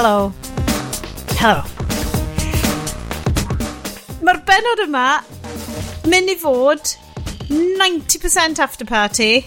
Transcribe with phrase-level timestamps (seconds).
[0.00, 0.32] Helo.
[1.36, 1.60] Helo.
[4.24, 5.02] Mae'r benod yma
[6.08, 6.94] mynd i fod
[7.50, 9.42] 90% after party,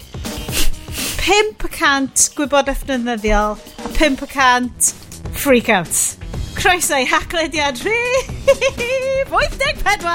[1.24, 4.94] 5% gwybodaeth defnyddiol, a 5%
[5.42, 6.04] freakouts.
[6.60, 8.30] Croeso i haglediad rhif
[9.34, 10.14] 84!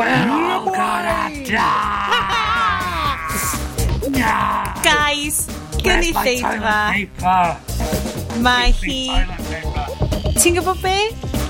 [0.00, 1.20] We're all gonna
[1.52, 2.24] die!
[4.88, 5.44] Guys,
[5.84, 6.80] gen i ddeud yma.
[8.42, 9.12] Mae hi...
[10.40, 10.94] Ti'n gwybod be?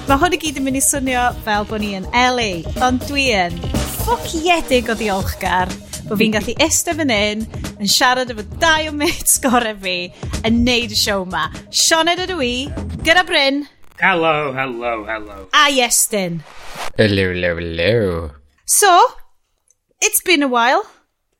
[0.05, 2.49] Mae hwn i gyd yn mynd i swnio fel bod ni yn LA,
[2.85, 3.57] ond dwi yn
[4.03, 5.73] ffociedig o ddiolchgar
[6.05, 7.47] bod fi'n gallu eistedd fan hyn
[7.79, 9.97] yn siarad efo dau o mates gore fi
[10.45, 11.47] yn neud y siow ma.
[11.73, 12.53] Sioned ydw i,
[13.07, 13.65] gyda Bryn.
[14.03, 15.41] Hello, hello, hello.
[15.57, 16.43] A Iestyn.
[16.99, 18.31] Hello, hello, hello.
[18.69, 18.93] So,
[20.03, 20.85] it's been a while.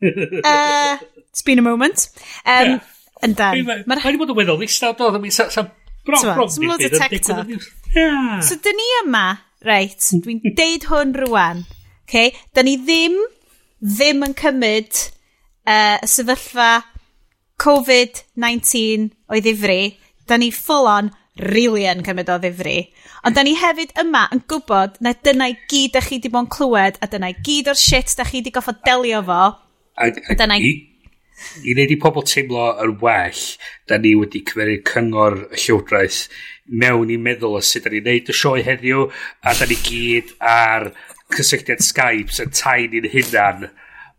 [0.03, 0.99] uh,
[1.29, 2.09] it's been a moment.
[2.47, 2.94] Um, yeah.
[3.25, 3.65] Yndan.
[3.89, 5.73] Mae'n wedi bod yn weddol ddistaw, mi ddim yn
[6.05, 6.53] bron, bron.
[6.53, 7.53] Sym lot o TikTok.
[8.45, 9.25] So, dyn ni yma,
[9.65, 11.65] reit, dwi'n deud hwn rwan,
[12.05, 12.35] okay?
[12.57, 13.19] dyn ni ddim,
[13.81, 15.03] ddim yn cymryd
[15.69, 16.71] uh, sefyllfa
[17.63, 19.83] COVID-19 o'i ddifri,
[20.29, 22.79] da ni full on really yn cymryd o ddifri.
[23.25, 26.47] Ond da ni hefyd yma yn gwybod na dyna i gyd da chi di bod
[26.47, 29.43] yn clywed a dyna i gyd o'r shit da chi di goffo delio fo.
[29.95, 30.75] A, a dyna i
[31.63, 33.45] i wneud i pobl teimlo yn well,
[33.89, 36.25] da ni wedi cymeru cyngor y llywodraeth
[36.83, 39.07] mewn i meddwl o sut da ni'n neud y sioe heddiw,
[39.45, 40.91] a da ni gyd ar
[41.35, 43.69] cysylltiad Skype sy'n tain i'n hunan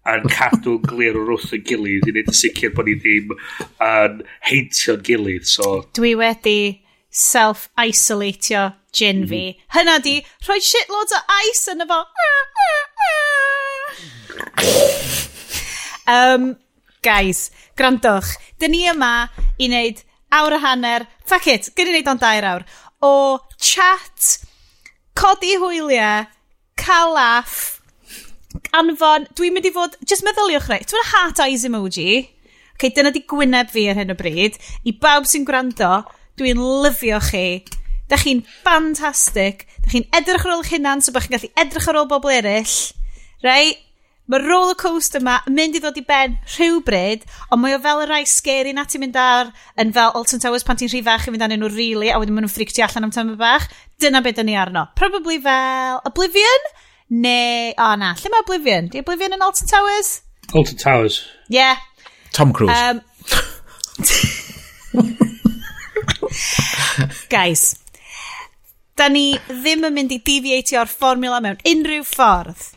[0.05, 3.31] yn cadw glir o'r wrth yn gilydd i wneud yn sicr bod ni ddim
[3.81, 5.47] yn heintio'n gilydd.
[5.49, 5.79] So.
[5.97, 6.59] Dwi wedi
[7.09, 9.41] self-isolatio gin fi.
[9.41, 9.71] Mm -hmm.
[9.77, 11.99] Hynna di, rhoi shitloads o ice yn efo.
[16.11, 16.53] um,
[17.05, 19.27] guys, grandwch, dyn ni yma
[19.61, 20.01] i wneud
[20.33, 22.65] awr a hanner, fuck it, gyn i wneud o'n dair awr,
[23.05, 23.11] o
[23.61, 24.31] chat,
[25.17, 26.25] codi hwyliau,
[26.81, 27.77] cael laff,
[28.75, 32.25] anfon, dwi'n mynd i fod, just meddyliwch rei, Dwi'n heart eyes emoji,
[32.73, 34.57] okay, dyna di gwyneb fi ar hyn o bryd,
[34.89, 36.01] i bawb sy'n gwrando,
[36.41, 37.47] dwi'n lyfio chi,
[38.09, 41.89] da chi'n ffantastig, da chi'n edrych ar ôl eich hunan, so bych chi'n gallu edrych
[41.91, 42.79] ar ôl bobl eraill,
[43.45, 43.85] rei, right?
[44.25, 47.99] Mae roller coaster yma yn mynd i ddod i ben rhywbryd, ond mae o fel
[48.01, 51.27] y rai scary na ti'n mynd ar yn fel Alton Towers pan ti'n rhy fach
[51.27, 53.67] i fynd anyn nhw really, a wedyn maen nhw'n ffricti allan am tam bach.
[54.01, 54.87] Dyna beth dyn ni arno.
[54.97, 56.65] Probably fel Oblivion?
[57.13, 58.89] Neu, o oh, na, lle mae Oblivion?
[58.89, 60.09] Di Oblivion yn Alton Towers?
[60.55, 61.21] Alton Towers.
[61.53, 61.77] Yeah.
[62.33, 62.73] Tom Cruise.
[62.73, 63.03] Um,
[67.29, 67.75] Guys,
[68.97, 72.74] da ni ddim yn mynd i deviatio o'r fformula mewn unrhyw ffordd.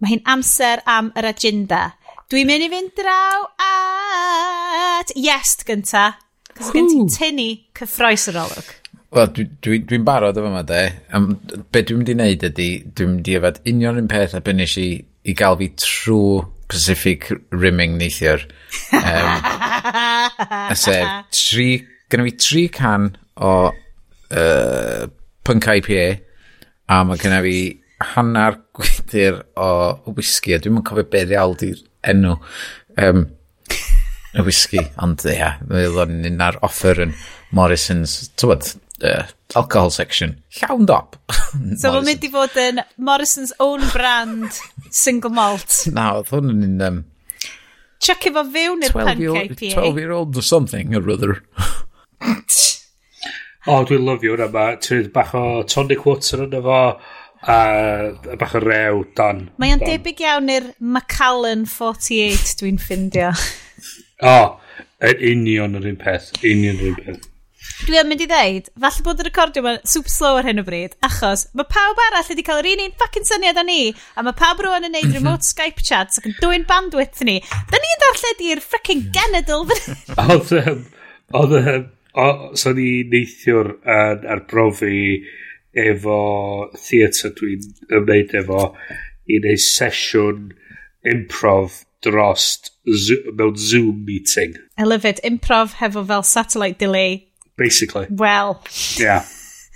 [0.00, 1.90] Mae hi'n amser am yr agenda.
[2.32, 6.12] Dwi'n mynd i fynd draw at Iest gynta.
[6.56, 8.70] Cos gen ti'n tynnu cyffroes yr olwg.
[9.10, 10.84] Wel, dwi'n dwi, dwi, barod o yma, de.
[11.16, 11.32] Um,
[11.74, 14.76] be dwi'n mynd i wneud ydy, dwi'n mynd i yfad union un peth a bynnes
[14.78, 14.88] i,
[15.26, 18.46] i gael fi trwy Pacific Rimming neithiwr.
[18.94, 19.48] Um,
[20.70, 21.68] a sef, tri,
[22.08, 25.08] gynnu fi tri can o uh,
[25.44, 26.06] punk IPA
[26.90, 27.56] a mae gynnu fi
[28.00, 29.68] hanner gwydr o
[30.16, 32.36] whisky, a dwi'n mynd cofio beth iawn di'r enw
[33.00, 33.26] um,
[34.34, 37.12] y whisky, ond ie, yeah, o'n yn un ar offer yn
[37.56, 38.72] Morrison's, tywed,
[39.04, 39.24] uh,
[39.58, 41.18] alcohol section, llawn dop.
[41.80, 44.60] so mae'n mynd i fod yn Morrison's own brand
[44.94, 45.82] single malt.
[45.96, 46.84] Na, oedd hwn yn un...
[46.88, 47.00] Um,
[48.00, 51.42] Chuck efo fewn i'r pancake 12 year old or something, or rather.
[52.24, 56.78] o, oh, dwi'n lyfio hwnna, mae ti'n bach o tonic water yn efo...
[56.96, 59.46] Fo a bach o rew dan.
[59.60, 63.32] Mae o'n debyg iawn i'r Macallan 48 dwi'n ffindio.
[64.34, 64.36] o,
[65.08, 67.28] yn union yr un peth, union yr un peth.
[67.80, 70.64] Dwi am mynd i ddeud, falle bod y recordio mae'n super slow ar hyn o
[70.66, 74.24] bryd, achos mae pawb arall wedi cael yr un un ffacin syniad a ni, a
[74.26, 75.16] mae pawb rwan yn neud mhm.
[75.16, 77.38] remote Skype chats ac yn dwy'n bandwidth ni.
[77.72, 79.64] Da ni'n darllen i'r frickin' genedl
[80.26, 80.84] oedd, hyn.
[81.40, 85.00] Oedd, oedd, so ni neithiwr yn arbrofi
[85.76, 86.18] efo
[86.74, 88.64] theatr dwi'n ymwneud efo
[89.30, 90.50] i wneud sesiwn
[91.06, 94.56] improv drost zo mewn Zoom meeting.
[94.78, 95.20] I love it.
[95.24, 97.28] Improv hefo fel satellite delay.
[97.56, 98.06] Basically.
[98.10, 98.62] Well.
[98.98, 99.26] Yeah.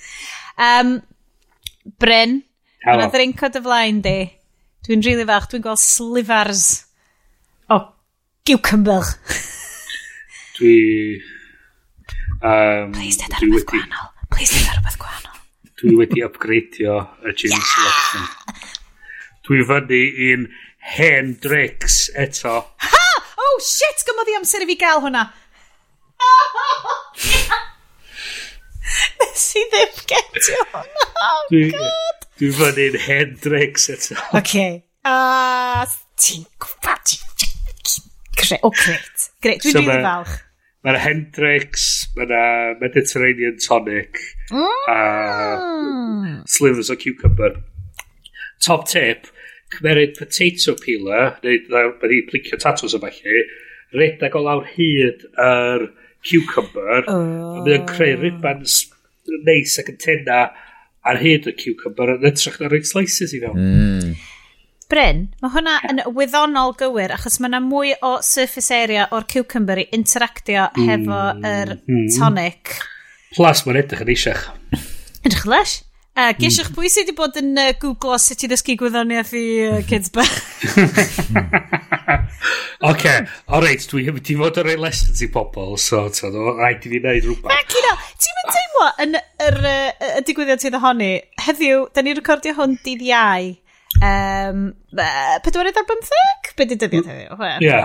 [0.58, 1.02] um,
[2.00, 2.40] Bryn,
[2.88, 4.18] yna ddrinko dy flaen di.
[4.84, 6.64] Dwi'n rili really fach, dwi'n gweld slifars
[7.72, 7.80] o
[8.48, 9.04] cucumber.
[10.58, 10.74] dwi...
[12.44, 14.10] Um, Please, dyn ar rhywbeth gwahanol.
[14.32, 15.33] Please, dyn ar rhywbeth gwahanol
[15.84, 18.22] dwi wedi upgradeio y James selection.
[19.44, 20.00] Dwi fyny
[20.30, 20.46] i'n
[20.94, 22.54] hen Drix eto.
[22.80, 23.02] Ha!
[23.44, 25.26] Oh shit, gymodd i amser i fi gael hwnna.
[29.20, 31.06] Nes i ddim getio hwnna.
[31.26, 32.26] Oh dwi, god.
[32.40, 34.16] Dwi fyny'n hen Drix eto.
[34.16, 34.40] Oce.
[34.40, 34.80] Okay.
[35.04, 35.84] Uh,
[36.16, 37.20] ti'n gwybod, ti'n...
[38.64, 39.28] O, gret.
[39.44, 40.34] Gret, dwi'n so rili falch.
[40.84, 42.40] Mae yna Hendrix, mae
[42.80, 44.18] Mediterranean Tonic,
[44.52, 44.90] mm.
[44.92, 47.56] a Slivers o Cucumber.
[48.64, 49.30] Top tip,
[49.72, 53.40] cymeryd potato peeler, neu mae di plicio tatws o falle,
[53.96, 55.88] redag o lawr hyd yr
[56.24, 57.16] cucumber, oh.
[57.60, 58.82] a mae'n creu ribbons
[59.44, 60.44] neis ac yn tenna
[61.04, 63.60] ar hyd y cucumber, yn ytrach na rhaid slices i fewn.
[63.60, 64.14] Mm.
[64.90, 69.80] Bryn, mae hwnna yn wyddonol gywir achos mae yna mwy o surface area o'r cucumber
[69.80, 72.04] i interactio mm, hefo yr mm.
[72.18, 72.76] tonic.
[73.34, 74.44] Plus, mae'n edrych yn eisiach.
[75.24, 75.80] Edrych lesh.
[76.14, 76.36] Uh, mm.
[76.38, 79.80] Ges eich pwy sydd wedi bod yn uh, googlo sut i ddysgu gwyddoniaeth i uh,
[79.88, 80.36] kids bach?
[82.90, 83.16] Oce,
[83.64, 87.26] reit, dwi hefyd i fod yn rhoi lessons i pobl, so rhaid i fi wneud
[87.26, 87.50] rhywbeth.
[87.50, 91.12] Na, Cino, ti'n mynd teimlo yn y digwyddiad sydd ohoni,
[91.48, 93.50] heddiw, da ni recordio hwn dydd iau,
[94.04, 94.64] um,
[95.44, 96.50] pedwerydd ar bymtheg?
[96.58, 97.38] Be di dyddiad heddiw?
[97.64, 97.78] Ie,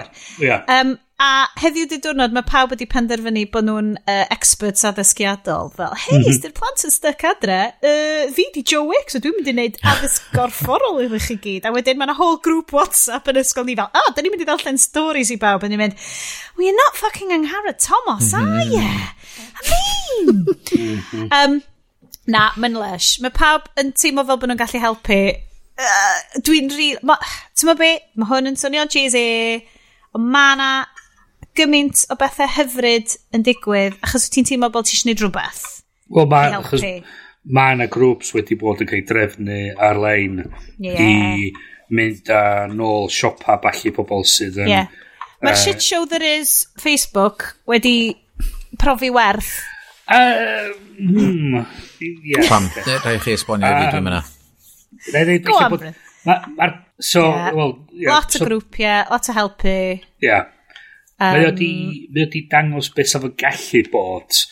[0.46, 0.58] ie.
[0.70, 1.30] Um, a
[1.60, 5.72] heddiw di diwrnod, mae pawb wedi penderfynu bod nhw'n uh, experts addysgiadol.
[5.76, 6.38] Fel, hei, mm -hmm.
[6.38, 9.80] styr plant yn styc adre, uh, fi di Joe Wick, so dwi'n mynd i wneud
[9.94, 11.68] addysg gorfforol i chi gyd.
[11.68, 14.46] A wedyn mae yna whole group WhatsApp yn ysgol ni fel, oh, da ni'n mynd
[14.46, 15.66] i ddarllen stories i bawb.
[15.66, 15.98] A ni'n mynd,
[16.56, 18.56] well, you're not fucking Angharad Thomas, mm -hmm.
[18.56, 18.90] are you?
[19.60, 21.30] I mean...
[21.32, 21.62] um,
[22.30, 23.18] Na, mae'n lesh.
[23.24, 25.20] Mae pawb yn teimlo fel bod nhw'n gallu helpu
[25.80, 26.90] uh, dwi'n rhi...
[27.00, 27.92] Ti'n be?
[28.20, 29.60] Mae hwn yn swnio cheesy,
[30.18, 30.72] ond mae yna
[31.60, 35.66] gymaint o bethau hyfryd yn digwydd achos ti'n teimlo bod ti eisiau gwneud rhywbeth.
[36.16, 36.54] Wel, mae...
[36.60, 36.86] Achos
[37.50, 40.42] mae yna grŵps wedi bod yn cael drefnu ar-lein
[40.84, 41.00] yeah.
[41.00, 41.52] i
[41.96, 44.72] mynd a nôl siopa balli pobl sydd yn...
[44.72, 44.98] Yeah.
[45.40, 48.12] Mae'r uh, shit show there is Facebook wedi
[48.78, 49.54] profi werth.
[50.10, 51.64] Uh, mm,
[52.02, 52.50] yeah.
[52.50, 54.36] Pam, rhaid chi esbonio i fi dwi'n mynd
[55.46, 55.86] Go on, bod,
[56.26, 56.70] ma, ma,
[57.00, 57.52] so, yeah.
[57.54, 59.76] well, yeah, lot so, o grwpiau, lot o helpu.
[60.22, 60.50] Yeah.
[61.20, 61.74] Um, mae wedi,
[62.14, 64.44] mae wedi dangos beth sef yn gallu bod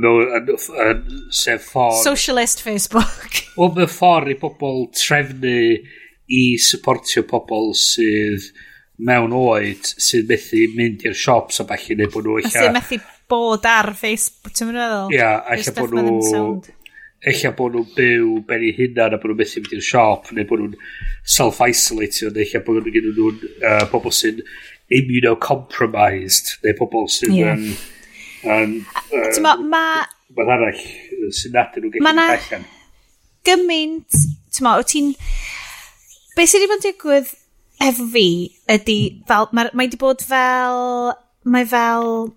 [0.00, 0.52] mewn
[1.34, 2.02] sef ffordd...
[2.04, 3.40] Socialist Facebook.
[3.58, 5.58] Wel, mae ffordd i pobl trefnu
[6.26, 8.48] i supportio pobl sydd
[9.06, 12.50] mewn oed sydd methu mynd i'r siops a falle neu bod nhw eich...
[12.54, 13.00] Sydd methu
[13.30, 15.14] bod ar Facebook, ti'n mynd i feddwl?
[15.14, 16.74] Ia, yeah, eich bod nhw
[17.24, 20.48] eich bod nhw'n byw ben i hunan a bod nhw'n methu mynd i'r siop neu
[20.48, 20.76] bod nhw'n
[21.36, 24.42] self-isolatio neu eich bod nhw'n gyda nhw'n uh, pobl sy'n
[24.98, 27.56] immunocompromised neu pobl sy'n yeah.
[27.56, 27.66] um,
[28.44, 28.76] um,
[29.16, 29.84] um, mae ma,
[30.44, 30.82] arall
[31.40, 32.68] sy'n adyn nhw'n gallu ma allan
[33.46, 34.20] gymaint
[34.52, 35.12] tyma, o ti'n
[36.36, 37.34] be sydd wedi bod yn digwydd
[37.86, 38.28] efo fi
[38.76, 38.98] ydy
[39.28, 41.12] fel mae, mae wedi bod fel
[41.46, 42.32] mae fel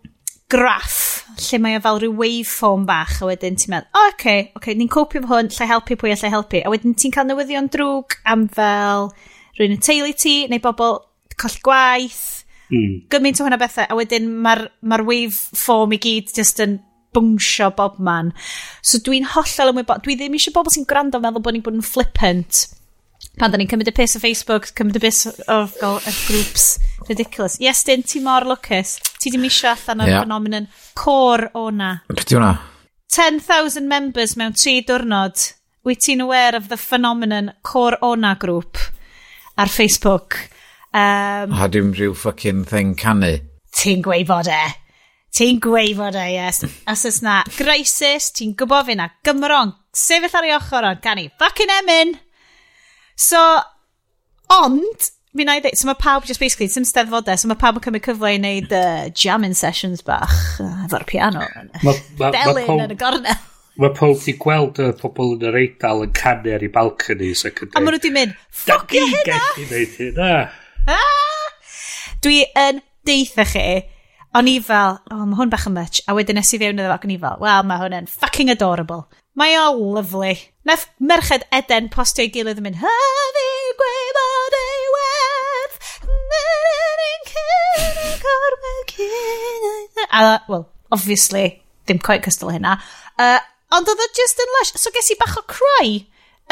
[0.51, 4.15] graff lle mae o fel rhyw waveform bach, a wedyn ti'n meddwl, o, oh, oce,
[4.15, 6.61] okay, okay, ni'n copio fo hwn, lle helpu pwy a lle helpu.
[6.63, 9.09] A wedyn ti'n cael newyddion drwg am fel
[9.57, 10.99] rhywun yn teulu ti, neu bobl
[11.39, 12.25] coll gwaith,
[12.71, 12.95] mm.
[13.13, 16.79] gymaint o hwnna bethau, a wedyn mae'r ma, waveform i gyd just yn
[17.15, 18.33] bwngsio bob man.
[18.85, 21.85] So dwi'n hollol ymwybod, dwi ddim eisiau bobl sy'n gwrando meddwl bod ni'n bod yn
[21.85, 22.67] flippant
[23.39, 26.67] pan da ni'n cymryd y piss o Facebook, cymryd y piss o, o, o grŵps
[27.07, 27.57] ridiculous.
[27.63, 28.97] Yes, dyn, ti mor lwcus.
[29.19, 30.23] Ti ddim eisiau allan o'r yeah.
[30.23, 31.93] phenomenon cor o na.
[32.07, 32.53] Beth yw na?
[33.11, 35.41] 10,000 members mewn tri diwrnod.
[35.87, 38.79] Wyt ti'n aware of the phenomenon cor o na grŵp
[39.59, 40.37] ar Facebook?
[40.93, 43.35] Um, ha, dim rhyw fucking thing canu.
[43.75, 44.61] Ti'n gweud fod e.
[45.35, 46.63] Ti'n gweud fod e, yes.
[46.89, 51.27] Os ys na crisis, ti'n gwybod fi na gymrong, sefyll ar ei ochr o'n canu.
[51.41, 52.15] Fucking emyn!
[53.19, 53.41] So,
[54.55, 57.79] ond, mi na i ddeud, so mae pawb just basically, dim steddfodau, so mae pawb
[57.79, 61.45] yn cymryd cyfle i wneud uh, jamming sessions bach uh, efo'r piano.
[61.85, 63.45] Ma, ma, Delyn ma yn y gornel.
[63.79, 67.63] Mae pob di gweld y pobl yn yr eidl yn canu ar ei balconies ac
[67.63, 67.71] yn.
[67.71, 69.23] A maen nhw wedi mynd, ffocio hynna!
[69.29, 70.33] Gallu gwneud hynna!
[70.91, 71.77] Ah!
[72.19, 73.65] Dwi yn deitha chi,
[74.35, 76.91] o'n i fel, oh, mae hwn bach yn much, a wedyn nes i fewn iddo
[76.91, 79.05] fo ac o'n i fel, wel, mae hwn yn fucking adorable.
[79.39, 80.35] Mae o lovely.
[80.67, 83.47] Nath merched Eden postio i gilydd yn mynd, hyfi
[83.79, 84.28] gwebo
[88.29, 90.05] carweg hyn...
[90.09, 92.77] A, well, obviously, dim coed cystal hynna.
[93.19, 93.39] Uh,
[93.75, 94.73] ond oedd o just yn lush.
[94.79, 95.99] So ges i bach o cry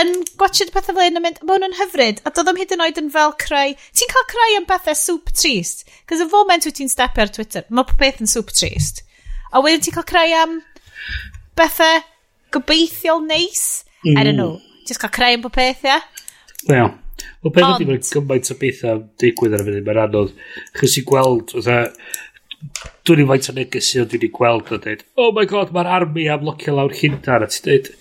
[0.01, 2.84] yn gwachod pethau fel hyn yn mynd, mae hwn hyfryd, a doedd o'm hyd yn
[2.86, 3.72] oed yn fel cry.
[3.98, 7.65] Ti'n cael cry am bethau super trist, cos y foment wyt ti'n stepio ar Twitter,
[7.74, 9.01] mae popeth yn super trist.
[9.50, 10.60] A wedyn ti'n cael cry am
[11.57, 12.05] bethau
[12.53, 13.65] gobeithiol neis,
[14.05, 14.13] mm.
[14.13, 14.43] I don't mm.
[14.43, 15.98] know, just cael cry am popeth, ia?
[15.98, 16.07] Yeah?
[16.69, 16.96] yeah.
[17.43, 20.34] Wel, beth ydy, mae'n gymaint o bethau digwydd ar y funud, mae'n anodd.
[20.77, 21.69] Chys i gweld, oedd
[23.07, 25.89] dwi'n i'n faint o negesu ond dwi'n i gweld o dweud, oh my god, mae'r
[26.00, 27.91] armi am locio lawr Llundain, a ti'n dweud,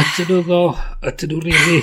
[0.00, 0.60] ydyn nhw ddo,
[1.10, 1.80] ydyn nhw rili.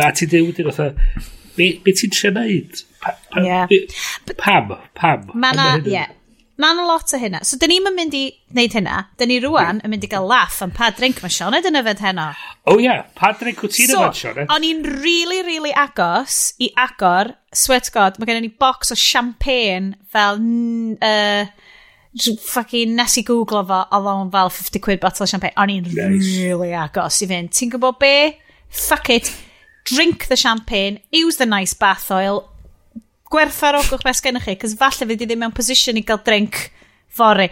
[0.00, 2.80] A ti'n dweud wedyn, oedd be, be ti'n trio neud?
[3.00, 3.68] Pa, pa, yeah.
[3.68, 5.28] be, pam, pam.
[5.34, 5.94] Mae na, ie.
[5.98, 6.16] Yeah
[6.60, 7.40] na na lot o hynna.
[7.46, 8.98] So, dyn ni'n mynd i wneud hynna.
[9.20, 12.02] Dyn ni rwan yn mynd i gael laff am pa drink mae Sioned yn yfed
[12.04, 12.28] heno.
[12.68, 14.52] O oh, yeah, pa drink wyt ti'n so, yfed Sioned?
[14.52, 19.96] o'n i'n really, really agos i agor, sweat god, mae gen ni box o champagne
[20.12, 20.40] fel...
[21.00, 21.50] Uh,
[22.42, 25.54] fucking nes i googlo fo, oedd o'n fel 50 quid bottle o champagne.
[25.62, 26.32] O'n i'n nice.
[26.42, 27.52] really agos i fynd.
[27.54, 28.14] Ti'n gwybod be?
[28.68, 29.30] Fuck it.
[29.84, 32.49] Drink the champagne, use the nice bath oil,
[33.30, 36.54] gwerthfarogwch beth gennych chi, cos falle fydd i ddim mewn position i gael drink
[37.10, 37.48] fory.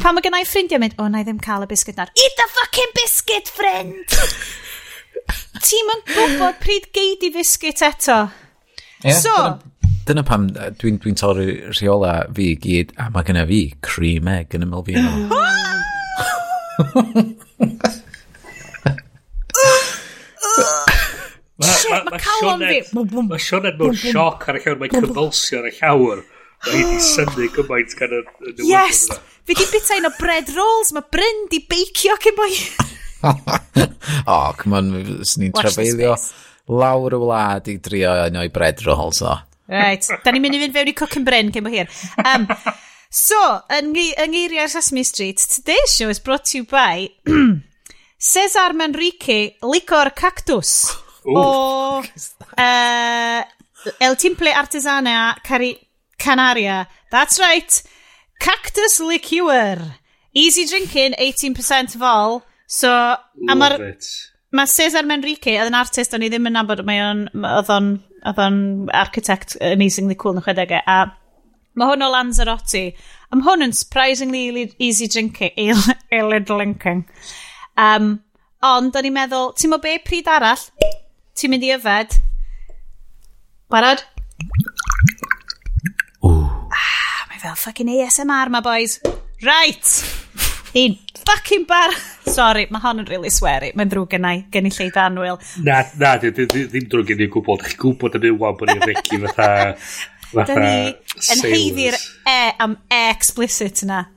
[0.00, 2.12] Pan mae gennau ffrindiau mynd, o, oh, na i ddim cael y biscuit nar.
[2.16, 4.18] Eat the fucking biscuit, friend!
[5.68, 8.20] Ti'n yn gwybod pryd geid i biscuit eto.
[9.04, 9.34] Yeah, so,
[10.08, 14.56] dyna pam dwi'n dwi torri rheola fi i gyd, a mae gyda fi cream egg
[14.58, 14.94] yn ymlaen fi.
[21.58, 22.82] Mae Calon fi...
[22.94, 26.22] Mae Sionet mewn sioc ar y llawr, mae'n cyfalsio ar y llawr.
[26.66, 27.06] Mae hi wedi oh.
[27.06, 28.68] synnu gymaint gan y newyddion.
[28.68, 29.06] Yes!
[29.48, 32.52] Fi di bita un o bread rolls, mae Bryn di beicio cyn boi.
[33.26, 34.92] o, oh, come on,
[35.26, 36.12] swn i'n trafeilio
[36.68, 39.34] lawr y wlad i drio un o'i bread rolls o.
[39.68, 41.90] Right, da ni'n mynd i fynd fewn i Cook and Bryn cyn bo hir.
[42.22, 42.46] Um,
[43.10, 43.40] so,
[43.74, 47.10] yng, yng Ngeiriau Sesame Street, today's show is brought to you by
[48.30, 52.00] Cesar Manrique, Licor Cactus o
[52.64, 53.42] uh,
[54.00, 55.76] El Timple Artesana Cari
[56.18, 56.88] Canaria.
[57.10, 57.82] That's right.
[58.40, 59.94] Cactus liqueur.
[60.34, 62.42] Easy drinking, 18% vol.
[62.66, 63.78] So, a mae'r...
[64.48, 67.88] Mae Cesar Menrique oedd yn artist o'n i ddim yn nabod, mae o'n, oedd o'n,
[68.30, 68.60] oedd o'n
[68.96, 71.10] architect amazingly cool yn y chwedegau, a
[71.76, 72.82] mae hwn o Lanzarote,
[73.28, 75.52] a mae hwn yn surprisingly easy drinking,
[76.16, 77.04] ale drinking.
[77.76, 78.14] Um,
[78.64, 80.64] ond, o'n i'n meddwl, ti'n mo be pryd arall?
[81.38, 82.16] Ti'n mynd i yfed?
[83.70, 84.00] Barod?
[86.26, 88.96] Ah, mae fel fucking ASMR, my boys.
[89.46, 89.92] Right!
[90.74, 90.96] Un
[91.28, 91.94] fucking bar...
[92.26, 93.70] Sorry, mae hon yn really sweary.
[93.78, 94.32] Mae'n ddrwg yna
[94.66, 95.38] i lleid anwyl.
[95.62, 97.62] Na, na, ddim drwg gen ei gwybod.
[97.70, 99.48] Chi'n gwybod y am yw bod ni'n regu fatha...
[100.32, 100.58] Fatha...
[100.58, 100.90] Ni
[101.36, 102.02] yn heiddi'r
[102.34, 104.08] e am e explicit yna.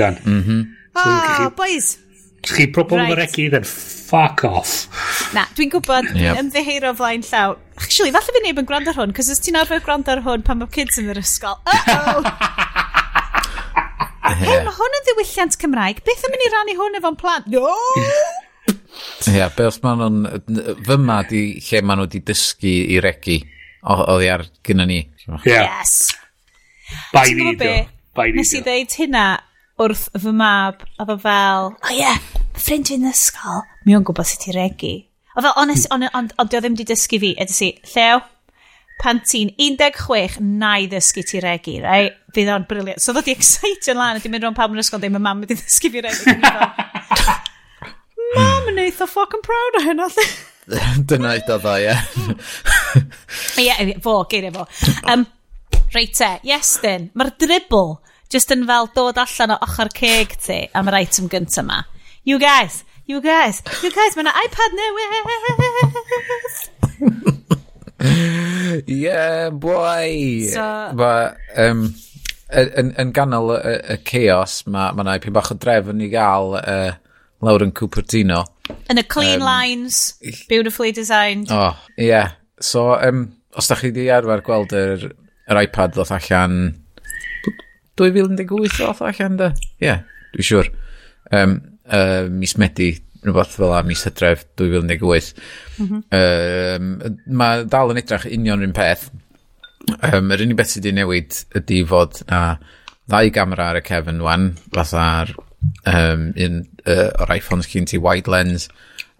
[0.00, 0.16] Dan.
[0.24, 0.64] Mm -hmm.
[0.96, 1.98] Oh, boys,
[2.46, 3.16] chi probl right.
[3.18, 4.88] regi, then fuck off.
[5.36, 6.38] Na, dwi'n gwybod yep.
[6.40, 7.56] ymddeheiro flaen llaw.
[7.80, 10.44] Actually, falle fi neb yn gwrando ar hwn, cos os ti'n arfer gwrando ar hwn
[10.46, 11.60] pan mae kids yn yr ysgol.
[11.64, 12.24] Uh-oh!
[14.30, 14.40] yeah.
[14.40, 16.02] Hei, mae hwn yn ddiwylliant Cymraeg.
[16.06, 17.50] Beth yn mynd i rannu hwn efo'n plant?
[17.52, 17.70] No!
[19.28, 20.76] Ie, yeah, beth maen nhw'n...
[20.86, 23.38] Fyma di lle maen nhw wedi dysgu i regi.
[23.90, 25.00] Oedd ar gyda ni.
[25.26, 25.46] Yeah.
[25.46, 26.10] Yes!
[27.14, 27.70] Bai ni, do.
[28.16, 28.42] Bai ni, do.
[28.42, 29.24] Nes i ddeud hynna
[29.80, 32.18] wrth fy mab a fo fel, o oh, ie, yeah,
[32.58, 34.92] ffrind fi'n ysgol, mi o'n gwybod sut i regu.
[35.36, 35.94] O fel, honest, hmm.
[35.94, 38.20] ond on, on, on, o ddim di dysgu fi, edrych si, llew,
[39.00, 42.10] pan ti'n 16 na i ddysgu ti regu, rai?
[42.36, 43.00] Fydd o'n briliant.
[43.00, 45.42] So ddod i excited lan, a di mynd rhwng pawb yn ysgol, dweud, mae mam
[45.46, 46.36] wedi ddysgu fi regu.
[48.36, 50.10] mam yn eitha fucking proud o hynna.
[51.08, 51.96] Dyna i eitha o, ie.
[53.64, 54.68] Ie, fo, geiriau fo.
[55.08, 55.24] Um,
[55.90, 57.96] Reit e, yes then, mae'r dribble
[58.30, 61.82] just yn fel dod allan o ochr ceg ti am yr item gyntaf ma.
[62.24, 65.10] You guys, you guys, you guys, mae iPad newydd!
[68.86, 70.46] yeah, boy!
[70.52, 70.62] So,
[70.96, 71.88] Ma, um,
[72.54, 76.54] yn, yn ganol y, y chaos, mae ma yna ipyn bach o drefn i gael
[76.60, 76.92] uh,
[77.42, 78.44] lawr yn Cupertino.
[78.92, 80.14] Yn y clean um, lines,
[80.48, 81.50] beautifully designed.
[81.50, 82.36] Oh, yeah.
[82.60, 85.08] So, um, os da chi di arfer gweld yr,
[85.50, 86.60] yr iPad ddoth allan
[87.98, 89.50] 2018 oedd allan da?
[89.80, 90.02] Ie, yeah,
[90.34, 90.70] dwi'n siŵr.
[91.36, 91.56] Um,
[91.90, 92.92] uh, mis Medi,
[93.24, 95.34] rhywbeth fel a mis Hydref 2018.
[95.78, 96.02] Mm -hmm.
[96.20, 99.10] um, mae dal yn edrych union rhywun peth.
[100.12, 102.58] Um, yr unig beth sydd wedi newid ydy fod na
[103.10, 105.34] ddau gamera ar y cefn wan, fatha'r
[105.86, 108.68] um, un uh, o'r iPhones cyn ti wide lens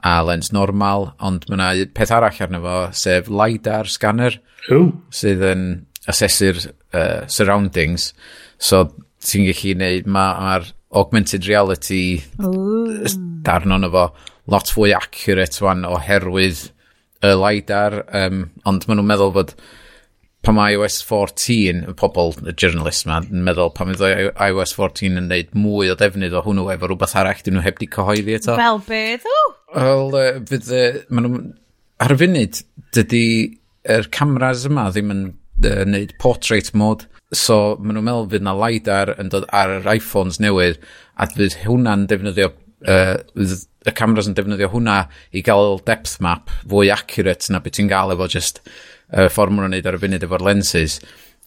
[0.02, 4.38] a lens normal, ond mae yna peth arall arno fo, sef LiDAR scanner,
[4.72, 4.92] Ooh.
[5.12, 5.64] sydd yn
[6.08, 8.12] asesu'r uh, surroundings.
[8.60, 8.84] So
[9.24, 12.20] ti'n gallu neud, mae'r augmented reality
[13.46, 14.08] darn o'n efo
[14.50, 16.66] lot fwy accurate wan oherwydd
[17.24, 19.54] y LiDAR, um, ond maen nhw'n meddwl bod
[20.48, 25.28] mae iOS 14, y pobl, y journalist ma, yn meddwl pan mae iOS 14 yn
[25.28, 28.56] neud mwy o defnydd o hwnnw efo rhywbeth arall, dyn nhw heb di cyhoeddi eto.
[28.58, 29.40] Fel beth o?
[29.76, 31.42] Wel, uh, fydd, uh, maen nhw,
[32.00, 32.62] ar y funud,
[32.96, 33.24] dydy,
[33.84, 38.42] yr er cameras yma ddim yn uh, neud portrait mode, So, maen nhw'n meddwl fydd
[38.46, 40.80] na LiDAR yn dod ar yr iPhones newydd,
[41.14, 42.48] a fydd hwnna'n defnyddio,
[42.90, 45.04] uh, y cameras yn defnyddio hwnna
[45.36, 49.70] i gael depth map fwy accurate na beth ti'n gael efo just uh, ffordd mwyn
[49.70, 50.98] wneud ar y funud efo'r lenses.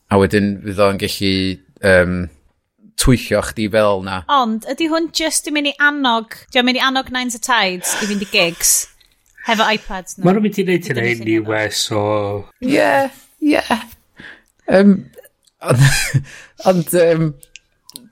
[0.08, 1.34] A wedyn fydd o'n gallu
[1.92, 2.18] um,
[3.04, 4.22] twyllio chdi fel na.
[4.32, 7.44] Ond, ydy hwn just i mynd i annog, di o'n mynd i annog Nines a
[7.44, 8.75] Tides i fynd i gigs?
[9.50, 10.18] Hefo iPads.
[10.18, 10.30] No.
[10.30, 12.04] Mae'n mynd i wneud hynny US o...
[12.63, 13.10] Ie,
[13.44, 13.63] ie.
[14.72, 15.02] Um,
[15.63, 17.32] Ond, um,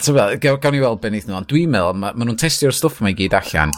[0.02, 3.12] gawn ni weld beth wnaethon nhw, ond dwi'n meddwl, maen ma nhw'n testio'r stwff yma
[3.14, 3.74] i gyd allan,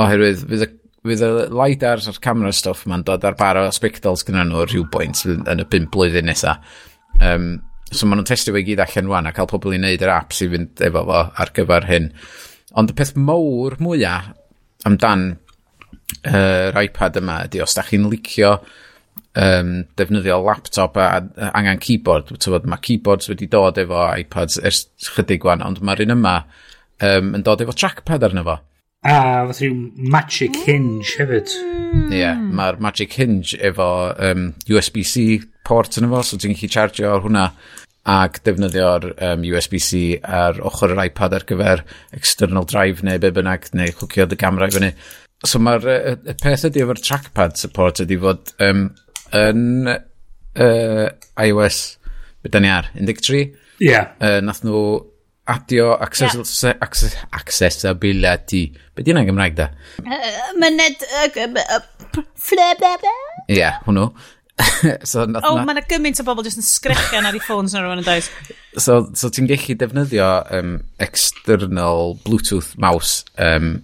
[0.00, 0.70] oherwydd fydd y
[1.04, 5.20] fydd y lidar a'r camera stuff ma'n dod ar bar o spectacles gyda nhw rhywbwynt
[5.28, 6.56] yn y 5 blwyddyn nesa.
[7.20, 7.58] Um,
[7.90, 10.40] so maen nhw'n testio fe gyd allan rwan a cael pobl i wneud yr apps
[10.44, 12.08] i fynd efo fo ar gyfer hyn.
[12.80, 14.32] Ond y peth mawr mwyaf
[14.88, 15.28] amdan
[16.24, 18.82] yr uh, iPad yma ydy os da chi'n licio uh,
[19.34, 22.30] um, defnyddio laptop a, a angen keyboard.
[22.40, 26.36] Tywod, mae keyboards wedi dod efo iPads ers chydig gwan, ond mae'r un yma
[27.02, 28.58] um, yn dod efo trackpad arno fo.
[29.04, 29.16] A
[29.50, 29.74] fath rhyw
[30.12, 31.50] Magic Hinge hefyd.
[32.08, 37.10] Ie, yeah, mae'r Magic Hinge efo um, USB-C port yn efo, so ti'n gallu chargio
[37.12, 37.48] ar hwnna
[38.14, 41.84] ac defnyddio'r um, USB-C ar ochr yr iPad ar gyfer
[42.16, 44.90] external drive neu be bynnag, neu chwcio dy gamera i fyny.
[45.44, 48.86] So mae'r y peth ydy efo'r trackpad support ydy fod um,
[49.34, 51.08] yn uh,
[51.44, 51.80] iOS,
[52.44, 53.40] beth ni ar, 13?
[53.40, 53.90] Ie.
[53.90, 54.14] Yeah.
[54.22, 54.84] Uh, nath nhw
[55.50, 56.76] adio access, yeah.
[56.80, 58.68] access, accessibility.
[58.94, 59.68] Be di yna'n Gymraeg da?
[60.00, 61.02] Uh, Myned...
[63.48, 64.08] Ie, yeah, hwnnw.
[65.10, 67.82] so, nath oh, mae yna gymaint o bobl jyst yn sgrechian ar ei ffôns na
[67.82, 68.28] rhywun yn dweud.
[68.78, 73.80] So, so ti'n gallu defnyddio um, external Bluetooth mouse um,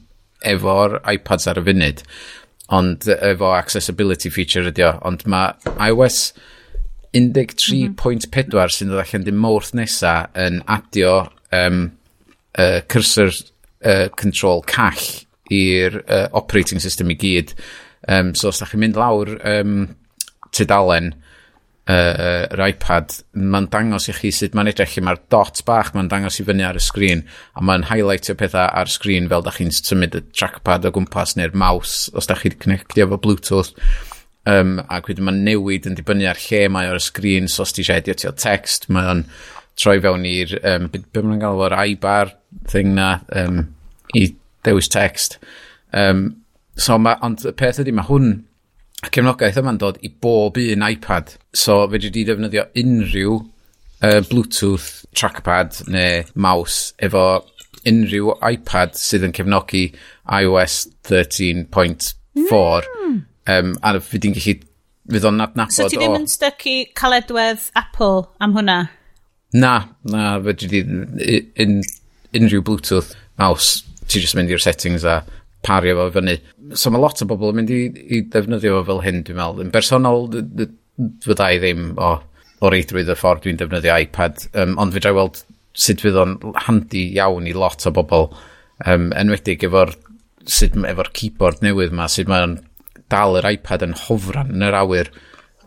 [0.47, 2.05] efo'r iPads ar y funud
[2.77, 5.55] ond e, efo accessibility feature ydi o, ond mae
[5.91, 6.33] iOS
[7.17, 8.75] 13.4 mm -hmm.
[8.77, 11.15] sy'n dod allan dim mwrth nesa yn adio
[11.53, 11.89] um,
[12.59, 13.33] uh, cursor
[13.85, 17.55] uh, control call i'r uh, operating system i gyd.
[18.09, 19.89] Um, so os da chi'n mynd lawr um,
[20.55, 21.13] tudalen,
[21.91, 26.41] uh, yr iPad, mae'n dangos i chi sut mae'n edrych, mae'r dot bach, mae'n dangos
[26.41, 27.25] i fyny ar y sgrin,
[27.57, 31.57] a mae'n highlightio pethau ar sgrin fel da chi'n symud y trackpad o gwmpas neu'r
[31.59, 33.73] mouse, os da chi'n connectio efo Bluetooth.
[34.49, 37.85] Um, ac wedyn mae'n newid yn dibynnu ar lle mae o'r sgrin, so os ti
[37.85, 39.27] eisiau editio text, mae'n
[39.81, 42.35] troi fewn i'r, um, beth mae'n gael o'r iBar
[42.71, 43.65] thing na, um,
[44.17, 44.31] i
[44.67, 45.39] dewis text.
[45.97, 46.41] Um,
[46.77, 48.33] so ma, ond y peth ydy, mae hwn
[49.01, 51.35] y cefnogaeth yma'n dod i bob un iPad.
[51.57, 57.25] So fe dwi wedi defnyddio unrhyw uh, Bluetooth trackpad neu mouse efo
[57.89, 59.87] unrhyw iPad sydd yn cefnogi
[60.41, 63.19] iOS 13.4 mm.
[63.55, 64.57] um, a fe di'n gallu
[65.11, 68.79] fydd o'n adnabod so ti ddim yn stuck i caledwedd Apple am hwnna?
[69.53, 71.41] na, na fe dwi di
[72.39, 75.21] unrhyw Bluetooth mouse ti jyst mynd i'r settings a
[75.67, 76.37] pario fo fyny.
[76.79, 77.81] So mae lot o bobl yn mynd i,
[78.17, 79.65] i defnyddio fo fel hyn, dwi'n meddwl.
[79.67, 80.29] Yn bersonol,
[81.25, 82.13] fydda i ddim o,
[82.61, 85.43] o reidrwydd y ffordd dwi'n defnyddio iPad, um, ond fydda i weld
[85.81, 88.31] sut fydd o'n handi iawn i lot o bobl,
[88.87, 89.95] um, enwedig efo'r
[90.91, 92.59] efo keyboard newydd ma, sut mae'n
[93.13, 95.11] dal yr iPad yn hofran yn yr awyr,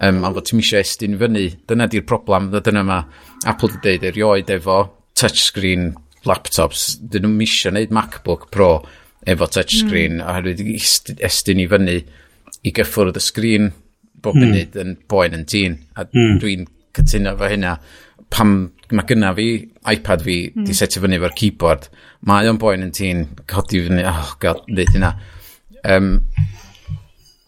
[0.02, 3.06] um, ond fod ti'n eisiau estyn fyny, dyna di'r problem, dyna mae
[3.50, 4.80] Apple wedi dweud erioed efo
[5.20, 5.92] touchscreen
[6.28, 8.78] laptops, dyn nhw'n misio wneud MacBook Pro,
[9.30, 10.26] efo touchscreen mm.
[10.28, 11.98] oherwydd estyn i fyny
[12.64, 13.70] i gyffwrdd y sgrin
[14.24, 14.46] bob mm.
[14.46, 16.40] munud yn boen yn tîn, a mm.
[16.42, 17.78] dwi'n cytuno fo hynna
[18.34, 18.56] pam
[18.94, 19.48] mae gynna fi
[19.94, 20.66] iPad fi mm.
[20.68, 21.88] di setio fyny efo'r keyboard
[22.30, 25.14] mae o'n boen yn tîn codi fyny oh god neud hynna
[25.96, 26.12] um,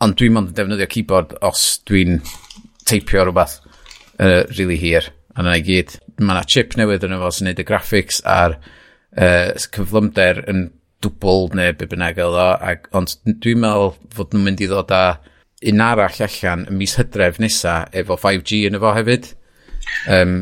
[0.03, 2.19] ond dwi'n mond yn defnyddio keyboard os dwi'n
[2.85, 3.59] teipio rhywbeth
[4.19, 7.61] uh, really hir a na i gyd mae yna chip newydd yn efo sy'n neud
[7.61, 10.67] y graphics a'r uh, cyflymder yn
[11.03, 14.93] dwbl neu be bynnag oedd o, ac, ond dwi'n meddwl fod nhw'n mynd i ddod
[14.95, 15.03] â
[15.71, 19.29] un arall allan y mis hydref nesa efo 5G yn efo hefyd.
[20.11, 20.37] Um,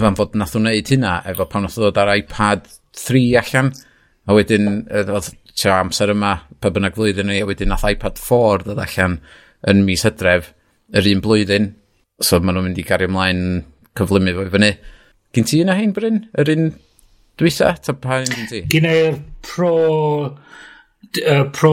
[0.00, 3.72] fan fod nath nhw'n neud hynna efo pan nath ddod ar iPad 3 allan,
[4.24, 8.64] a wedyn oedd tio amser yma, pa bynnag flwyddyn ni, a wedyn nath iPad 4
[8.64, 9.18] ddod allan
[9.70, 10.52] yn mis hydref
[10.94, 11.70] yr un blwyddyn,
[12.22, 13.44] so maen nhw'n mynd i gario ymlaen
[13.98, 14.72] cyflymu fo i fyny.
[15.34, 16.24] Gyn ti yna hyn, Bryn?
[16.38, 16.68] Yr un
[17.40, 18.62] Dwi sa, ta pa un gen ti?
[18.70, 19.74] Gynnau'r pro,
[20.30, 21.72] uh, pro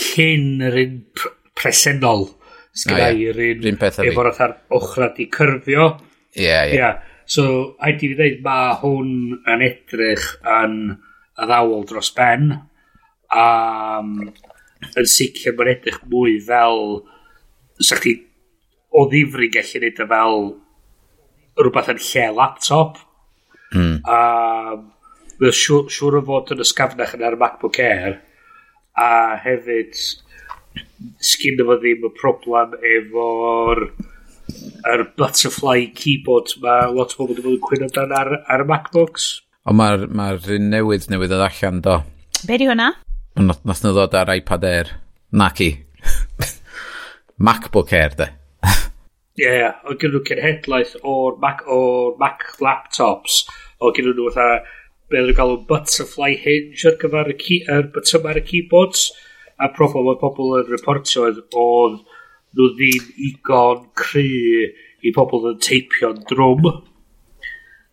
[0.00, 0.96] cyn yr un
[1.56, 2.26] presennol.
[2.76, 4.08] Sgynnau'r ah, un peth efo.
[4.10, 5.90] efo'r atha'r ochr di cyrfio.
[6.34, 6.74] Ie, yeah, ie.
[6.74, 6.80] Yeah.
[6.80, 7.12] Yeah.
[7.26, 9.12] So, a di fi dweud, mae hwn
[9.54, 10.26] yn edrych
[10.58, 10.76] yn
[11.42, 12.52] addawol dros ben.
[13.34, 13.46] A
[14.00, 14.12] um,
[14.94, 16.82] yn sicr mae'n edrych mwy fel
[17.82, 18.14] sa chdi
[18.96, 20.44] o ddifri gallu neud e fel
[21.56, 23.00] rhywbeth yn lle laptop
[23.74, 23.96] mm.
[24.04, 24.84] um,
[25.40, 28.20] mae'n siŵr, siŵr o fod yn ysgafnach yn ar MacBook Air
[28.96, 29.08] a
[29.44, 29.96] hefyd
[31.30, 33.82] sgyn efo ddim y problem efo'r
[34.92, 38.68] yr butterfly keyboard mae lot o bobl wedi bod yn cwyno dan ar, ar y
[38.70, 39.26] MacBooks.
[39.66, 41.98] Ond mae'r ma un newydd newydd yn allan do.
[42.46, 42.92] Be di hwnna?
[43.42, 44.92] Nath nhw ddod ar iPad Air.
[45.36, 45.72] Naci.
[47.46, 48.30] MacBook Air de.
[49.36, 53.42] Ie, yeah, o gen nhw cenhedlaeth o'r Mac, o'r Mac laptops.
[53.84, 54.62] o gen nhw fatha
[55.10, 59.06] be oedden nhw'n galw butterfly hinge ar gyfer y key, er, butym ar y keyboards
[59.62, 62.02] a problem mae pobl yn reportio oedd oedd
[62.56, 64.26] nhw ddim igon cry
[65.06, 66.68] i pobl yn teipio'n drwm.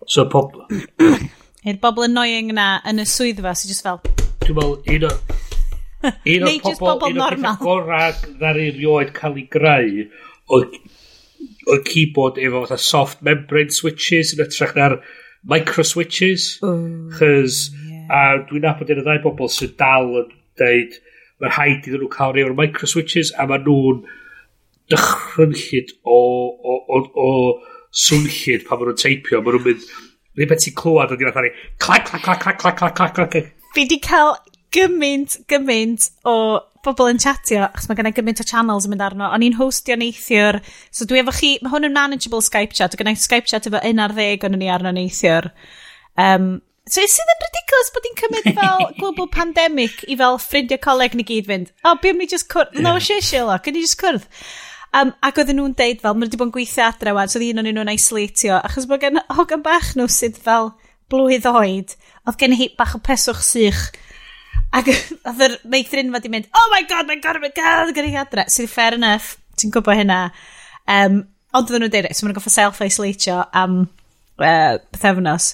[0.10, 0.66] So pobl
[1.70, 4.02] i'r bobl annoying na yn y swyddfa sy'n just fel
[4.44, 5.12] dwi'n meddwl un o
[6.34, 10.04] un o'r pobol un o'r pethau gorau ddar rioed cael ei greu
[10.58, 10.76] oedd
[11.72, 14.98] oedd keyboard efo fatha soft membrane switches yn ytrach na'r
[15.50, 16.60] microswitches.
[17.18, 18.08] Chys, yeah.
[18.10, 20.98] a dwi'n nabod yn y ddau bobl sy'n dal yn deud,
[21.42, 24.04] mae'r haid iddyn nhw cael rhywun microswitches, a maen nhw'n
[24.92, 27.30] dychrynllid o, o, o, o
[28.06, 29.42] swnllid pan maen nhw'n teipio.
[29.44, 29.88] Maen nhw'n mynd,
[30.38, 31.52] rhywun beth ti'n clywed o'n gyda'r
[31.84, 33.54] clac, clac, clac, clac, clac, clac, clac, clac.
[33.74, 34.36] Fi di cael
[34.74, 36.38] gymaint, gymaint o
[36.84, 39.30] bobl yn chatio, achos mae gennau gymaint o channels yn mynd arno.
[39.36, 40.60] O'n i'n hostio neithiwr,
[40.94, 44.46] so dwi efo chi, mae hwn yn manageable Skype chat, gennau Skype chat efo 11
[44.50, 45.50] o'n ni arno neithiwr.
[46.20, 51.18] Um, so sydd yn ridiculous bod ni'n cymryd fel global pandemic i fel ffrindiau coleg
[51.18, 53.08] ni gyd fynd, o, oh, bym mi just cwrdd, no, yeah.
[53.08, 54.28] shit, Sherlock, ni just cwrdd.
[54.94, 57.56] Um, ac oedden nhw'n deud fel, mae wedi bod yn gweithio adre wan, so oedd
[57.56, 60.76] un o'n nhw'n isolatio, achos bod gen hogan bach nhw sydd fel
[61.10, 61.96] blwydd oed,
[62.28, 63.88] oedd gen i bach o peswch sych
[64.74, 64.90] Ac
[65.30, 68.48] oedd yr meithrinfa di mynd, oh my god, mae'n gorfod gael gyda'i adre.
[68.50, 70.20] Sydd so, fair enough, ti'n gwybod hynna.
[70.90, 71.22] Um,
[71.54, 75.54] ond oedden nhw'n deud, so mae'n goffa self-isolatio am uh, pethefnos.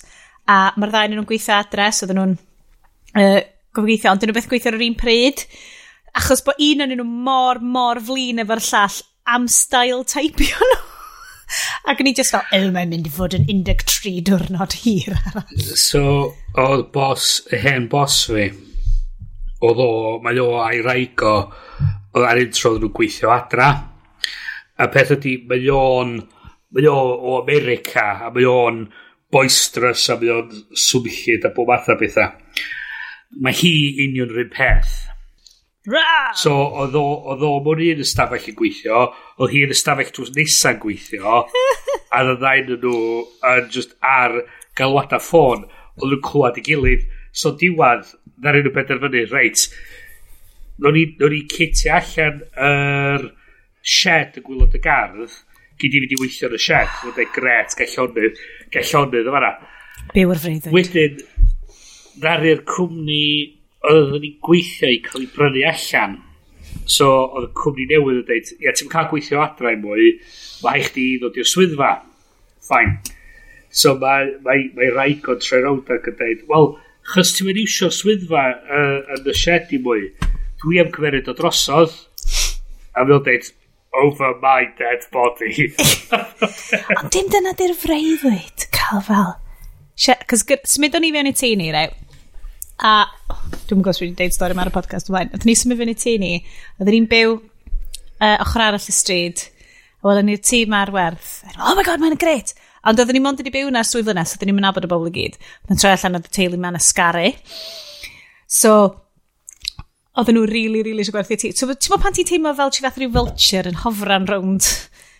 [0.49, 2.37] A mae'r ddau nhw'n gweithio adres, so oedden nhw'n
[3.19, 3.41] uh,
[3.75, 5.43] gofio ond dyn nhw beth gweithio ar yr un pryd.
[6.19, 10.79] Achos bod un o'n nhw mor, mor flin efo'r llall am style taipio nhw.
[11.89, 15.61] Ac ni just fel, oh, mae'n mynd i fod yn 13 diwrnod hir arall.
[15.81, 16.01] So,
[16.61, 18.51] oedd bos, hen bos fi,
[19.65, 19.91] oedd o,
[20.23, 21.35] mae o a'i raig o,
[22.15, 23.69] o ar intro nhw'n gweithio adra.
[24.79, 26.15] A peth ydy, mae o'n,
[26.75, 28.85] mae o o America, a mae o'n
[29.31, 30.53] boistrous, a mae o'n
[30.87, 32.31] swmllid, a bob math o bethau.
[33.43, 33.73] Mae hi
[34.07, 34.95] union rhywun peth.
[35.89, 36.31] Ra!
[36.37, 39.05] So, oedd o, oedd o mewn un ystafell yn gweithio,
[39.39, 41.43] oedd hi yn ystafell drws nesaf gweithio,
[42.15, 42.95] a oedd ddain nhw
[43.51, 44.41] yn just ar
[44.79, 45.65] galwada ffôn,
[45.99, 48.07] oedd nhw'n clywed i gilydd, So diwad,
[48.41, 49.67] na rhywun benderfynu, reit,
[50.81, 53.27] no'n ni, no ni citio allan yr
[53.85, 55.35] shed y gwylod y gardd,
[55.79, 58.41] gyd i fynd i weithio yn y shed, mae'n dweud gret, gallonydd,
[58.73, 59.51] gallonydd, yma na.
[60.15, 60.73] Byw ar freuddwyd.
[60.75, 61.21] Wedyn,
[62.19, 63.21] ddaru'r cwmni
[63.89, 66.17] oedd ni'n gweithio i cael ei brynu allan.
[66.89, 70.11] So, oedd y cwmni newydd yn dweud, ia, ti'n cael gweithio adra i mwy,
[70.65, 71.93] mae eich di ddod i'r swyddfa.
[72.67, 73.15] Fine.
[73.69, 76.71] So, mae mae, mae rhaid o'n troi rawd ac yn dweud, wel,
[77.09, 80.09] chos ti'n mynd iwsio swyddfa uh, yn y shed i mwy,
[80.61, 81.95] dwi am cymeryd o drosodd,
[82.95, 83.49] a mi dweud,
[83.99, 85.69] over my dead body.
[86.99, 89.33] Ond dim dyna di'r freuddwyd, cael fel.
[90.29, 91.95] Cos symud o'n i fewn i tu ni, rew.
[92.79, 92.93] A,
[93.67, 95.33] dwi'n gwybod wedi deud stori mae'r podcast ymlaen.
[95.33, 96.33] Oedden ni symud fewn i tu ni,
[96.77, 99.43] oedden ni'n byw uh, ochr arall y stryd,
[99.99, 101.33] a wedyn ni'r tŷ mae'r werth.
[101.57, 102.53] Oh my god, mae'n gret!
[102.89, 105.11] Ond oedden ni mond wedi byw na swy flynes, oedden ni'n mynd abod y bobl
[105.11, 105.37] i gyd.
[105.69, 107.27] Mae'n troi allan oedd y teulu mewn ysgaru.
[108.49, 108.71] So,
[110.17, 111.51] oedden nhw really, really eisiau gwerthu ti.
[111.53, 114.65] So, ti'n bod pan ti'n teimlo fel ti fath rhyw vulture yn hofran rownd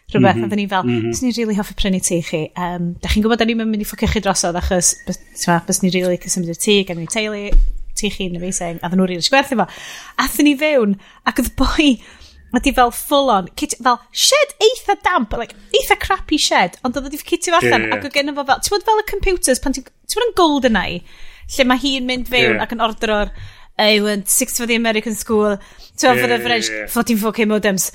[0.10, 0.44] rhywbeth, mm -hmm.
[0.44, 1.22] oedden ni fel, mm -hmm.
[1.22, 2.42] ni'n really hoffi prynu ti chi.
[2.58, 6.18] Um, da chi'n gwybod da ni'n mynd i ffocio chi drosodd achos bys ni'n really
[6.18, 7.44] cysymryd y tŷ, gen ni teulu,
[7.94, 9.68] tŷ chi'n amazing, a oedden nhw'n rili really eisiau gwerthu fo.
[10.26, 10.98] Athyn ni fewn,
[11.30, 11.90] ac oedd boi
[12.58, 17.10] ydy fel full on, kit, fel shed eitha damp, like, eitha crappy shed, ond oedd
[17.10, 17.98] wedi cytio allan yeah.
[17.98, 21.04] ac oedd gennym fel, ti'n bod fel y computers, pan ti'n bod yn GoldenEye,
[21.56, 22.64] lle mae hi'n mynd fewn yeah.
[22.66, 23.34] ac yn ordero'r
[23.80, 25.58] Island, Six for the American School,
[25.96, 26.92] ti'n yeah, for the French, yeah, yeah.
[26.92, 27.92] 14 4K modems.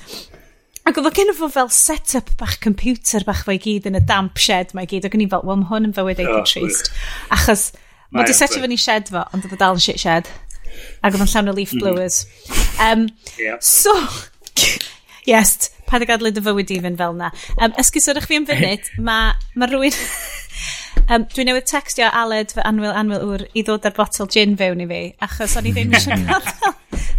[0.85, 4.75] Ac oedd gen fo fel set-up bach computer bach fe gyd yn y damp shed
[4.77, 5.07] mae gyd.
[5.07, 6.91] Ac o'n i fel, wel, mae hwn yn fywyd eitha oh, trist.
[7.33, 7.71] Achos,
[8.11, 10.29] mae wedi setio fyny shed fo, ond oedd o dal yn shit shed.
[11.01, 12.19] Ac oedd yn llawn o leaf blowers.
[12.27, 12.85] Mm.
[12.85, 13.07] Um,
[13.41, 13.57] yeah.
[13.65, 13.95] So,
[15.31, 17.31] yes, pa dy gadlu dy fywyd i fynd fel na.
[17.57, 19.99] Um, ysgusodwch fi am funud, mae ma rhywun...
[21.09, 24.83] um, dwi'n newid textio Aled fy anwyl anwyl wr i ddod ar botol gin fewn
[24.85, 26.75] i fi, achos o'n i ddim eisiau gadael.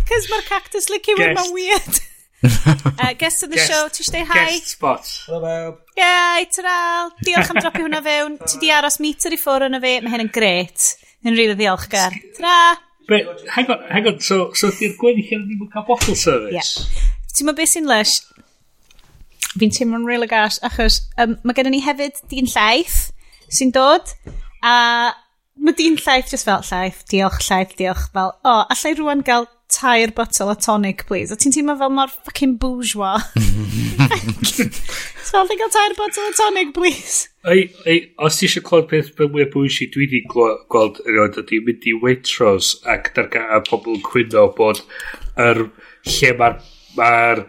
[0.07, 2.03] Cys mae'r cactus licio wyn, mae'n weird.
[2.46, 4.44] uh, guest of the guest, show, ti eisiau hi?
[4.53, 5.12] Guest spot.
[5.27, 5.57] Hello.
[5.99, 7.12] Yay, tyral.
[7.25, 8.38] Diolch am dropi hwnna fewn.
[8.44, 10.92] Ti di aros meter i ffwr yna fi, mae hyn yn gret.
[11.27, 12.14] Yn rili really ddiolchgar.
[12.37, 12.57] Tra!
[13.09, 16.55] Hang on, hang on, so, so di'r gweddill yn ddim yn cael bottle service?
[16.55, 17.07] Yeah.
[17.37, 18.14] Ti'n meddwl beth sy'n leis?
[19.61, 23.11] Fi'n teimlo'n real y gas, achos um, mae gennym ni hefyd dyn llaeth
[23.53, 24.14] sy'n dod,
[24.64, 25.12] a
[25.61, 29.44] mae dyn llaeth just fel llaeth, diolch llaeth, diolch, fel, o, oh, allai rwan gael
[29.72, 31.35] tair botol o tonic, please.
[31.35, 33.20] A ti'n teimlo fel mor fucking bourgeois.
[35.27, 37.29] so, allai gael tair botol o tonic, please.
[37.44, 41.37] Ei, ei, os ti eisiau clod peth beth mwy o bwysi, dwi wedi gweld erioed
[41.42, 44.81] ydy mynd i Waitrose ac darga a pobl yn cwyno bod
[45.37, 45.68] yr er,
[46.16, 46.59] lle mae'r
[46.99, 47.45] mae'r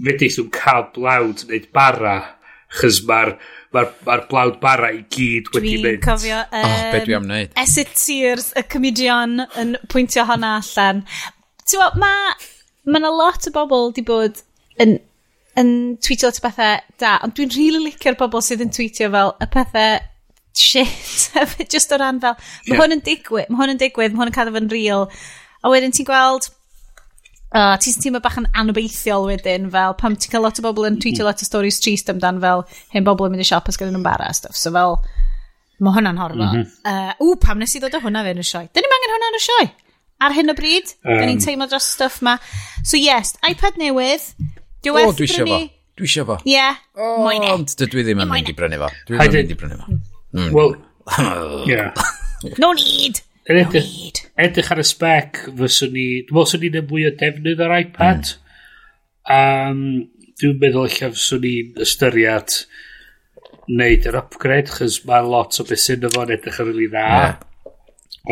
[0.00, 2.16] fedys nhw'n cael blawd yn neud bara,
[2.80, 3.34] chys mae'r
[3.74, 6.00] mae'r ma blawd bara i gyd wedi mynd.
[6.00, 6.40] Dwi'n cofio...
[6.50, 7.52] Um, oh, be dwi am wneud?
[7.60, 11.04] Esit Sears, y comedian, yn pwyntio honna allan.
[11.62, 12.32] Ti'n bod, mae
[12.90, 14.40] ma na lot o bobl di bod
[14.82, 14.96] yn,
[15.60, 19.10] yn tweetio lot o bethau da, ond dwi'n rili really licio'r bobl sydd yn tweetio
[19.12, 20.00] fel y pethau
[20.56, 21.30] shit,
[21.72, 22.34] just o ran fel,
[22.66, 22.80] mae yeah.
[22.82, 25.06] hwn yn digwydd, mae hwn yn digwydd, mae hwn yn cadw fy'n real.
[25.62, 26.50] A wedyn ti'n gweld
[27.50, 30.94] Uh, ti'n teimlo bach yn anobeithiol wedyn, fel pam ti'n cael lot o bobl yn
[30.94, 31.02] mm-hmm.
[31.02, 32.62] tweetio lot o stories trist amdan fel
[32.94, 34.54] hyn bobl yn mynd i siop os gyda nhw'n bara a stuff.
[34.54, 35.00] So fel,
[35.82, 36.38] mae hwnna'n horfo.
[36.38, 36.68] Mm -hmm.
[36.86, 38.68] uh, ww, pam nes i ddod o hwnna fe yn y sioe.
[38.70, 39.66] Dyn ni'n angen hwnna yn y sioe.
[40.20, 42.36] Ar hyn o bryd, um, dyn ni'n teimlo dros stuff ma.
[42.84, 44.30] So yes, iPad newydd.
[44.84, 45.58] Dwi o, oh, dwi eisiau fo.
[45.98, 46.36] Dwi eisiau fo.
[46.44, 46.54] Ie.
[46.54, 46.78] Yeah.
[46.94, 47.50] Oh, moine.
[47.56, 48.92] Ond dwi ddim yn mynd i brynu fo.
[49.08, 49.98] Dwi ddim yn mynd i brynu fo.
[50.38, 50.54] Mm.
[50.54, 50.76] Well,
[51.70, 51.90] yeah.
[52.62, 53.24] no need.
[53.50, 53.88] Yn edrych,
[54.38, 56.06] edrych ar y spec, fyswn ni...
[56.28, 58.28] Dwi'n meddwl swn i'n y mwy o defnydd ar iPad.
[58.30, 59.32] Mm.
[59.34, 59.80] Um,
[60.38, 62.60] dwi'n meddwl eich fyswn ni'n ystyried
[63.70, 67.06] wneud yr upgrade, chys mae lot o beth sy'n efo'n edrych yn rili dda.
[67.10, 67.74] Yeah.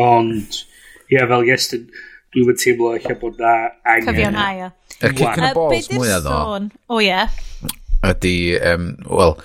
[0.05, 0.61] Ond,
[1.09, 1.85] ie, yeah, fel gestyn,
[2.31, 3.53] dwi'n mynd teimlo eich bod na
[3.83, 4.09] angen.
[4.09, 4.71] Cyfiawnhau, o.
[4.99, 6.39] Y kick and balls uh, mwyaf ddo.
[6.87, 7.21] O, ie.
[8.07, 8.33] Ydy,
[8.71, 9.37] um, wel,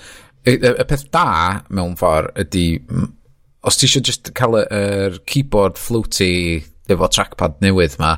[0.45, 1.27] y, y, y peth da
[1.75, 2.67] mewn ffordd ydy
[3.65, 8.17] os ti eisiau just cael yr keyboard floaty efo trackpad newydd ma,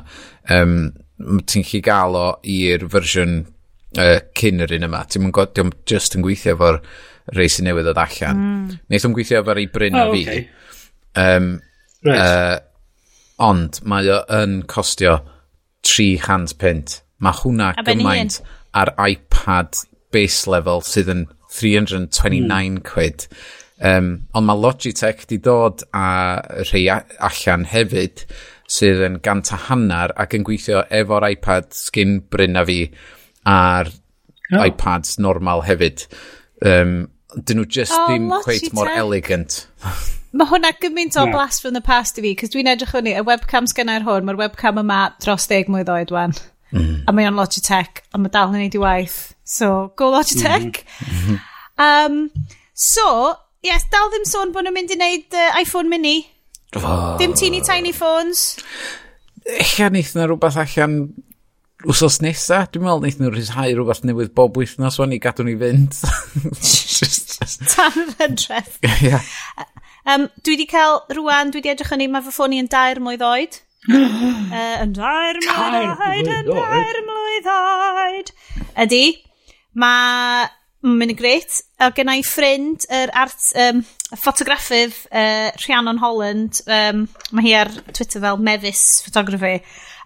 [0.53, 3.39] um, ti'n chi gael o i'r fersiwn
[3.97, 5.03] uh, cyn yr un yma.
[5.07, 6.81] Ti'n gwybod, diolch just yn gweithio efo'r
[7.37, 8.43] rei sy'n newydd o allan.
[8.43, 8.77] Mm.
[8.91, 10.23] Neith o'n gweithio efo'r ei bryn oh, a fi.
[10.27, 10.45] Okay.
[11.17, 11.49] Um,
[12.05, 12.21] right.
[12.21, 12.57] uh,
[13.47, 15.19] ond mae o yn costio
[15.87, 16.99] 300 pint.
[17.23, 18.41] Mae hwnna a gymaint
[18.77, 19.79] ar iPad
[20.13, 21.25] base level sydd yn
[21.57, 22.83] 329 mm.
[22.85, 23.27] quid.
[23.77, 26.07] Um, ond mae Logitech di dod a
[26.65, 28.23] rhai allan hefyd
[28.67, 32.79] sydd yn gant a hannar ac yn gweithio efo'r iPad sgyn bryn a fi
[33.47, 34.65] a'r oh.
[34.65, 36.07] iPads normal hefyd.
[36.65, 39.65] Um, dyn nhw just oh, ddim cweit mor elegant.
[40.37, 41.33] Mae hwnna gymaint o yeah.
[41.33, 44.41] blast from the past i fi, cos dwi'n edrych hwnni, y webcam sgynnau'r hwn, mae'r
[44.41, 46.35] webcam yma dros deg mlynedd oed wan.
[46.75, 47.05] Mm.
[47.07, 49.17] A mae o'n Logitech, a mae dal yn ei di waith.
[49.47, 50.83] So, go Logitech!
[51.05, 51.39] Mm -hmm.
[51.87, 53.07] um, so,
[53.65, 56.17] yes, dal ddim sôn bod nhw'n mynd i wneud uh, iPhone mini.
[56.75, 57.15] Oh.
[57.19, 58.57] Dim teeny tiny phones.
[59.47, 60.99] Eich a wneud yna rhywbeth allan
[61.85, 65.53] wsos nesa, dwi'n meddwl wnaeth nhw rhyshau rhywbeth newydd bob wythnos o'n i gadw ni
[65.61, 65.99] fynd.
[66.63, 67.63] just, just...
[67.73, 68.79] Tan yr hydref.
[69.05, 69.23] yeah.
[70.07, 72.69] Um, dwi wedi cael, rwan, dwi wedi edrych yn ei, mae fy ffôn i yn
[72.71, 73.59] dair mlynedd oed.
[73.93, 78.33] uh, yn dair mlynedd oed, yn dair mlynedd oed.
[78.85, 79.03] Ydy,
[79.77, 80.47] mae
[80.87, 81.59] Mm, mynd yn greit.
[81.83, 83.81] A gen i ffrind, yr er art, um,
[84.15, 87.03] ffotograffydd uh, Rhiannon Holland, um,
[87.35, 89.57] mae hi ar Twitter fel Mevis Photography,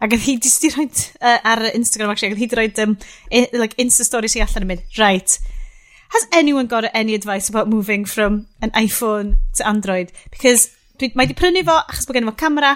[0.02, 2.82] ac oedd hi jyst i roed, uh, ar Instagram actually, ac oedd hi wedi roed
[2.86, 2.96] um,
[3.30, 5.38] i, like, Insta story sy'n allan yn mynd, right,
[6.16, 10.12] has anyone got any advice about moving from an iPhone to Android?
[10.32, 12.74] Because dwi, mae di prynu fo, achos bod gen fo camera,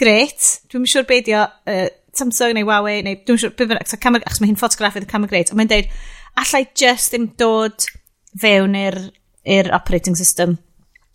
[0.00, 4.24] great, dwi'n siŵr beidio uh, Samsung neu Huawei, neu dwi'n siŵr, beth bynnag, so camera,
[4.24, 5.92] achos mae hi'n ffotograffydd y camera great, ond mae'n deud,
[6.40, 7.86] allai just ddim dod
[8.40, 10.58] fewn i'r operating system.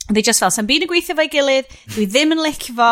[0.10, 2.92] They just fel, sa'n byd yn gweithio fo'i gilydd, dwi ddim yn licio fo,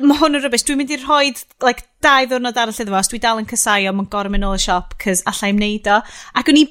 [0.00, 1.30] mae hwn yn rybys, dwi'n mynd i rhoi
[1.62, 4.42] like, dau ddwrnod arall iddo fo, os dwi dal yn cysau o, mae'n gorau mynd
[4.46, 6.00] nôl y siop, cys allai'n wneud o.
[6.40, 6.64] Ac o'n i,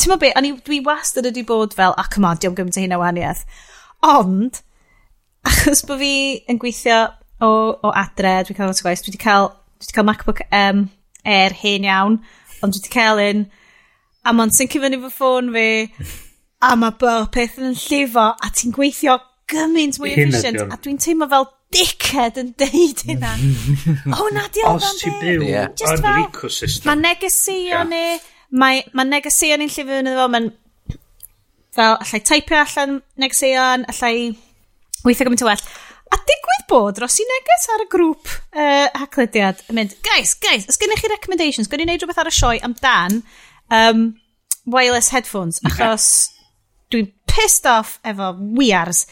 [0.00, 2.56] ti'n mo be, o'n i, dwi wastad ydi bod fel, a oh, come on, diolch
[2.56, 3.44] gymaint o hyn o wahaniaeth.
[4.06, 4.62] Ond,
[5.50, 6.14] achos bod fi
[6.48, 7.02] yn gweithio
[7.44, 10.44] o, o adre, dwi'n cael lot o gwaith, dwi wedi cael, dwi wedi cael MacBook
[10.48, 10.86] um,
[11.28, 12.20] Air hen iawn,
[12.64, 13.48] ond dwi wedi cael un
[14.24, 15.68] a mae'n syncu fyny fy ffôn fi,
[16.60, 19.16] a mae bob peth yn llifo, a ti'n gweithio
[19.50, 23.32] gymaint mwy efficient, a dwi'n teimlo fel dickhead yn deud hynna.
[24.18, 26.88] o, na, diolch Os ti'n byw yn yr ecosystem.
[26.90, 28.04] Mae negeseuon ni,
[28.50, 30.50] mae mae negeseuon ni'n llifio fyny fo, mae'n
[31.76, 34.14] fel, allai taipio allan negeseuon, allai
[35.06, 35.70] weithio gymaint o well.
[36.10, 40.66] A digwydd bod, ros i neges ar y grŵp uh, haclediad, yn mynd, guys, guys,
[40.70, 43.20] os gennych chi recommendations, gwneud i wneud rhywbeth ar y sioe amdan,
[43.70, 44.04] um,
[44.66, 46.10] wireless headphones, achos
[46.90, 49.06] dwi'n pissed off efo wears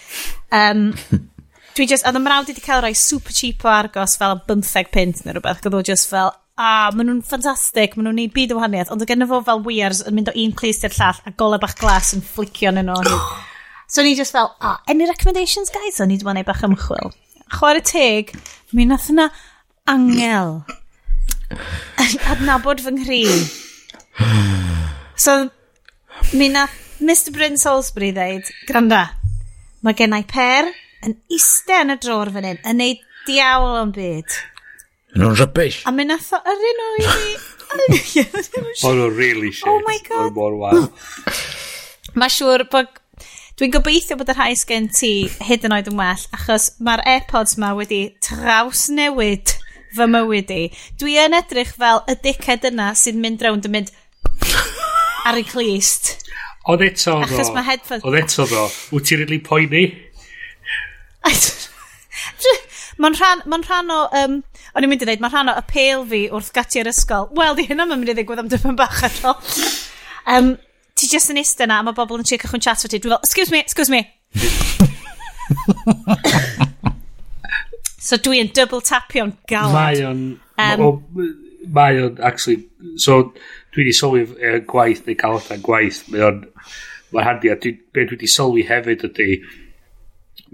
[0.51, 0.95] Um,
[1.77, 5.21] dwi just, oedd y mrawd wedi cael rhoi super cheap o argos fel 15 pint
[5.25, 8.55] neu rhywbeth, oedd o just fel, a, ah, maen nhw'n ffantastig, maen nhw'n neud byd
[8.55, 11.21] o wahaniaeth, ond oedd gen fo fel wears yn mynd o un clis i'r llall
[11.29, 12.99] a golau bach glas yn flicio yn nhw.
[13.19, 13.95] Oh.
[13.95, 16.01] so ni just fel, ah, any recommendations guys?
[16.03, 17.15] O'n i ddim yn ei bach ymchwil.
[17.55, 18.35] Chwer y teg,
[18.77, 19.31] mi nath yna
[19.89, 20.59] angel
[22.33, 23.23] adnabod fy nghri
[25.19, 25.51] So,
[26.33, 26.67] mi na
[27.01, 29.05] Mr Bryn Salisbury ddeud, granda,
[29.83, 30.71] mae gen i per
[31.07, 34.39] yn iste yn y dror fan hyn, yn neud diawl o'n byd.
[35.17, 35.83] Yn o'n rybys.
[35.89, 37.37] A mi nath yr un o i fi...
[38.89, 39.69] O'n o'n really shit.
[39.69, 40.31] Oh my god.
[40.31, 40.89] O'n mor wael.
[42.19, 42.91] Mae siŵr bod...
[43.59, 47.57] Dwi'n gobeithio bod y rhai sgen ti hyd yn oed yn well, achos mae'r AirPods
[47.59, 49.51] ma wedi traws newid
[49.97, 50.61] fy mywyd i.
[51.01, 53.91] Dwi yn edrych fel y diced yna sy'n mynd rownd yn mynd,
[55.29, 56.17] ar y clist.
[56.69, 57.25] Oedd eto ddo.
[57.29, 58.05] Achos mae headphones...
[58.05, 58.67] Oedd eto ddo.
[58.93, 59.85] Wyt ti'n rili poeni?
[62.99, 63.99] Mae'n rhan, ma rhan o...
[64.19, 64.41] Um,
[64.75, 67.29] o'n i'n mynd i ddweud, mae'n rhan o apel fi wrth gati ar ysgol.
[67.39, 69.39] Wel, di hynna mae'n mynd i ddigwydd am dyfyn bach ar ôl.
[70.35, 70.49] Um,
[70.99, 72.99] ti just yn ista na, a mae bobl yn trio cychwyn chat fo ti.
[72.99, 74.01] Dwi'n fel, excuse me, excuse me.
[78.09, 79.79] so dwi'n double tapio'n galad.
[79.79, 80.25] Mae o'n...
[80.59, 80.83] Um,
[81.71, 82.67] mae o'n, actually,
[82.99, 83.13] so
[83.75, 86.45] dwi wedi sylwi e, gwaith neu cael allan gwaith, mae o'n
[87.13, 89.39] mae'n handi, a dwi, be dwi wedi sylwi hefyd ydy,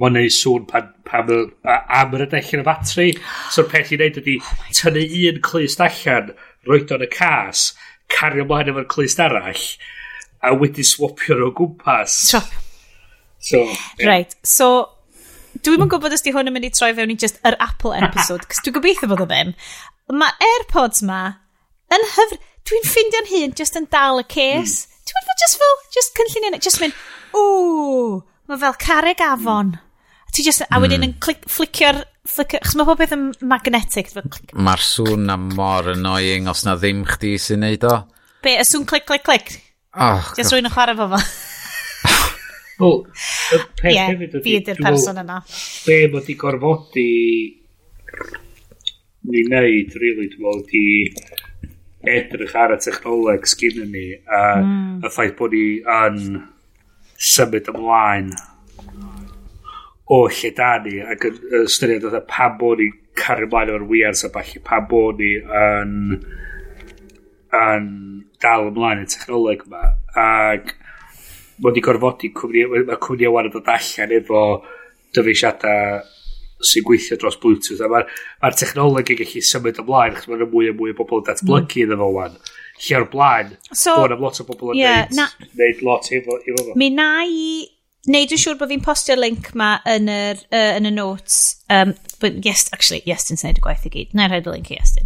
[0.00, 1.31] mae'n neud sŵn pan, pan,
[1.64, 3.09] am yr adell yn y batri,
[3.55, 6.33] so'r peth i wneud ydy oh tynnu un clust allan,
[6.68, 7.68] roed o'n y cas,
[8.12, 9.68] cario mlaen efo'r clust arall,
[10.44, 12.18] a wedi swapio nhw gwmpas.
[12.31, 12.42] So,
[13.38, 14.09] so yeah.
[14.09, 14.72] Right, so
[15.64, 17.94] Dwi'n yn gwybod os di hwn yn mynd i troi fewn i just yr Apple
[17.94, 19.53] episode, cos dwi'n gobeithio bod o ddim.
[20.12, 21.20] Mae AirPods ma
[21.94, 24.83] yn hyfryd dwi'n ffindio'n hun just yn dal y ces.
[24.85, 25.00] Mm.
[25.05, 26.94] Dwi'n meddwl just fel, just cynllun yna, just mynd,
[27.37, 29.74] ww, mae fel carreg afon.
[30.35, 31.12] Ti just, a wedyn hmm.
[31.12, 34.09] yn clic, flicio'r flicio, chos mae popeth yn magnetic.
[34.57, 37.98] Mae'r sŵn na mor annoying os na ddim chdi sy'n neud o.
[38.42, 39.53] Be, y sŵn clic, clic, clic?
[39.94, 41.20] Oh, Just rwy'n yn chwarae fo fo.
[42.81, 42.96] Wel,
[43.55, 44.57] y peth hefyd ydy...
[44.57, 45.38] Ie, person yna.
[45.85, 47.09] Be mae di gorfodi
[49.31, 51.43] ni wneud, really, dwi'n meddwl, di
[52.11, 55.05] edrych ar y technoleg sgyn ni a mm.
[55.05, 56.21] y ffaith bod ni yn
[57.31, 58.31] symud ymlaen
[60.14, 64.25] o lle da ni ac yn ystyried oedd pa bod ni cario ymlaen o'r wears
[64.27, 65.95] a falle pa bod ni yn
[67.55, 67.90] yn
[68.43, 69.85] dal ymlaen y technoleg yma
[70.25, 70.75] ac
[71.64, 74.43] mod i gorfodi cwmni, mae cwmni awan yn dod allan efo
[75.14, 76.03] dyfeisiadau
[76.70, 77.83] sy'n gweithio dros Bluetooth.
[77.85, 78.11] A mae'r
[78.42, 81.64] ma technoleg yn gallu symud ymlaen achos mae'n mwy a mwy o bobl yn datblygu
[81.64, 81.85] mm.
[81.85, 82.38] iddo fo wan
[82.85, 86.40] lle o'r blaen so, bod am lot o bobl yn yeah, neud, neud lot efo,
[86.42, 86.77] efo fo.
[86.81, 87.44] Mi na i
[88.11, 91.61] neud yn siŵr bod fi'n postio'r link ma yn, yr, uh, yn y notes.
[91.72, 94.16] Um, but yes, actually, yes, yn syniad y gwaith i gyd.
[94.16, 94.96] Na i rhaid y link i yes,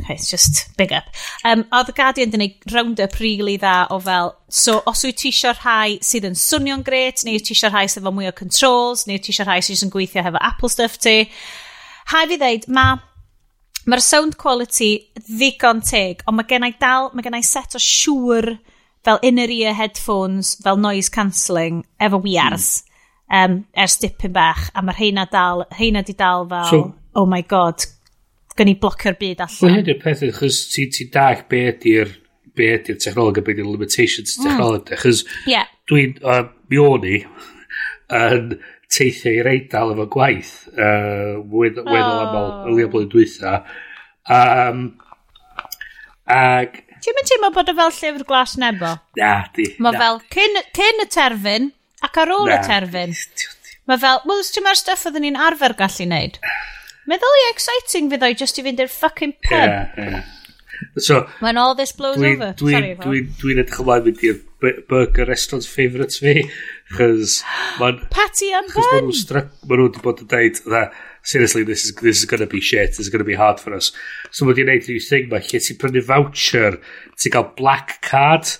[0.00, 1.04] Okay, it's just big up.
[1.44, 5.28] Um, oedd y Guardian yn gwneud round-up really dda o fel, so os wyt ti
[5.28, 9.04] eisiau rhai sydd yn swnio'n gret, neu ti eisiau rhai sydd efo mwy o controls,
[9.06, 11.16] neu ti eisiau rhai sydd yn gweithio hefo Apple stuff ti.
[12.12, 13.02] Hai fi ddeud, mae
[13.90, 14.92] mae'r sound quality
[15.26, 18.54] ddigon teg, ond mae gennau dal, mae gennau set o siŵr
[19.04, 23.38] fel inner ear headphones, fel noise cancelling, efo wears, mm.
[23.38, 27.42] um, ers dipyn bach, a mae'r heina dal, heina di dal fel, so, oh my
[27.42, 27.84] god,
[28.58, 29.62] gen i blocio'r byd allan.
[29.64, 32.12] Wel, hyn yw'r peth, achos ti'n ti dag be ydy'r
[32.56, 34.44] be ydy'r technolog a be ydy'r limitations mm.
[34.46, 35.70] technolog, achos yeah.
[35.90, 37.18] dwi'n uh, mi o'n i
[38.12, 38.56] yn
[38.92, 42.24] teithio i'r eidal efo gwaith uh, weddol oh.
[42.26, 43.54] aml y leo blwyddyn dwytha.
[44.28, 44.82] Um,
[46.28, 46.82] ag...
[47.02, 48.92] Ti'n mynd teimlo bod o fel llyfr glas nebo?
[49.18, 49.70] Na, di.
[49.82, 51.72] Mae fel cyn, cyn y terfyn
[52.04, 52.60] ac ar ôl na.
[52.60, 53.16] y terfyn.
[53.88, 56.38] Mae fel, wel, ti'n ma'r stuff oedden ni'n arfer gallu neud?
[57.10, 59.58] Meddwl i exciting fydd o'i just i fynd i'r fucking pub.
[59.58, 60.22] Yeah, yeah.
[60.98, 62.52] So, When all this blows dwi, over.
[62.58, 64.40] Dwi'n dwi, dwi, dwi edrych ymlaen mynd i'r
[64.90, 66.42] burger restaurant favourites fi.
[66.96, 67.40] Chos...
[68.10, 69.10] Patty and Bun!
[69.10, 70.60] Chos maen nhw wedi bod yn dweud,
[71.22, 73.60] seriously, this is, this is going to be shit, this is going to be hard
[73.60, 73.92] for us.
[74.30, 76.78] So mae wedi'n gwneud rhyw thing ma, lle ti'n prynu voucher,
[77.16, 78.54] ti'n cael black card,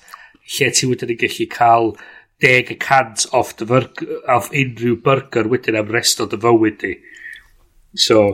[0.57, 1.95] lle ti wedyn yn gallu cael
[2.43, 6.97] 10% off, the burger, off unrhyw burger wedyn am rest o dy fywyd ni.
[7.95, 8.33] So,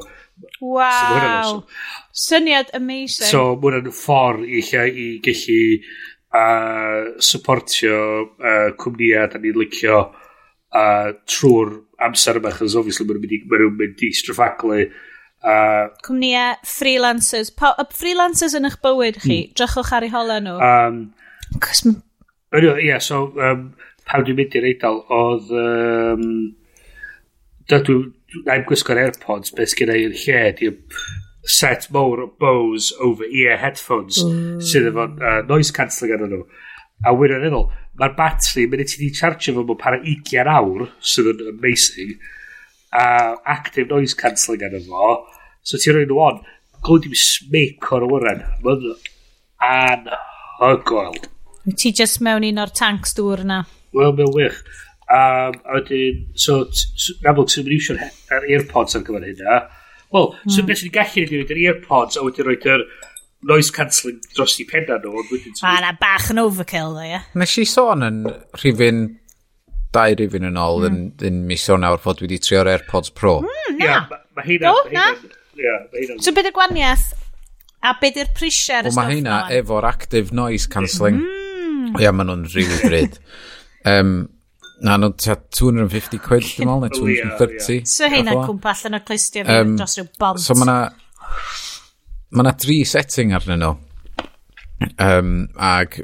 [0.60, 1.64] Wow!
[2.12, 3.26] So, Syniad amazing.
[3.26, 5.58] So, mae hwnna'n ffordd i lle i gallu
[6.34, 7.98] uh, supportio
[8.38, 11.76] uh, cwmnïau da ni'n licio uh, trwy'r
[12.08, 14.82] amser yma, chos obviously mae'n mynd i, mae mynd i straffaglu.
[15.38, 17.52] Uh, cwmnïau, freelancers.
[17.54, 19.56] Pa, y freelancers yn eich bywyd chi, mm.
[19.58, 20.58] drychwch ar eu hola nhw.
[20.58, 21.02] Um,
[21.64, 21.84] Cos...
[22.58, 23.68] Ie, yeah, so, um,
[24.08, 25.52] pawb dwi'n mynd i'r eidl, oedd...
[25.54, 26.30] Um,
[27.68, 28.00] dydw,
[28.46, 30.76] na gwisgo'r AirPods, beth sgynna i'n lle, di'r
[31.48, 34.58] set mowr o Bose over-ear headphones mm.
[34.68, 36.42] sydd efo uh, noise cancelling arno nhw.
[37.06, 37.68] A wyr yn enol,
[38.00, 42.16] mae'r batri, mynd i ti di charge fo mewn para 20 awr, sydd yn amazing,
[42.92, 43.06] a
[43.56, 45.14] active noise cancelling arno fo,
[45.62, 46.42] so ti'n rhoi nhw on,
[46.84, 50.10] glwyd i'n smic o'r wyren, mae'n
[50.60, 51.16] anhygoel.
[51.68, 53.62] Ti just mewn un o'r tanks dŵr na.
[53.96, 54.60] Wel, mewn wych.
[55.08, 58.00] Um, a wedyn, so, yn amlwg, sy'n mynd iwsio'r
[58.36, 59.60] er AirPods ar gyfer hynna.
[60.12, 60.66] Wel, so hmm.
[60.68, 62.84] beth sy'n gallu ni wneud yr AirPods a wedyn roed yr
[63.48, 65.24] noise cancelling dros i penna nhw.
[65.62, 67.22] Ma na bach yn overkill dda, ie.
[67.40, 68.20] Nes i sôn yn
[68.60, 69.02] rhywun
[69.96, 71.00] dau rhywun yn ôl hmm.
[71.00, 73.38] yn, yn mis o nawr fod wedi trio'r AirPods Pro.
[73.46, 73.88] Mm, na.
[73.88, 74.68] Yeah, ma hynna...
[74.68, 76.22] Do, ma hynna, yeah, ma hynna.
[76.24, 77.10] So beth y gwaniaeth?
[77.80, 81.22] A beth yw'r prisiau ar y stwff Mae hynna efo'r active noise cancelling.
[81.24, 81.94] Mm.
[82.02, 83.22] Ia, maen nhw'n rili bryd.
[83.88, 84.18] um,
[84.84, 87.58] Na, nhw'n no, 250 quid, dwi'n meddwl, neu 230.
[87.58, 87.86] So yeah.
[87.90, 90.42] So heina'n cwmpa allan o'r clustio fi um, dros rhyw bont.
[90.42, 90.76] So mae'na...
[92.38, 93.72] Mae'na dri setting arnyn nhw.
[95.02, 95.98] Um, ag...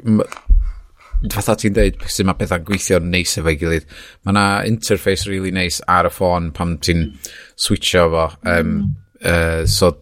[1.31, 3.87] Fatha ti'n deud sy'n mae pethau'n gweithio'n neis efo'i gilydd.
[4.27, 7.07] Mae'na interface really nice ar y ffôn pam ti'n
[7.55, 8.27] switcho fo.
[8.43, 8.91] Um, mm.
[9.31, 9.95] uh, so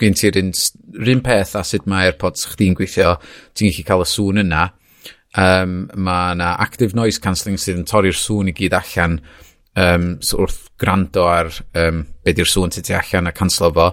[0.00, 0.54] gen ti'r un,
[1.04, 3.18] un peth a sut mae AirPods chdi'n gweithio,
[3.52, 4.64] ti'n gallu cael y sŵn yna
[5.38, 9.20] um, mae yna active noise cancelling sydd yn torri'r sŵn i gyd allan.
[9.78, 13.92] Um, so wrth gwrando ar um, be di'r sŵn sydd ti allan a cancelo fo.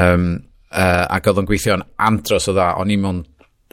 [0.00, 0.32] Um,
[0.74, 3.22] uh, ac oedd o'n gweithio yn andros o dda o'n i mewn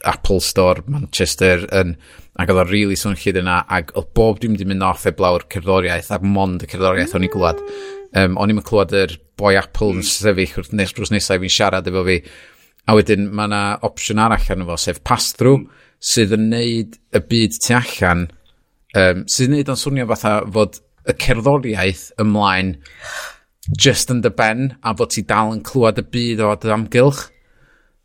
[0.05, 1.95] Apple Store Manchester yn,
[2.41, 5.45] ac oedd o'n really swn chyd yna ac oedd bob dim di mynd off eblaw'r
[5.51, 7.61] cerddoriaeth ac mond y cerddoriaeth o'n i glwad.
[8.17, 11.89] Um, o'n i'n clywed yr boi Apple yn sefyll wrth nes drws nesaf fi'n siarad
[11.89, 12.19] efo fi.
[12.89, 15.61] A wedyn mae yna opsiwn arall arno fo sef pass-through
[16.01, 18.25] sydd yn neud y byd tu allan,
[18.97, 20.79] um, sydd yn neud o'n swnio fatha fod
[21.09, 22.75] y cerddoriaeth ymlaen
[23.77, 27.27] just yn dy ben a fod ti dal yn clywed y byd o dy amgylch.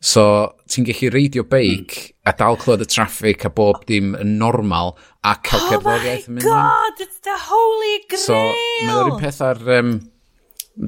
[0.06, 0.22] So,
[0.68, 1.96] ti'n gallu reidio beic
[2.28, 4.92] a dal clywed y traffig a bob dim yn normal
[5.24, 6.50] a cael oh cerddoriaeth yn mynd.
[6.50, 8.26] Oh my god, it's the holy grail!
[8.26, 8.42] So,
[8.84, 9.64] mae'n un peth ar...
[9.78, 9.96] Um,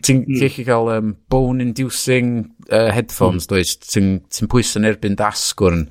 [0.05, 0.37] ti'n mm.
[0.43, 2.33] gallu cael um, bone-inducing
[2.69, 3.55] uh, headphones, mm.
[3.55, 3.77] does?
[3.89, 5.87] Ti'n ti pwys yn erbyn dasgwrn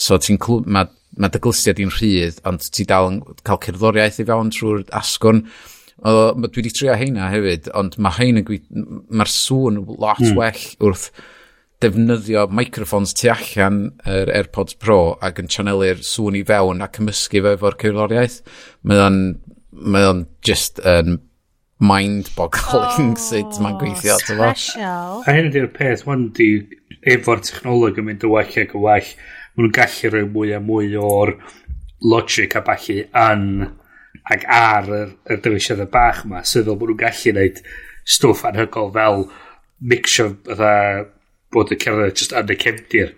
[0.00, 0.88] So ti'n mae
[1.20, 5.42] ma dyglysiad i'n rhydd, ond ti dal yn cael cerddoriaeth i fewn trwy'r asgwrn.
[6.00, 8.46] O, dwi wedi trio heina hefyd, ond mae hein yn
[9.10, 10.38] mae'r sŵn lot mm.
[10.38, 11.10] well wrth
[11.80, 17.42] defnyddio microphones tu allan yr AirPods Pro ac yn chanelu'r sŵn i fewn a cymysgu
[17.44, 18.38] fe efo'r cerddoriaeth.
[18.88, 19.18] Mae o'n,
[19.72, 21.18] mae o'n just yn um,
[21.80, 24.18] mind-boggling oh, sut mae'n gweithio.
[24.20, 25.22] Special.
[25.24, 26.50] A hyn ydy'r peth, wan di
[27.08, 29.12] efo'r technoleg yn mynd y well ac y well
[29.60, 31.34] maen nhw'n gallu rhoi mwy a mwy o'r
[32.00, 33.46] logic a bachu yn
[34.30, 37.60] ac ar y, y dyfeisiadau bach yma sydd fel bod nhw'n gallu gwneud
[38.16, 39.26] stwff anhygol fel
[39.80, 40.72] mixio fatha
[41.52, 43.14] bod y cerdded just yn y cefndir.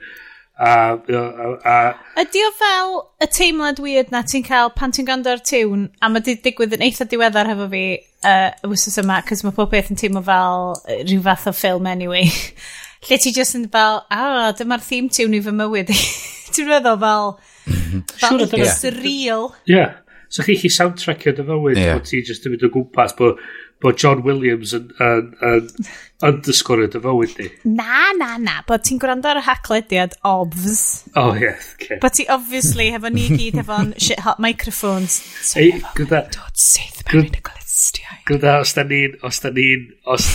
[0.62, 1.76] A, a, a,
[2.22, 2.92] Ydy o fel
[3.24, 6.84] y teimlad weird na ti'n cael pan ti'n gwrando'r tiwn a mae di digwydd yn
[6.86, 10.74] eitha diweddar hefo fi uh, y wythnos yma cos mae pob beth yn teimlo fel
[11.00, 12.28] rhyw fath o ffilm anyway.
[13.08, 15.98] lle ti just yn fel, a, oh, dyma'r theme tune i fy mywyd i.
[16.52, 17.34] Ti'n meddwl fel,
[17.66, 18.06] mhm.
[18.12, 19.50] fel sure, surreal.
[19.64, 19.98] Ie, yeah.
[20.28, 21.98] so chi chi soundtrackio dy y fywyd, yeah.
[21.98, 23.40] bod ti just yn mynd o gwmpas, bod
[23.82, 25.64] bod John Williams yn, yn, yn
[26.22, 27.48] underscore dy fywyd ni.
[27.66, 28.60] Na, na, na.
[28.68, 30.84] Bod ti'n gwrando ar y haclediad, obvs.
[31.18, 31.98] Oh, yeah, okay.
[32.02, 35.18] Bod ti obviously hefo ni gyd hefo'n shit hot microphones.
[35.42, 36.24] So Ei, gyda...
[36.36, 38.22] Dod syth mewn i'n y golestiau.
[38.30, 39.18] Gyda, os da ni'n...
[39.26, 39.90] Os da ni'n...
[40.14, 40.30] Os...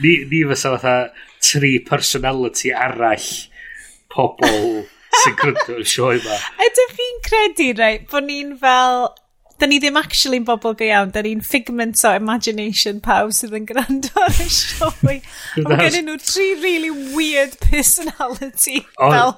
[0.00, 0.94] Ni, ni fysa fatha
[1.40, 3.28] tri personality arall
[4.12, 4.84] pobl
[5.22, 6.36] sy'n gwrando y sioe ma.
[6.66, 9.10] Ydych chi'n credu, reit, bod ni'n fel...
[9.60, 13.58] Da ni ddim actually yn bobl go iawn, da ni'n figment o imagination pawb sydd
[13.58, 15.18] yn gwrando ar y sioe.
[15.66, 18.80] Mae gennyn nhw tri really weird personality.
[18.96, 19.10] Oh.
[19.12, 19.34] Fel,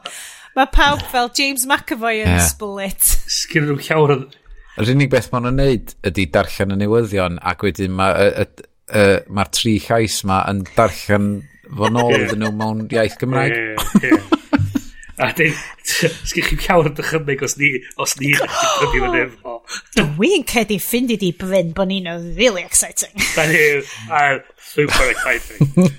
[0.55, 2.46] mae pawb fel James McAvoy yn yeah.
[2.46, 3.16] Split.
[3.40, 4.20] Sgyn nhw llawer o...
[4.78, 8.46] Yr unig beth maen nhw'n neud ydy darllen y newyddion ac wedyn mae'r ma,
[9.03, 11.32] y, ma tri llais ma yn darllen
[11.76, 13.56] fo nôl iddyn nhw mewn iaith Gymraeg.
[13.56, 14.40] Ie, ie.
[15.22, 15.52] A dyn,
[15.84, 17.68] sgych chi'n llawer yn dychymig os ni,
[18.00, 19.58] os ni chydig yn efo.
[19.94, 23.12] Dwi'n credu ffindi di Bryn bod ni'n really exciting.
[23.36, 23.60] Da ni,
[24.10, 25.92] a super exciting.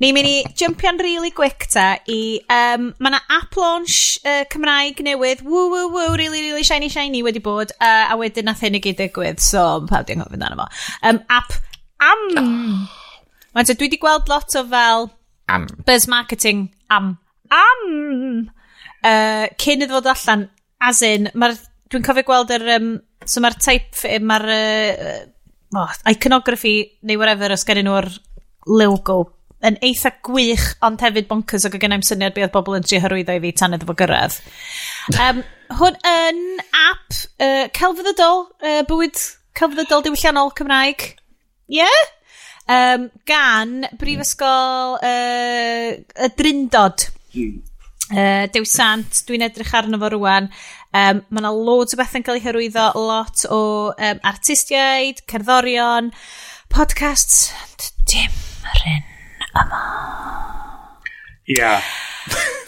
[0.00, 5.02] Ni'n mynd i jumpio'n really quick ta i, um, mae yna app launch uh, Cymraeg
[5.04, 8.78] newydd, woo woo woo, really really shiny shiny wedi bod, uh, a wedyn nath hyn
[8.78, 10.70] i gyd digwydd, so pa di'n gofyn dan yma.
[11.02, 11.58] Um, app
[12.00, 12.26] am...
[13.50, 15.10] Mae'n dwi wedi gweld lot o fel
[15.50, 15.66] Am.
[15.86, 17.16] Buzz marketing am.
[17.50, 18.50] Am!
[19.02, 20.46] Uh, cyn iddo fod allan,
[20.86, 22.66] as in, dwi'n cofio gweld yr...
[22.76, 22.90] Um,
[23.26, 25.18] so mae'r type, mae'r uh,
[25.76, 26.74] oh, iconography
[27.04, 28.08] neu whatever os gen nhw o'r
[28.70, 29.18] logo
[29.66, 33.36] yn eitha gwych ond hefyd bonkers ac o gennau'n syniad beth bobl yn trio hyrwyddo
[33.36, 34.38] i fi tan iddo fo gyrraedd.
[35.20, 35.42] Um,
[35.80, 39.20] hwn yn app uh, celfyddydol, uh, bywyd
[39.60, 41.10] celfyddydol diwylliannol Cymraeg.
[41.68, 41.82] Ie?
[41.82, 42.00] Yeah?
[42.70, 47.08] um, gan Brifysgol uh, y Drindod.
[47.34, 47.58] Hmm.
[48.10, 50.48] Uh, Dew Sant, dwi'n edrych arno fo rwan.
[50.90, 53.60] Um, mae yna loads o bethau'n cael ei hyrwyddo, lot o
[53.94, 56.10] um, artistiaid, cerddorion,
[56.74, 57.52] podcasts,
[58.10, 58.34] dim
[58.82, 59.04] ryn
[59.54, 59.84] yma.
[61.50, 61.76] Ia.
[61.80, 61.82] Yeah.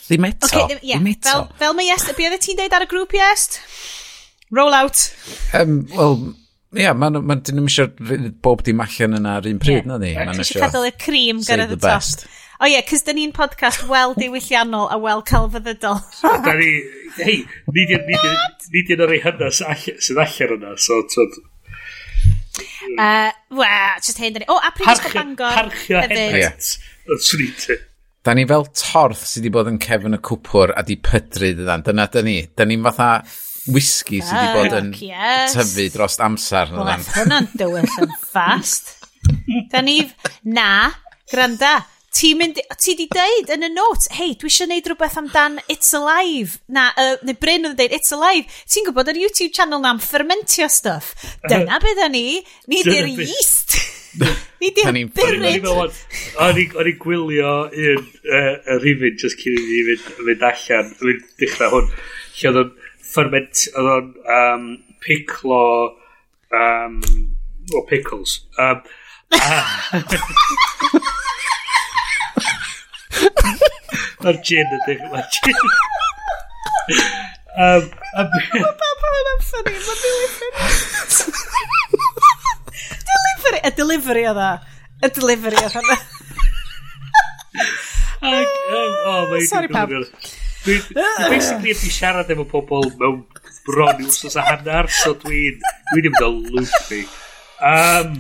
[0.09, 0.49] ddim eto.
[0.49, 0.99] Okay, ddim, yeah.
[0.99, 1.31] ddim eto.
[1.31, 3.61] Fel, fel mae Iest, beth oedd ti'n deud ar y grŵp Iest?
[4.53, 5.05] Roll out.
[5.57, 6.17] Um, Wel,
[6.73, 9.89] Ia, mae'n ma, dyn nhw'n eisiau bob dim allan yna ar un pryd, yeah.
[9.91, 10.15] na ni?
[10.17, 12.25] Ma'n eisiau cadw y cream gyrraedd y top.
[12.63, 16.01] O ie, cys dyn ni'n podcast wel diwylliannol a wel celfyddydol.
[16.47, 16.71] da ni,
[17.19, 17.41] hei,
[17.77, 21.41] ni di'n yr ei hynna sydd allan yna, so tyd.
[22.97, 24.49] Uh, Wa, just hyn da ni.
[24.49, 25.57] O, a Prifysgol Bangor.
[25.57, 26.73] Parchio hefyd.
[27.13, 27.79] Swn i ti.
[28.23, 31.85] Da ni fel torth sydd wedi bod yn cefn y cwpwr a di pydru dydan.
[31.85, 32.39] Dyna da ni.
[32.57, 33.09] Da ni'n fatha
[33.71, 35.55] whisky sydd wedi ah, bod yn yes.
[35.55, 36.73] tyfu dros amser.
[36.75, 38.97] Wel, ath hwnna'n dywyll yn fast.
[39.71, 40.01] Da ni,
[40.43, 40.91] na,
[41.31, 41.77] granda,
[42.13, 45.95] ti mynd, ti di deud yn y notes, hei, dwi eisiau neud rhywbeth amdan It's
[45.97, 49.83] Alive, na, uh, neu Bryn oedd yn deud It's Alive, ti'n gwybod ar YouTube channel
[49.85, 51.15] na'n fermentio stuff.
[51.47, 53.79] Dyna beth da ni, ni di'r yeast.
[54.61, 55.71] ni di'r byrryd.
[56.43, 61.93] O'n i gwylio un uh, rhywun, just cyn i ni fynd allan, fynd dechrau hwn,
[62.41, 65.97] lle oedd ferment, um, pickle,
[66.53, 67.03] um,
[67.75, 68.47] or pickles.
[68.59, 68.83] Um,
[69.33, 70.03] uh,
[74.43, 75.01] gin, I think.
[75.03, 75.55] Not gin.
[77.59, 78.43] um, a bit.
[79.43, 79.75] Funny,
[83.13, 84.63] delivery, a delivery that
[85.03, 85.75] a delivery oedd
[88.23, 88.47] um,
[89.05, 89.69] oh, Sorry.
[90.63, 93.25] Dwi'n Basically, ydi siarad efo pobl mewn
[93.67, 95.59] bron i'w sos a hanner, so dwi'n...
[95.91, 97.03] Dwi'n ymwneud â loopy.
[97.73, 98.15] Um,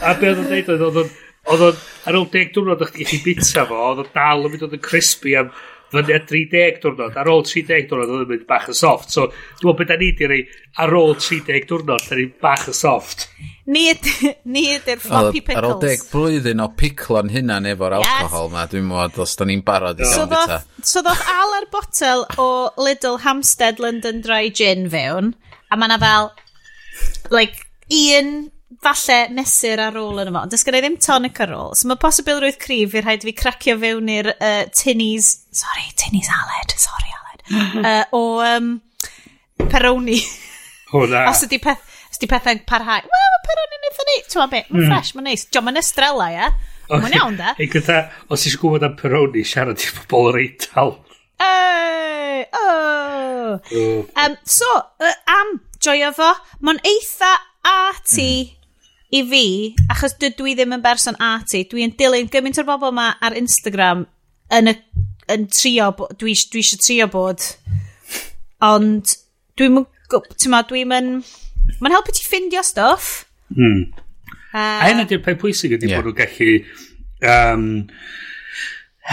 [0.00, 1.20] a be oedd o'n dweud oedd oedd
[1.52, 4.64] oedd o'n ar ôl deg diwrnod o'ch chi bita fo, oedd o'n dal yn mynd
[4.64, 5.50] oedd yn crispy am
[5.92, 7.18] fyny fyniad 30 diwrnod.
[7.20, 9.12] Ar ôl 30 diwrnod oedd o'n mynd bach yn soft.
[9.12, 10.40] So, dwi'n meddwl beth da ni di rei
[10.80, 13.28] ar ôl 30 diwrnod, da ni'n bach yn soft.
[13.64, 15.56] Ni ydy'r floppy pickles.
[15.56, 18.08] Ar ôl deg blwyddyn o piclo'n hunan efo'r yes.
[18.10, 20.58] alcohol ma, dwi'n mwyd os da ni'n barod i gael bita.
[20.84, 25.32] So ddoth al ar botel o Lidl Hampstead London Dry Gin fewn,
[25.72, 26.28] a mae yna fel,
[27.32, 28.34] like, un
[28.84, 30.44] falle mesur ar ôl yn yma.
[30.44, 30.52] fo.
[30.52, 31.72] Does gen i ddim tonic ar ôl.
[31.78, 36.28] So mae posibil rwydd cryf i'r rhaid fi cracio fewn i'r uh, tinnies, sorry, tinnies
[36.36, 37.48] Aled, sorry Aled,
[37.88, 38.74] uh, o um,
[39.72, 40.20] Peroni.
[40.92, 41.24] Hwna.
[41.32, 41.93] Os ydy peth
[42.24, 43.04] di pethau'n parhau.
[43.14, 44.16] Wel, mae pethau'n un eitha ni.
[44.24, 45.20] Ti'n beth, mae'n ffresh, hmm.
[45.20, 45.44] mae'n neis.
[45.50, 46.48] Diolch, mae'n estrella, ie.
[46.90, 47.54] Mae'n iawn, da.
[47.60, 48.00] Ei gyda,
[48.32, 50.96] os eisiau gwybod am Peroni, siarad i bobl yr eital.
[51.44, 52.74] Ei, o.
[53.60, 54.68] Um, so,
[55.04, 56.30] uh, am joio fo,
[56.64, 57.32] mae'n eitha
[57.68, 58.68] arty mm.
[59.20, 59.46] i fi,
[59.92, 61.64] achos dydw i ddim yn berson arty.
[61.70, 64.06] Dwi'n dilyn gymaint o'r bobl yma ar Instagram
[64.54, 64.76] yn, y,
[65.32, 67.48] yn trio, dwi, dwi eisiau trio bod,
[68.64, 69.16] ond
[69.58, 71.32] dwi'n mynd, Ti'n ma, dwi'n mynd...
[71.84, 73.26] Mae'n helpu ti ffindio stuff.
[73.52, 73.90] Hmm.
[74.54, 76.00] Uh, a hyn ydy'r peth pwysig ydy yeah.
[76.00, 76.54] bod nhw'n gallu
[77.28, 77.66] um,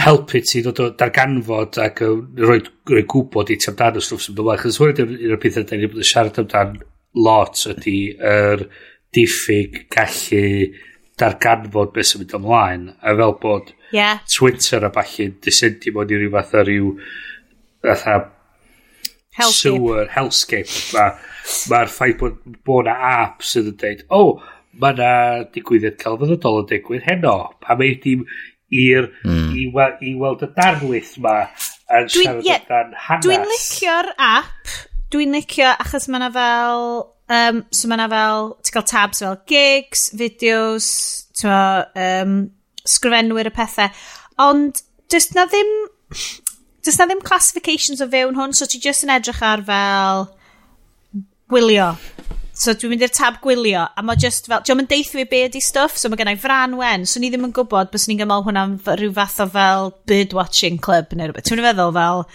[0.02, 4.62] helpu ti ddod o darganfod ac rhoi roi gwybod i ti amdano stwff sy'n dod
[4.62, 6.78] Chos hwn ydy'r un o'r pethau da ni wedi siarad amdan
[7.26, 7.98] lot ydy
[8.30, 8.64] yr
[9.12, 10.46] diffyg gallu
[11.20, 12.86] darganfod beth sy'n mynd ymlaen.
[13.04, 14.22] A fel bod yeah.
[14.32, 16.94] Twitter a falle disendio mod i ryw fath o ryw
[17.84, 18.16] fatha
[19.32, 19.76] Hellscape.
[19.76, 20.72] sewer, hellscape.
[20.92, 21.14] Mae'r
[21.70, 24.48] ma, ffaith bod, bod na app sydd yn dweud, o, oh,
[24.82, 25.12] mae na
[25.54, 27.36] digwyddiad celfyddydol yn digwydd heno.
[27.64, 28.26] Pa mae dim
[28.72, 29.52] i'r mm.
[29.56, 31.36] i, wel, i weld y darlith ma
[31.92, 33.26] yn dwi, siarad yeah, amdan hanes.
[33.26, 34.76] Dwi'n licio'r app.
[35.12, 36.86] Dwi'n licio achos mae na fel...
[37.32, 38.52] Um, so mae na fel...
[38.60, 40.88] Ti'n cael tabs fel gigs, fideos,
[41.40, 42.38] ti'n um,
[42.88, 43.92] sgrifenwyr y pethau.
[44.42, 44.80] Ond,
[45.12, 45.72] dys na ddim
[46.84, 50.28] does na ddim classifications o fewn hwn, so ti just yn edrych ar fel
[51.52, 51.92] gwylio.
[52.62, 55.38] So dwi'n mynd i'r tab gwylio, a mae just fel, diolch yn deithio fi be
[55.48, 58.44] ydi stuff, so mae gennau fran wen, so ni ddim yn gwybod bys ni'n gymol
[58.46, 61.48] hwnna'n rhyw fath o fel bird-watching club neu rhywbeth.
[61.48, 62.26] Ti'n feddwl fel...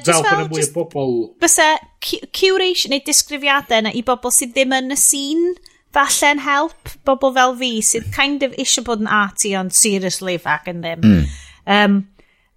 [0.00, 0.24] just fel...
[0.30, 1.10] Fel mwy o bobl...
[1.42, 1.66] Bysa
[2.00, 5.52] curation neu disgrifiadau na i bobl sydd ddim yn y scene,
[5.94, 10.68] falle'n help bobl fel fi sydd kind of eisiau bod yn arty ond seriously fac
[10.70, 11.06] yn ddim.
[11.06, 11.24] Mm.
[11.76, 11.96] Um,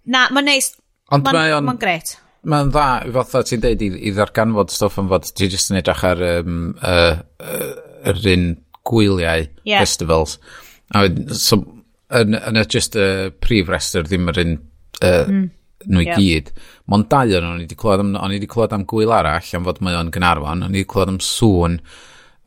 [0.06, 0.72] na, mae'n neis.
[1.12, 2.16] Ond mae'n ma, ma gret.
[2.48, 6.04] Mae'n dda, fatha ti'n deud, i, i ddarganfod stwff yn fod, ti'n just yn edrych
[6.06, 7.72] ar um, uh, uh,
[8.12, 8.46] yr un
[8.84, 9.80] gwyliau yeah.
[9.80, 10.38] festivals.
[10.94, 11.62] A, so,
[12.14, 15.44] yn, yn y just y uh, prif restr ddim yr un uh, mm.
[15.88, 16.20] nhw i yeah.
[16.20, 16.52] gyd.
[16.92, 19.54] Mae'n dau o'n o'n i wedi clywed am, o'n i wedi clywed am gwyl arall,
[19.56, 21.80] am fod mae o'n Gynarfon, o'n i wedi clywed am sŵn,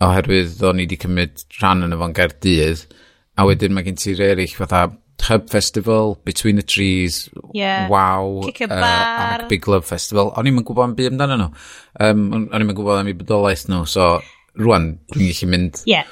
[0.03, 2.85] oherwydd o'n i wedi cymryd rhan yn efo'n Gaerdydd,
[3.37, 4.87] a wedyn mae gen ti'r eraill fatha
[5.27, 7.87] Hub Festival, Between the Trees, yeah.
[7.89, 10.31] Wow, uh, ac Big Love Festival.
[10.37, 11.49] O'n i'n gwybod am byd amdano nhw.
[12.05, 14.17] Um, o'n i'n gwybod am eu bodolaeth nhw, so
[14.61, 16.07] rwan dwi'n gallu mynd yeah.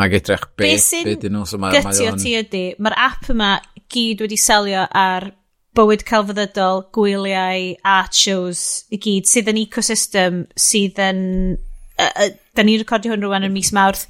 [0.00, 1.46] ac edrych be, be dyn nhw.
[1.48, 2.20] So mae, gytio on...
[2.20, 3.54] ti ydy, mae'r app yma
[3.90, 5.30] gyd wedi selio ar
[5.78, 11.20] bywyd celfyddydol, gwyliau, art shows, i gyd, sydd yn ecosystem sydd yn
[11.56, 12.30] uh, uh,
[12.60, 14.06] da ni'n recordio hwn rwan yn mis Mawrth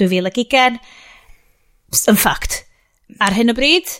[0.00, 0.78] 2020,
[2.12, 2.60] yn ffact.
[3.24, 3.90] Ar hyn o bryd,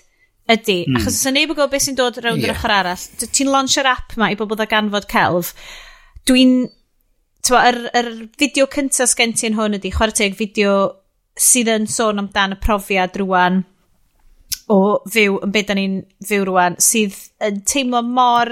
[0.51, 0.85] ydy.
[0.87, 1.01] mm.
[1.01, 2.53] Achos os neb yn gwybod beth sy'n dod rownd yeah.
[2.53, 5.55] yr ochr arall, ti'n launch'r app yma i bobl dda ganfod celf,
[6.29, 6.65] dwi'n...
[7.45, 8.07] Yr, yr
[8.41, 10.77] fideo cyntaf sgen ti yn hwn ydy, chwarae teg fideo
[11.37, 13.61] sydd yn sôn amdan y profiad rwan
[14.73, 14.79] o
[15.13, 18.49] fyw yn beth da ni'n fyw rwan sydd yn teimlo mor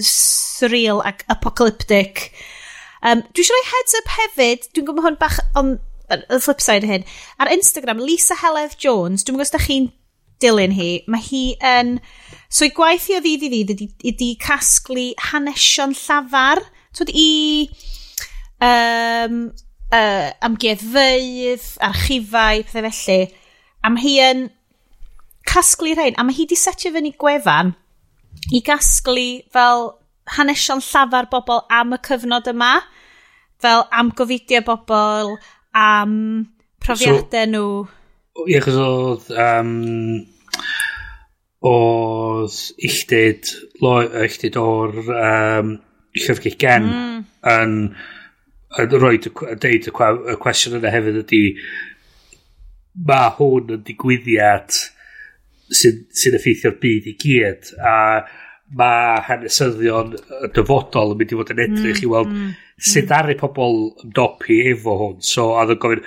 [0.00, 2.30] surreal ac apocalyptic
[3.02, 5.74] Um, dwi eisiau rhoi heads up hefyd, dwi'n gwybod hwn bach on
[6.12, 7.06] y flip side hyn.
[7.42, 9.90] Ar Instagram, Lisa Helef Jones, dwi'n gwybod os chi'n
[10.42, 11.42] dilyn hi, mae hi
[11.72, 11.96] yn...
[12.52, 16.60] So i gwaith i o ddydd i ddydd ydi ydy casglu hanesion llafar,
[16.92, 17.28] twyd i
[18.60, 19.38] um,
[19.88, 23.30] uh, amgueddfeydd, archifau, pethau felly.
[23.82, 24.44] A mae hi yn
[25.48, 27.74] casglu rhain, a mae hi di setio fyny gwefan
[28.52, 29.88] i gasglu fel
[30.36, 32.74] hanesion llafar bobl am y cyfnod yma,
[33.62, 35.36] fel am gofidio bobl,
[35.76, 36.14] am
[36.82, 37.66] profiadau so, nhw.
[38.48, 39.32] Ie, chos oedd...
[39.36, 39.74] Um,
[41.62, 45.76] oedd illtyd, illtyd o'r um,
[46.18, 47.20] llyfrgell gen mm.
[47.52, 47.76] yn,
[48.82, 51.42] yn rhoi, yn deud y, y cwestiwn yna hefyd ydy
[53.06, 54.74] mae hwn yn digwyddiad
[55.72, 58.40] sy'n sy effeithio'r byd i gyd a uh,
[58.78, 63.02] mae hanesyddion y dyfodol yn mynd i fod yn edrych mm, i weld mm, sut
[63.02, 63.08] mm.
[63.10, 65.16] ddaru pobl ymdopi efo hwn.
[65.26, 66.04] So, a ddyn gofyn,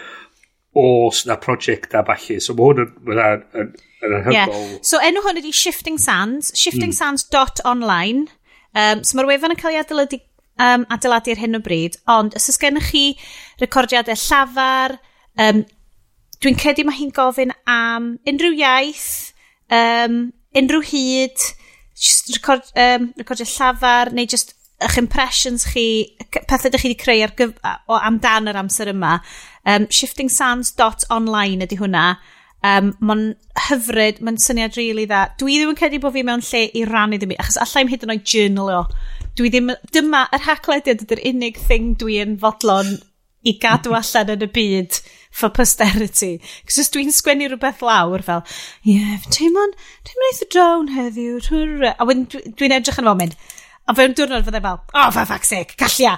[0.75, 2.39] os na prosiect a falle.
[2.43, 3.73] So, mae hwn yn, yn, yn,
[4.05, 4.63] yn anhygol.
[4.65, 4.79] Yeah.
[4.85, 8.25] So, enw hwn ydi Shifting Sands, shiftingsands.online.
[8.25, 8.41] Mm.
[8.75, 10.19] Um, so, mae'r wefan yn cael ei adeiladu,
[10.59, 13.05] um, adeiladu ar hyn o bryd, ond os oes gennych chi
[13.61, 14.97] recordiadau llafar,
[15.39, 15.61] um,
[16.43, 19.11] dwi'n credu mae hi'n gofyn am unrhyw iaith,
[19.71, 21.45] um, unrhyw hyd,
[21.95, 25.87] just record, um, recordio llafar, neu just eich impressions chi,
[26.35, 27.53] pethau ydych chi wedi creu ar gyf
[27.87, 29.17] o amdan yr amser yma.
[29.65, 32.07] Um, shiftingsands.online ydy hwnna.
[32.65, 33.25] Um, mae'n
[33.67, 35.25] hyfryd, mae'n syniad rili really dda.
[35.39, 38.05] Dwi ddim yn credu bod fi mewn lle i rannu ddim i, achos allai hyd
[38.07, 38.79] yn oed journal o.
[39.37, 42.95] Dwi ddim, dyma, yr hacklediad ydy'r unig thing dwi yn fodlon
[43.45, 45.01] i gadw allan yn y byd
[45.35, 46.37] for posterity.
[46.67, 48.45] Cos os dwi'n sgwennu rhywbeth lawr fel,
[48.85, 49.75] ie, yeah, teimlo'n
[50.07, 51.37] teimlo'n eitha drawn heddiw.
[51.91, 53.37] A wedyn dwi'n edrych yn fel
[53.85, 56.15] a fe'n diwrnod fyddai fel, oh, fa ffac sec, gallia.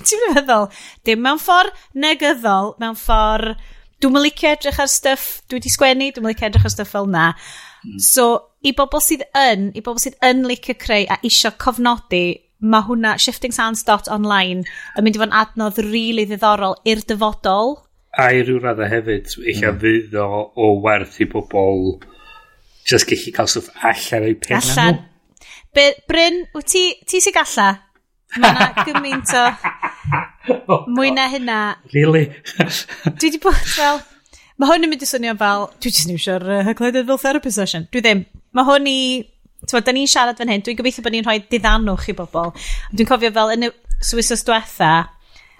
[0.00, 0.68] Ti'n meddwl,
[1.04, 3.60] dim mewn ffordd negyddol, mewn ffordd,
[4.00, 6.92] dwi'n mynd licio edrych ar stuff, dwi wedi sgwennu, dwi'n mynd licio edrych ar stuff
[6.92, 7.30] fel na.
[7.80, 7.98] Hmm.
[8.04, 8.26] So,
[8.64, 12.24] i bobl sydd yn, i bobl sydd yn licio creu a isio cofnodi
[12.60, 14.64] mae hwnna, shiftingsounds.online,
[14.96, 17.76] yn mynd i fod yn adnodd rili really ddiddorol i'r dyfodol.
[18.18, 19.78] A i ryw raddau hefyd, eich mm.
[19.82, 22.00] fydd o, o werth i bobl
[22.88, 25.04] just gallu cael stwff allan o'i pen allan.
[25.74, 27.68] Be, Bryn, wyt ti, ti sy'n galla?
[28.38, 29.44] Mae yna gymaint o
[30.90, 31.58] mwy na hynna.
[31.94, 32.28] Really?
[33.20, 34.02] dwi di bod fel...
[34.60, 35.70] Mae hwn yn mynd i swnio fel...
[35.80, 37.86] Dwi jyst yn iwsio'r uh, hygledd fel therapy session.
[37.94, 38.26] Dwi ddim.
[38.56, 38.98] Mae hwn i
[39.68, 42.54] Tewa, da ni'n siarad fan hyn, dwi'n gobeithio bod ni'n rhoi diddanwch i bobl.
[42.96, 44.90] Dwi'n cofio fel yn y Swisos diwetha,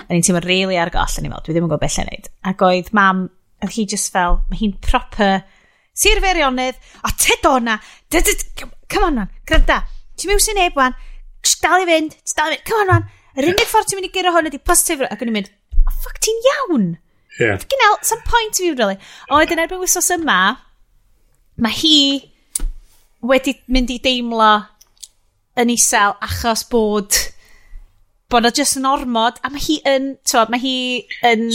[0.01, 2.09] a ni'n teimlo really ar goll, a ni'n fel, dwi ddim yn gwybod beth lle'n
[2.09, 2.29] neud.
[2.49, 3.27] Ac oedd mam,
[3.61, 5.43] oedd hi just fel, mae hi'n proper,
[5.93, 7.77] sir feirionydd, o te do dona,
[8.89, 9.83] come on man, gryda,
[10.17, 10.97] ti'n mewn sy'n neb wan,
[11.61, 14.15] dal i fynd, dal i fynd, come on man, yr unig ffordd ti'n mynd i
[14.17, 15.53] gyrra hwn ydi positif, ac o'n i'n mynd,
[15.85, 16.91] oh ffuck ti'n iawn.
[17.39, 17.61] Yeah.
[17.61, 18.99] Fucking some point i fi, really.
[19.33, 20.41] Oed yn erbyn wisos yma,
[21.61, 21.97] mae hi
[23.27, 24.53] wedi mynd i deimlo
[25.61, 27.17] yn isel achos bod
[28.31, 30.75] bod o just yn ormod a mae hi yn tywod, mae hi
[31.27, 31.47] yn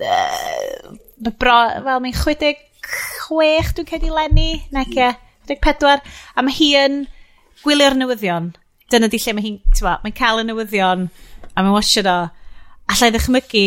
[0.00, 0.94] uh,
[1.38, 5.10] bro, wel mae'n 66 dwi'n cedi lenni nec e
[5.52, 7.02] 14 a mae hi yn
[7.64, 8.52] gwylio'r newyddion.
[8.92, 11.08] Dyna di lle mae hi'n mae'n cael y newyddion
[11.52, 12.16] a mae'n wasio do
[12.92, 13.66] allai ddechmygu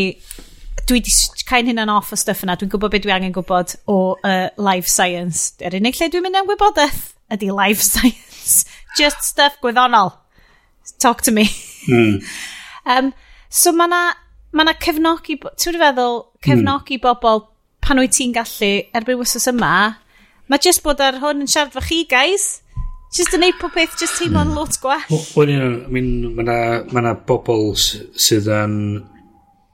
[0.88, 1.14] dwi di
[1.48, 4.90] cael hynna'n off o stuff yna dwi'n gwybod beth dwi angen gwybod o uh, life
[4.90, 5.54] science.
[5.62, 8.66] Er Yr unig lle dwi'n mynd am wybodaeth ydy life science.
[8.98, 10.16] Just stuff gwyddonol.
[11.00, 11.50] Talk to me.
[11.88, 12.22] Mm.
[12.84, 13.14] um,
[13.48, 14.00] so mae na,
[14.52, 17.04] ma na cefnogi, ti'n wedi feddwl, cefnogi mm.
[17.06, 17.46] bobl
[17.80, 19.70] pan wyt ti'n gallu erbyn wythnos yma,
[20.52, 22.50] mae just bod ar hwn yn siarad fo chi, guys.
[23.16, 24.60] Just yn neud popeth, just teimlo'n mm.
[24.60, 25.22] lot gwell.
[25.38, 26.58] Wel, I mean, mae na,
[26.92, 28.76] ma na bobl sydd yn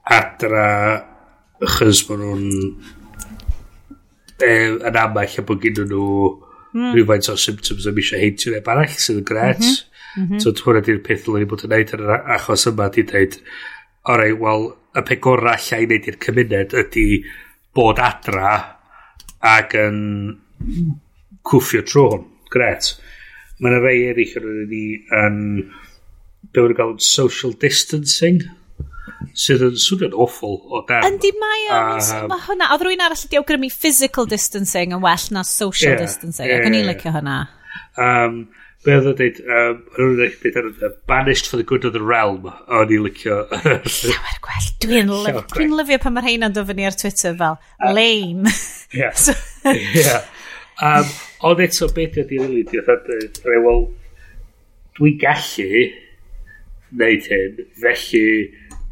[0.06, 0.68] adra
[1.64, 2.46] achos bod nhw'n
[4.38, 6.06] e, yn amell a bod gyda nhw
[6.74, 6.92] mm.
[6.92, 9.62] rhywfaint o symptoms am eisiau heintio neb arall sydd yn gret.
[9.62, 9.90] Mm -hmm.
[10.14, 10.42] Mm -hmm.
[10.42, 13.38] So hwnna di'r peth ddylen ni bod yn neud yn yr achos yma di dweud,
[14.14, 17.06] orau, wel, y pe gorau allai i wneud i'r cymuned ydy
[17.74, 18.52] bod adra
[19.54, 19.98] ac yn
[21.50, 22.28] cwffio trwy hwn.
[22.54, 22.92] Gret.
[23.58, 24.84] Mae yna rei eraill yn ni
[25.18, 25.40] yn,
[26.52, 28.44] be wna'n e gael social distancing
[29.38, 31.06] sydd yn swnio'n awful o dan.
[31.08, 32.68] Yndi mae o, um, mae hwnna.
[32.74, 36.68] Oedd rwy'n arall wedi awgrymu physical distancing yn well na social yeah, distancing, yeah, ac
[36.68, 37.38] o'n i'n licio hwnna.
[38.00, 38.38] Um,
[38.84, 42.92] be oedd o'n dweud, um, o'n dweud, banished for the good of the realm, o'n
[42.92, 43.40] i'n licio.
[44.10, 47.58] Llawer gwell, dwi'n lyf, dwi lyfio pan mae'r heina'n dod fyny ar Twitter fel,
[47.96, 48.54] lame.
[48.92, 49.16] Yeah.
[49.24, 50.24] so, yeah.
[50.82, 51.08] Um,
[51.46, 53.44] ond eto, beth ydy'n rili, dwi'n dweud,
[54.98, 55.84] dwi'n gallu
[56.94, 58.26] wneud hyn, felly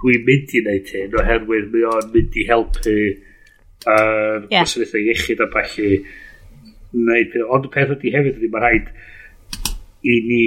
[0.03, 4.63] dwi'n mynd i wneud hyn oherwydd mae o'n mynd i helpu uh, yeah.
[4.63, 5.91] gwasanaethau iechyd a falle
[6.93, 7.45] wneud peth.
[7.57, 8.91] Ond y peth ydy hefyd ydy mae rhaid
[10.03, 10.43] i ni...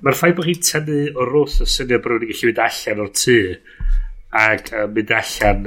[0.00, 3.10] Mae'r ffaith bod chi'n tynnu o rwth y syniad bod nhw'n gallu mynd allan o'r
[3.20, 3.40] tŷ
[4.40, 5.66] ac uh, mynd allan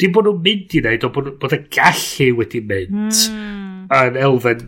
[0.00, 3.90] dim bod nhw'n mynd i wneud ond bod, bod y gallu wedi mynd mm.
[3.98, 4.64] yn elfen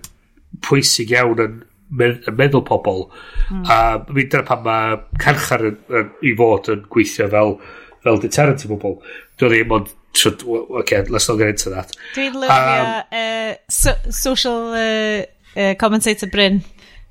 [0.65, 1.57] pwysig iawn yn
[1.91, 3.05] med meddwl pobl
[3.51, 3.65] mm.
[3.71, 3.79] a
[4.09, 7.59] mi dyna pan mae carchar yn, yn, i fod yn gweithio fel
[8.05, 8.99] fel deterrent i bobl
[9.39, 11.93] dwi'n ddim ond should, okay, let's not get into that.
[12.15, 15.25] Dwi'n lyfio um, uh, so, social uh,
[15.57, 16.63] uh, commentator Bryn.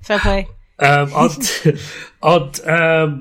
[0.01, 0.47] Fair play.
[0.79, 1.49] Um, ond,
[2.33, 3.17] ond, um,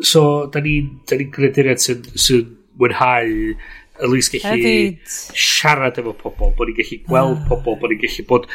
[0.00, 2.42] so, da ni'n ni, ni grediriad sy'n sy
[2.80, 3.54] mwynhau
[4.00, 4.74] Elise gallu
[5.04, 7.40] siarad efo pobl, bod ni'n gallu gweld ah.
[7.42, 7.48] uh.
[7.50, 8.46] pobl, bod ni'n gallu bod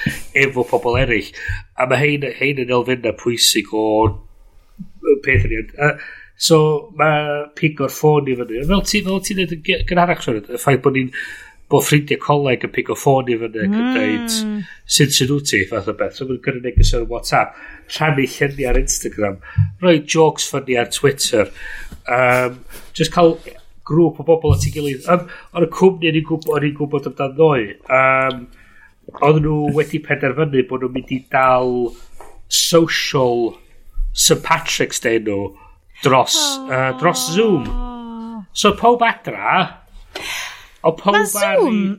[0.45, 1.33] efo pobl eraill.
[1.77, 3.83] A mae hein, hein yn elfennau pwysig o
[5.25, 5.61] peth ni.
[5.81, 5.93] A,
[6.37, 6.59] so
[6.97, 8.63] mae pig o'r ffôn i fyny.
[8.69, 11.13] Fel ti, fel ti'n dweud gynharach sy'n y ffaith bod ni'n
[11.67, 13.73] bod ffrindiau coleg yn pig o ffôn i fyny mm.
[13.75, 14.59] yn dweud hmm.
[14.95, 16.15] sy'n sy'n wyt ti fath o beth.
[16.15, 17.57] So mae'n gyrru neges ar WhatsApp,
[17.91, 19.39] rhannu lluniau ar Instagram,
[19.83, 21.51] rhoi jokes ffynnu ar Twitter.
[22.07, 22.61] Um,
[22.95, 23.35] just cael
[23.87, 25.07] grŵp o bobl at ei gilydd.
[25.11, 27.67] Um, ond y cwmni o'n i'n gwybod, gwybod amdan ddoe.
[27.99, 28.43] Um,
[29.23, 31.73] ond nhw wedi penderfynu bod nhw'n mynd i dal
[32.47, 33.55] social
[34.13, 35.53] St Patrick's Day nhw
[36.03, 36.71] dros, oh.
[36.71, 37.69] uh, dros Zoom.
[38.53, 39.63] So pob adra...
[40.85, 41.97] O pob Mae Zoom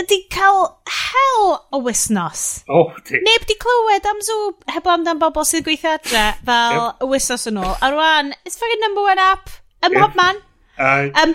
[0.00, 2.64] ydy cael hel o wisnos.
[2.68, 3.20] O, oh, di.
[3.22, 7.04] Neb di clywed am Zoom heb amdan bobl sydd gweithio adre fel yep.
[7.04, 7.76] y wisnos yn ôl.
[7.78, 9.52] A rwan, it's fucking number one app.
[9.86, 10.42] Ym mhob man.
[10.78, 11.34] Um,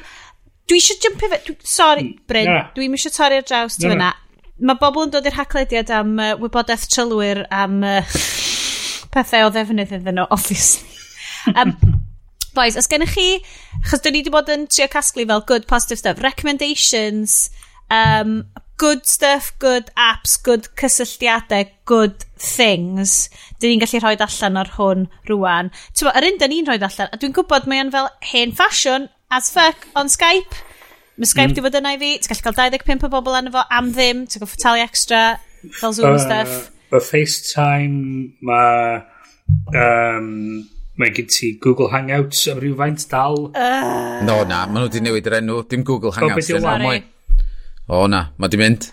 [0.70, 1.42] dwi eisiau jump fe...
[1.48, 2.68] Dwi, sorry, mm, Bryn, yeah.
[2.76, 4.12] dwi eisiau torri ar draws ti fyna.
[4.60, 8.20] Mae bobl yn dod i'r haglediad am uh, wybodaeth trylwyr am uh,
[9.14, 10.88] pethau o ddefnydd iddyn nhw, obviously.
[11.56, 11.76] Um,
[12.58, 13.28] boys, os gennych chi,
[13.88, 17.50] chos dyn ni wedi bod yn trio casglu fel good positive stuff, recommendations,
[17.90, 18.42] um,
[18.80, 23.30] good stuff, good apps, good cysylltiadau, good things,
[23.60, 25.72] dyn ni'n gallu rhoi allan ar hwn rwan.
[25.94, 29.10] Ti'n yr un dyn ni'n rhoi allan, a dwi'n gwybod mae o'n fel hen ffasiwn,
[29.32, 30.58] as fuck on Skype.
[31.20, 31.56] Mae Skype mm.
[31.58, 32.16] di fod yna i fi.
[32.24, 34.26] Ti'n gallu cael 25 o bobl arno fo am ddim.
[34.30, 35.24] Ti'n gallu talu extra
[35.80, 36.70] fel Zoom uh, stuff.
[36.94, 38.04] Mae FaceTime,
[38.50, 39.00] mae...
[39.74, 40.68] Um,
[41.00, 43.50] mae gen ti Google Hangouts am rhywfaint dal.
[43.56, 44.20] Uh.
[44.28, 45.62] No, na, maen nhw wedi newid yr enw.
[45.72, 46.52] Dim Google Hangouts.
[46.52, 47.02] O, beth yw
[47.90, 48.92] O, na, mae di mynd.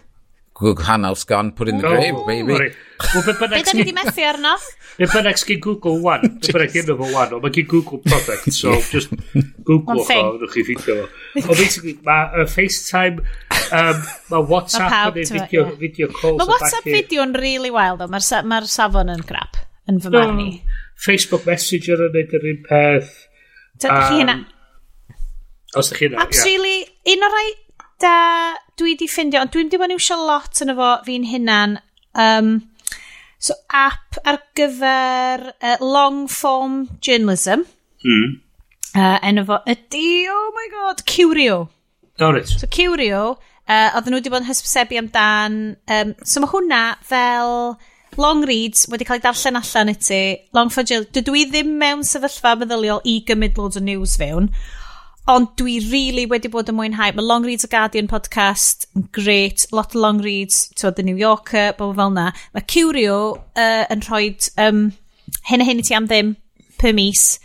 [0.56, 2.56] Google Gwghanol gone, put in the grave, oh, baby.
[2.56, 4.54] Be da ni di methu arno?
[4.96, 8.48] Be bynnag sgyn Google One, be bynnag gynnu fo One, ond mae gen Google product,
[8.56, 9.12] so just
[9.68, 11.42] Google o fo, nwch chi ffidio fo.
[11.42, 13.20] O basically, mae uh, FaceTime,
[13.66, 14.00] um,
[14.32, 15.76] mae WhatsApp yn video, yeah.
[15.82, 16.40] video calls.
[16.40, 19.60] Mae WhatsApp video yn really wild, though, mae'r ma safon yn crap,
[19.92, 20.48] yn fy marn i.
[21.04, 23.12] Facebook Messenger yn neud yr un peth.
[23.76, 24.40] Dydych chi hynna?
[25.76, 26.24] Os ydych chi hynna, ie.
[26.24, 26.76] Actually,
[27.12, 27.46] un o'r rai
[28.02, 31.78] da dwi di ffindio, ond dwi'n di bod yn iwsio lot yn efo fi'n hunan.
[32.16, 32.50] Um,
[33.38, 37.64] so, app ar gyfer uh, long form journalism.
[38.04, 38.38] Mm.
[38.96, 41.66] Uh, enw fo ydy, oh my god, Curio.
[42.20, 42.48] Oh, right.
[42.48, 43.36] So, Curio,
[43.68, 45.60] uh, oedden nhw wedi bod yn hysbysebu amdan.
[45.92, 47.76] Um, so, mae hwnna fel
[48.16, 50.22] long reads wedi cael ei darllen allan i ti.
[50.56, 54.48] Long for Jill, dydw i ddim mewn sefyllfa meddyliol i gymryd loads o news fewn.
[55.26, 57.10] Ond dwi really wedi bod yn mwynhau.
[57.16, 59.64] Mae Long Reads y Guardian podcast yn great.
[59.74, 62.28] Lot o long reads, to The New Yorker, bod fel na.
[62.54, 64.84] Mae Curio uh, yn rhoi um,
[65.50, 66.36] hyn a hyn i ti am ddim
[66.78, 67.40] per mis.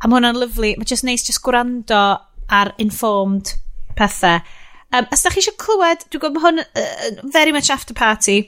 [0.00, 0.72] A mae hwnna'n lyflu.
[0.80, 2.00] Mae just neis just gwrando
[2.48, 3.52] ar informed
[4.00, 4.40] pethau.
[4.90, 8.40] Um, os da chi eisiau clywed, dwi'n gwybod hwn uh, very much after party,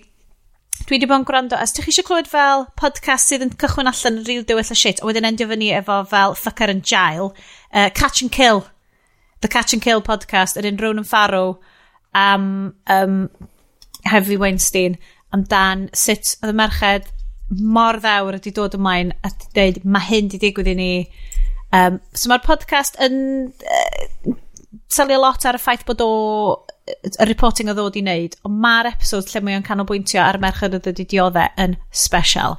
[0.83, 3.91] dwi wedi bod yn gwrando, os da chi eisiau clywed fel podcast sydd yn cychwyn
[3.91, 7.31] allan yn ril dywyll o shit, a wedyn endio fyny efo fel fucker and jail,
[7.73, 8.67] Uh, Catch and Kill.
[9.41, 11.59] The Catch and Kill podcast, yr un Ronan Farrow
[12.15, 13.31] am um,
[14.05, 14.99] Heavy Weinstein
[15.33, 17.09] amdan sut oedd y merched
[17.53, 20.93] mor ddawr wedi dod ymlaen a dweud mae hyn wedi digwydd i ni.
[21.73, 23.17] Um, so mae'r podcast yn
[23.49, 24.35] uh,
[24.93, 26.13] sylio lot ar y ffaith bod o
[26.93, 30.77] y reporting o ddod i wneud, ond mae'r episod lle mae o'n canolbwyntio ar merched
[30.77, 32.59] oedd wedi dioddau yn special.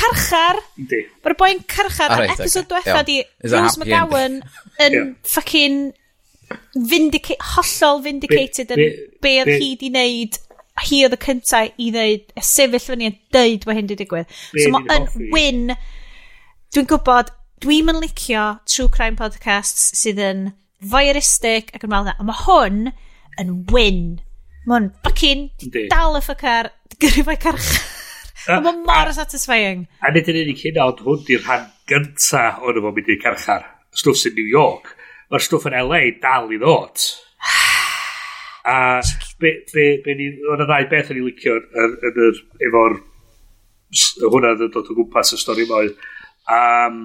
[0.00, 0.60] carchar.
[0.76, 1.04] Di.
[1.24, 2.14] Mae'r boi'n carchar.
[2.16, 4.40] Ar episod diwetha di Rose McGowan
[4.84, 5.90] yn fucking
[6.74, 8.86] vindicate, hollol vindicated yn
[9.22, 10.38] be oedd hi di wneud
[10.86, 14.32] hi oedd y cyntaf i ddeud, y sefyll fyny a deud bod hyn wedi digwydd.
[14.54, 15.74] So mae yn win,
[16.72, 20.42] dwi'n gwybod, dwi'n yn licio true crime podcasts sydd yn
[20.90, 22.82] voyeuristic ac yn meddwl a mae hwn
[23.40, 24.04] yn win.
[24.64, 25.48] Mae hwn fucking
[25.92, 27.99] dal y ffucar gyrru fo'i carchar.
[28.50, 29.86] Mae ma mor satisfying.
[30.02, 33.66] A nid yn unig hynna, ond hwn di'r rhan gynta o'n efo mynd i'r carchar.
[33.94, 34.94] Stwff sy'n New York.
[35.30, 37.06] Mae'r stwff yn LA dal i ddod.
[38.70, 38.76] A
[39.40, 42.98] be, be, be ni, o'n y ddau beth o'n i licio yn, yn yr, efo'r
[44.26, 45.94] hwnna yn dod o gwmpas y stori moedd.
[46.50, 47.02] Um,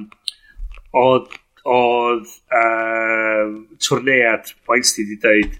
[0.96, 1.30] oedd
[1.66, 5.56] oedd um, twrnead Weinstein wedi dweud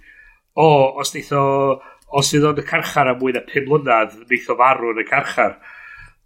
[0.54, 0.68] o,
[1.02, 1.42] os neitho
[2.16, 5.58] os fydd o'n y carchar am mwy na 5 mlynedd neitho farw yn y carchar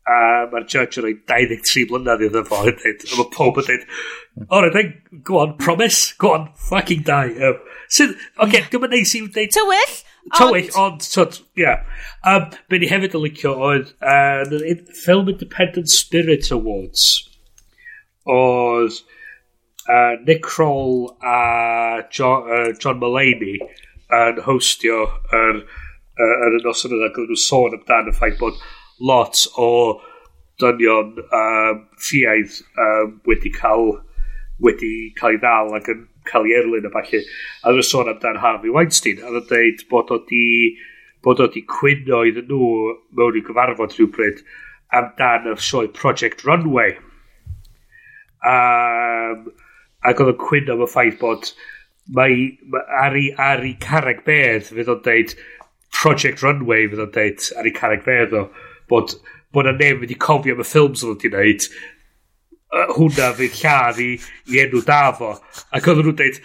[0.08, 0.20] a
[0.52, 3.88] mae'r judge yn rhoi 23 blynedd iddo fo yn dweud, a mae pob yn dweud,
[4.48, 4.94] alright then,
[5.28, 7.34] go on, promise, go on, fucking die.
[7.50, 9.54] Um, Sydd, oce, okay, gyma'n neis i'w dweud...
[9.56, 9.98] Tywyll!
[10.38, 11.40] Tywyll, ond, tyd.
[11.58, 11.86] Yeah.
[12.28, 14.46] Um, be ni hefyd yn licio oedd, uh,
[15.04, 17.08] Film Independent Spirit Awards,
[18.30, 19.02] oedd
[19.90, 23.58] uh, Nick Kroll a John, uh, John Mulaney
[24.10, 25.64] yn hostio yr er,
[26.18, 28.58] er, er, noson yna, gyda nhw sôn amdano y ffaith bod
[29.00, 29.70] lot o
[30.60, 33.94] dynion um, ffiaidd um, wedi cael
[34.64, 37.22] wedi cael ei ddal ac yn cael ei erlyn a falle.
[37.64, 40.46] A dwi'n sôn amdan Harvey Weinstein, a dwi'n dweud bod o di
[41.24, 42.72] bod o di cwyno iddyn nhw
[43.20, 44.44] mewn i gyfarfod rhywbryd
[45.00, 46.96] amdan y sioe Project Runway.
[48.40, 49.50] Um,
[50.08, 51.52] ac oedd o'n cwyno am y ffaith bod
[52.16, 52.46] mae,
[53.04, 55.36] ar ei, ar ei carreg bedd fydd o'n deud
[56.00, 58.48] Project Runway fydd o'n deud ar ei carreg bedd o
[58.90, 59.16] bod
[59.54, 64.02] bod na neb wedi cofio am y ffilms oedd wedi wneud uh, hwnna fydd llad
[64.04, 64.10] i,
[64.54, 65.36] i enw da fo.
[65.76, 66.42] Ac oedd nhw'n dweud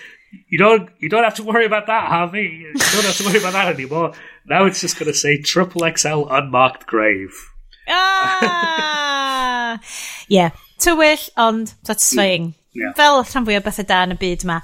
[0.50, 2.42] you don't, you don't have to worry about that Harvey.
[2.42, 4.14] You don't have to worry about that anymore.
[4.46, 7.34] Now it's just going to say triple XL unmarked grave.
[7.88, 9.78] Ah!
[10.28, 12.92] yeah tywyll ond satisfying yeah.
[12.98, 14.60] fel rhan fwy o bethau da yn y byd yma.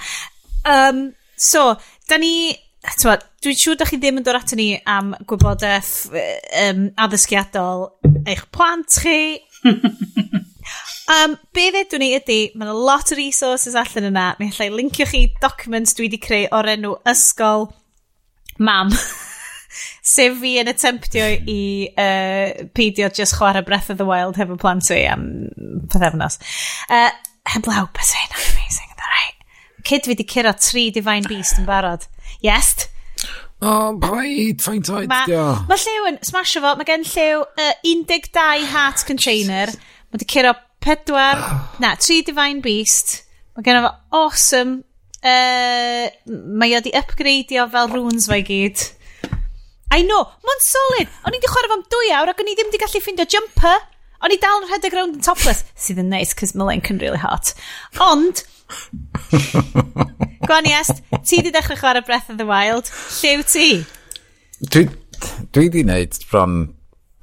[0.68, 1.02] Um,
[1.36, 1.76] so
[2.08, 2.32] da ni
[2.80, 5.92] dwi'n siŵr da chi ddim yn dod ato ni am gwybodaeth
[6.64, 7.90] um, addysgiadol
[8.28, 9.40] eich plant chi.
[11.14, 14.26] um, be fedwn ni ydy, mae yna lot o resources allan yna.
[14.40, 17.68] Mi allai lincio chi documents dwi wedi creu o'r enw ysgol
[18.60, 18.92] mam.
[20.10, 21.60] Sef fi yn attemptio i
[21.92, 25.26] uh, peidio just chwarae Breath of the Wild hefo plant fi am
[25.92, 26.40] pethefnos.
[26.88, 27.10] Uh,
[27.52, 29.36] heblaw, beth sy'n amazing, all right.
[29.84, 32.08] Cyd fi wedi curo tri Divine Beast yn barod.
[32.44, 32.88] Yes.
[33.60, 35.44] O, oh, paid, faint oed, Mae dio.
[35.68, 39.72] ma lliw yn, smasho fo, mae gen lliw uh, 12 heart container.
[40.08, 41.42] Mae di curo pedwar,
[41.82, 43.18] na, tri Divine Beast.
[43.56, 44.80] Mae gen fo awesome.
[45.20, 46.08] Uh,
[46.56, 48.86] mae o di upgradeio fel runes fe gyd.
[49.92, 51.12] I know, mae'n solid.
[51.26, 53.82] O'n i di chwarae fo'n dwy awr ac o'n i ddim di gallu ffindio jumper.
[54.24, 57.52] O'n i dal yn rhedeg rownd yn topless, sydd yn neis, cos Milene'n really hot.
[58.04, 58.42] Ond,
[60.48, 60.74] Gwan i
[61.26, 62.90] ti di dechrau chwarae Breath of the Wild.
[63.20, 63.70] Lle yw ti?
[64.60, 64.84] Dwi,
[65.54, 66.60] dwi di wneud bron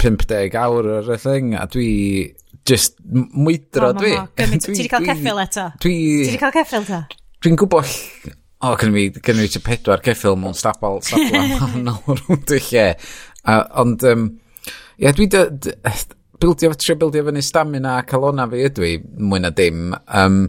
[0.01, 1.87] 50 awr ar y thing, a dwi
[2.67, 4.13] just mwydro oh, dwi.
[4.37, 4.75] Gymryd, dwi.
[4.75, 5.69] Ti di cael ceffil eto?
[5.83, 5.95] Dwi...
[6.25, 7.01] Ti di cael ceffil ta?
[7.41, 7.95] Dwi'n gwybod...
[8.57, 12.61] O, oh, gynnu fi, gynnu fi ti pedwar ceffil mewn stabal, stabal nawr rwnd y
[12.71, 12.85] lle.
[13.45, 14.29] A, ond, um,
[14.97, 15.43] ie, dwi dy...
[16.41, 18.95] bildio, trio bildio fyny stamina a calona fi ydw i,
[19.29, 19.93] mwy na dim.
[20.07, 20.47] Um,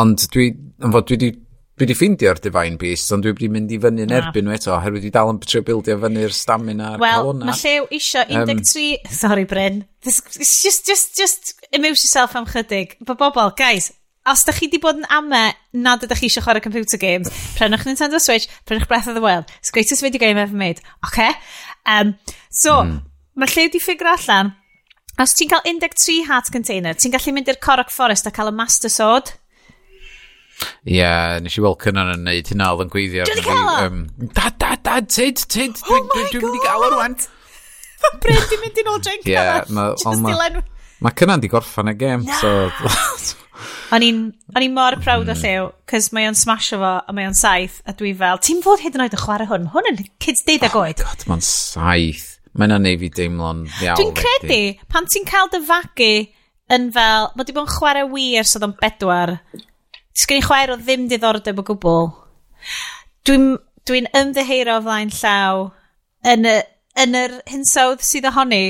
[0.00, 0.50] Ond dwi,
[0.84, 1.30] yn fod, dwi di,
[1.76, 4.72] dwi di ffeindio'r Divine Beast, ond dwi wedi mynd i fyny yn erbyn nhw eto,
[4.76, 7.46] oherwydd dwi dal yn trio bildio fyny'r stamina a'r well, calona.
[7.46, 8.88] Wel, mae llew isio 13...
[8.96, 9.84] Um, sorry, Bryn.
[10.04, 12.98] Just, just, just immerse yourself am chydig.
[13.04, 13.90] Bo bobl, guys,
[14.26, 15.42] os da chi di bod yn ame
[15.86, 19.46] nad ydych chi eisiau chwarae computer games, prenwch Nintendo Switch, prenwch Breath of the Wild.
[19.58, 20.80] It's the greatest video game ever made.
[21.06, 21.30] Okay?
[21.86, 22.16] Um,
[22.50, 23.00] so, mm.
[23.38, 24.52] mae lle di ffigur allan,
[25.22, 28.56] os ti'n cael 13 heart container, ti'n gallu mynd i'r Corog Forest a cael y
[28.56, 29.36] Master Sword.
[30.86, 33.26] Ie, yeah, nes i weld cynnar yn neud hynna oedd yn gweithio.
[33.28, 33.74] Dwi'n cael o!
[33.86, 34.04] Um,
[34.36, 37.16] dad, dad, dad, tyd, tyd, oh dwi'n dwi mynd i gael o rwan.
[37.96, 40.60] Fy bryd i'n mynd i'n ôl drenc arall.
[40.60, 40.62] Ie,
[41.04, 42.54] mae cynnar di gorffan y gêm, so...
[43.94, 45.42] O'n i'n mor prawd o mm.
[45.42, 48.82] llew, cys mae o'n smasho fo, a mae o'n saith, a dwi fel, ti'n fod
[48.82, 51.04] hyd yn oed yn chwarae hwn, hwn yn kids deud ag oed.
[51.04, 52.26] Oh god, mae'n saith.
[52.56, 54.00] Mae'n yna'n neud fi deimlo'n ddiawl.
[54.00, 54.60] Dwi'n credu,
[54.92, 56.10] pan ti'n cael dy fagu
[56.76, 59.36] yn fel, mae di bod yn chwarae wir, so oedd o'n bedwar,
[60.16, 62.10] sgen i chwaer o ddim diddordeb o gwbl.
[63.26, 63.46] Dwi'n
[63.86, 65.68] dwi, dwi ymddeheiro o flaen llaw
[66.32, 66.56] yn, y,
[67.02, 68.64] yn yr hinsawdd sydd ohoni,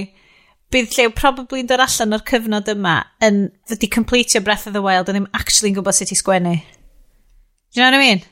[0.74, 4.82] bydd llew probably yn dod allan o'r cyfnod yma yn wedi completio Breath of the
[4.82, 6.57] Wild a ddim actually'n gwybod sut i sgwennu.
[6.57, 8.22] Do you know what I mean?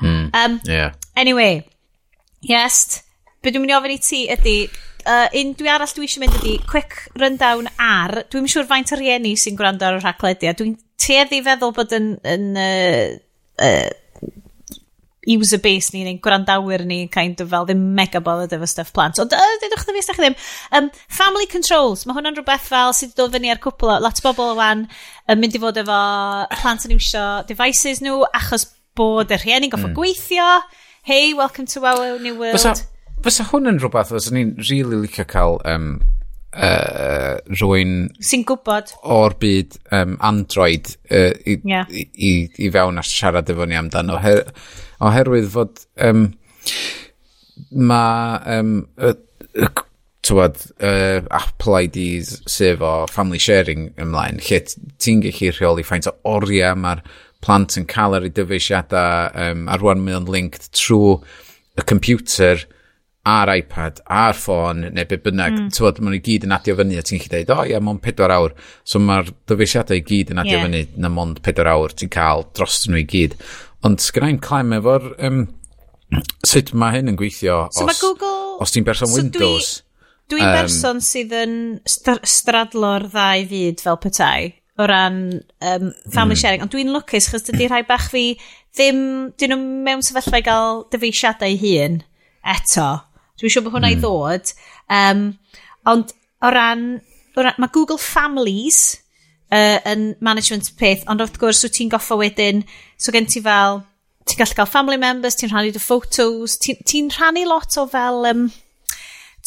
[0.00, 0.92] Mm, um, yeah.
[1.16, 1.64] Anyway,
[2.42, 3.02] yes,
[3.42, 4.58] be dwi'n mynd i ofyn i ti ydy,
[5.08, 9.00] uh, un dwi arall dwi eisiau mynd ydy, quick rundown ar, dwi'n siŵr faint o
[9.00, 13.16] rieni sy'n gwrando ar y rhaglediad, dwi'n tueddi feddwl bod yn, yn uh,
[13.64, 13.90] uh,
[15.28, 19.20] user base ni neu'n gwrandawyr ni kind of fel ddim mega bothered efo stuff plant.
[19.20, 20.36] Ond uh, dydwch ddim eistedd ddim.
[20.74, 24.26] Um, family controls mae hwnna'n rhywbeth fel sydd wedi dod fyny ar cwpl lot o
[24.26, 24.86] bobl wan
[25.28, 26.02] yn mynd i fod efo
[26.58, 28.68] plant yn iwsio devices nhw achos
[28.98, 29.96] bod y rhieni'n goffa mm.
[29.98, 30.52] gweithio.
[31.08, 32.56] Hey welcome to our new world.
[32.56, 32.74] fysa,
[33.24, 35.98] fysa hwn yn rhywbeth os ni'n really licio cael um,
[36.54, 37.94] uh, rwy'n...
[38.24, 38.94] Sy'n gwybod.
[39.16, 41.88] O'r byd um, Android uh, i, yeah.
[41.90, 42.32] i, i,
[42.64, 44.18] i fewn a siarad efo ni amdano.
[44.18, 44.44] Oher,
[45.10, 45.84] oherwydd fod...
[46.08, 46.30] Um,
[47.72, 48.58] mae...
[48.58, 49.14] Um, y,
[49.58, 49.70] y,
[50.28, 54.60] tywad, uh, Apple IDs sef o family sharing ymlaen, lle
[55.00, 57.04] ti'n gallu rheoli ffaint o oriau mae'r
[57.44, 61.16] plant yn cael ar ei dyfeisiadau, um, a rwan mae o'n linked trwy
[61.78, 62.64] y computer,
[63.28, 65.68] a'r iPad, a'r ffôn, neu be bynnag, mm.
[65.76, 67.98] tywod, maen nhw gyd yn adio fyny, a ti'n gallu dweud, o oh, ie, yeah,
[68.08, 68.54] 4 awr.
[68.88, 70.66] So mae'r dyfeisiadau i gyd yn adio yeah.
[70.66, 73.36] fyny, na mae'n 4 awr, ti'n cael dros nhw i gyd.
[73.86, 75.42] Ond sgynnau'n claim efo'r, um,
[76.46, 78.56] sut mae hyn yn gweithio, so os, Google...
[78.64, 79.74] os ti'n berson so Windows.
[80.28, 81.58] Dwi'n dwi um, berson sydd yn
[81.88, 86.40] stradlo'r ddau fyd fel petai, o ran um, family mm.
[86.40, 88.30] sharing, ond dwi'n lwcus, chos dydy rhai bach fi
[88.76, 89.00] ddim,
[89.40, 92.02] dyn nhw mewn sefyllfa i gael dyfeisiadau hun
[92.48, 92.88] eto.
[93.38, 94.04] Dwi'n siŵr bod hwnna i hmm.
[94.04, 94.54] ddod.
[95.00, 95.26] Um,
[95.88, 96.88] ond o ran,
[97.36, 98.80] o ran, mae Google Families
[99.52, 102.64] uh, yn management peth, ond wrth gwrs wyt ti'n goffa wedyn,
[103.00, 103.82] so gen ti fel,
[104.28, 108.26] ti'n gallu cael family members, ti'n rhannu dy photos, ti'n ti rhannu lot o fel,
[108.30, 108.48] um,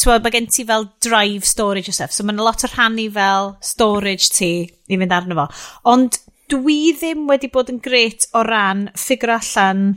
[0.02, 3.56] twa, mae gen ti fel drive storage o stuff, so mae'n lot o rhannu fel
[3.66, 5.48] storage ti i fynd arno fo.
[5.94, 6.20] Ond
[6.52, 9.92] dwi ddim wedi bod yn gret o ran ffigur allan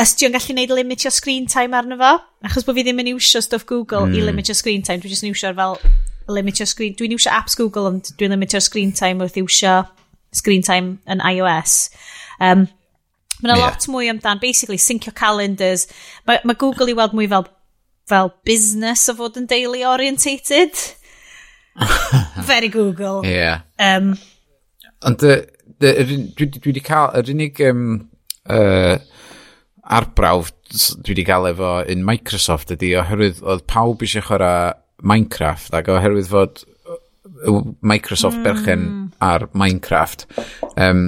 [0.00, 2.16] Os ti'n gallu neud limitio screen time arno fo?
[2.46, 4.14] Achos bod fi ddim yn iwsio stuff Google mm.
[4.14, 4.30] i hmm.
[4.30, 4.98] limitio screen time.
[5.02, 5.78] Dwi'n just yn iwsio'r fel
[6.34, 6.96] limitio screen...
[6.98, 9.84] Dwi'n iwsio apps Google ond dwi'n your screen time wrth iwsio
[10.34, 11.90] screen time yn iOS.
[12.40, 12.66] Um,
[13.42, 13.66] Mae yna yeah.
[13.66, 15.86] lot mwy amdan, basically, syncio calendars.
[16.26, 17.46] Mae ma Google i weld mwy fel,
[18.08, 20.74] fel business o fod yn daily orientated.
[22.50, 23.22] Very Google.
[23.26, 23.66] Yeah.
[23.78, 24.14] Um,
[25.04, 27.82] Ond dwi wedi cael, yr unig um,
[28.48, 28.96] uh,
[29.84, 34.72] arbrawf dwi wedi gael efo un Microsoft ydy oherwydd oedd pawb eisiau chwarae
[35.04, 36.62] Minecraft ac oherwydd fod
[37.84, 38.44] Microsoft mm.
[38.46, 38.86] berchen
[39.24, 40.24] ar Minecraft
[40.80, 41.04] um,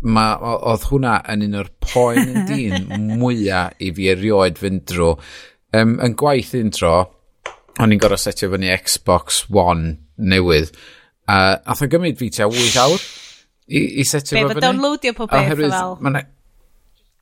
[0.00, 0.26] ma,
[0.58, 2.88] oedd hwnna yn un o'r poen yn dyn
[3.20, 5.14] mwyaf i fi erioed fynd drwy
[5.78, 6.94] um, yn gwaith un tro
[7.78, 10.74] o'n i'n gorau setio fyny Xbox One newydd
[11.28, 13.00] a uh, ath o'n gymryd fi tua 8 awr
[13.68, 14.48] i, i setio fo fyny.
[14.48, 15.96] Be, fe downloadio pob beth fel?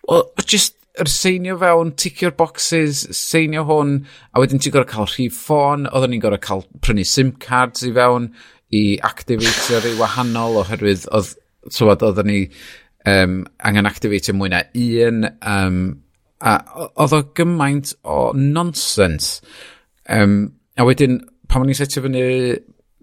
[0.07, 3.99] Wel, just yr seinio fewn, ticio'r boxes, seinio hwn,
[4.33, 7.93] a wedyn ti'n gorau cael rhif ffôn, oedden ni'n gorau cael prynu SIM cards i
[7.97, 8.31] fewn,
[8.73, 11.35] i activatio rei wahanol oherwydd oedd,
[11.69, 12.41] tywod, oedden ni
[13.11, 15.81] um, angen activatio mwy na un, um,
[16.41, 19.41] a oedd o gymaint o nonsens.
[20.09, 22.25] Um, a wedyn, pan o'n i'n setio fyny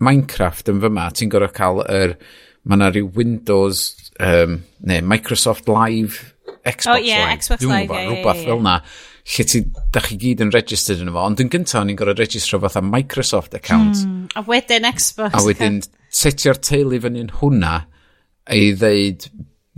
[0.04, 2.18] Minecraft yn fyma, ti'n gorau cael yr,
[2.64, 3.92] mae yna rhyw Windows,
[4.24, 6.33] um, neu Microsoft Live
[6.64, 7.40] Xbox oh, yeah, Live.
[7.40, 8.76] Xbox Live, ie, ie, Rhywbeth fel na,
[9.34, 9.64] lle ti,
[9.96, 13.56] da chi gyd yn registered yn efo, ond yn gyntaf ni'n gorau registro fatha Microsoft
[13.60, 14.04] account.
[14.04, 15.36] Mm, a wedyn Xbox.
[15.36, 15.82] A wedyn
[16.14, 17.78] setio'r teulu fyny'n hwnna
[18.52, 19.30] i ddeud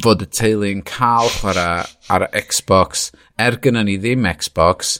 [0.03, 3.09] fod y teulu yn cael chwarae ar Xbox
[3.41, 4.97] er gyna ni ddim Xbox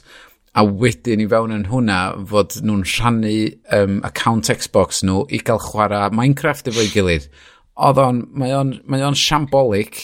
[0.56, 1.98] a wedyn i fewn yn hwnna
[2.30, 3.34] fod nhw'n rhannu
[3.76, 7.28] um, account Xbox nhw i gael chwarae Minecraft efo'i gilydd.
[7.76, 10.00] Oedd o'n, mae o'n, mae o'n siambolic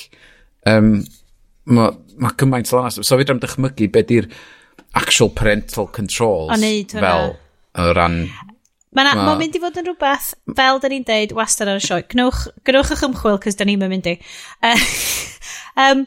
[0.68, 0.98] um,
[1.70, 1.92] mae
[2.22, 3.00] ma gymaint o lanas.
[3.06, 4.28] So fi dram dychmygu be di'r
[4.98, 6.52] actual parental controls.
[6.52, 7.12] O neud hwnna.
[7.12, 7.36] Fel
[7.82, 8.18] o ran...
[8.92, 10.26] Mae'n ma, ma mynd i fod yn rhywbeth,
[10.58, 12.02] fel da ni'n deud, wastad ar y sioe.
[12.12, 14.18] Gnwch, gnwch eich ymchwil, cys da ni'n mynd i.
[15.84, 16.02] um,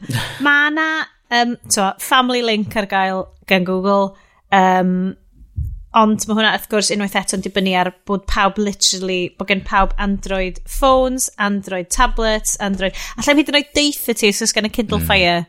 [0.46, 0.86] mae na
[1.34, 4.14] um, to, family link ar gael gan Google.
[4.54, 5.16] Um,
[5.96, 9.94] Ond mae hwnna, wrth gwrs, unwaith eto'n dibynnu ar bod pawb literally, bod gen pawb
[10.02, 12.96] Android phones, Android tablets, Android...
[13.16, 15.06] Alla i hyd yn oed deitha ti, os oes gen y Kindle mm.
[15.08, 15.46] Fire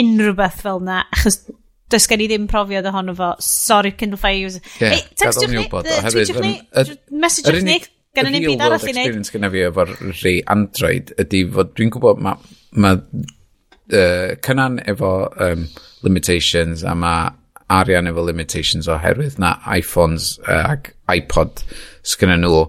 [0.00, 1.44] unrhyw beth fel na, achos
[1.92, 3.30] does gen i ddim profiad ohono fo.
[3.44, 4.64] Sorry, Kindle Fire user.
[4.80, 6.92] Ie, yeah, hey, gadael ni, wybod o hefyd.
[7.22, 7.78] Message'wch ni,
[8.14, 9.00] gan yn un byd arall i neud.
[9.04, 15.14] experience gyda fi efo'r rhai Android ydy fod dwi'n gwybod mae ma, uh, cynnan efo
[15.46, 15.66] um,
[16.06, 17.32] limitations a mae
[17.80, 21.64] arian efo limitations oherwydd na iPhones uh, ac iPod
[22.06, 22.64] sgynna nhw.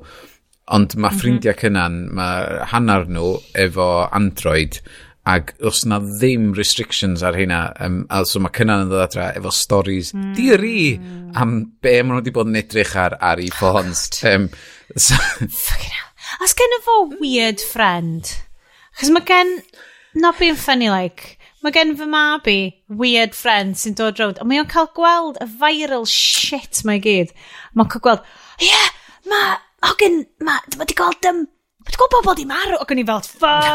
[0.76, 1.20] Ond mae mm -hmm.
[1.22, 3.36] ffrindiau cynnan, mae hanner nhw
[3.66, 4.80] efo Android
[5.26, 9.32] ac os na ddim restrictions ar hynna, um, a so mae cynnan yn dod adra
[9.38, 10.34] efo stories mm.
[10.38, 10.82] diri
[11.42, 14.06] am be maen nhw wedi bod yn edrych ar, ar i ffons.
[14.30, 14.50] Um,
[14.96, 16.12] so, Fucking hell.
[16.46, 18.30] Os gen i fo weird friend,
[19.00, 19.58] chos mae gen,
[20.14, 22.60] not being funny like, Mae gen fy mab i
[22.94, 27.32] weird friend sy'n dod rownd, Ond mae o'n cael gweld y viral shit mae gyd.
[27.74, 28.28] Mae'n cael gweld,
[28.60, 28.92] ie, yeah,
[29.32, 29.56] mae
[29.90, 31.40] hogyn, mae, mae di gweld, um,
[31.82, 32.76] mae di gweld bobl di marw.
[32.78, 33.66] ac Ogyn i fel, ffuck.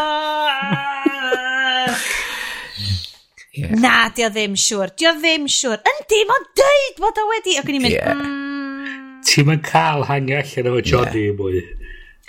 [3.58, 3.74] yeah.
[3.82, 4.94] Na, di o ddim siwr.
[4.94, 5.82] Di o ddim siwr.
[5.90, 7.56] Yndi, mae'n deud bod o wedi.
[7.58, 8.14] Ac Ogyn i'n mynd, yeah.
[8.14, 9.18] mm.
[9.26, 11.34] Ti'n mynd cael hangi allan efo Johnny yeah.
[11.42, 11.66] mwy.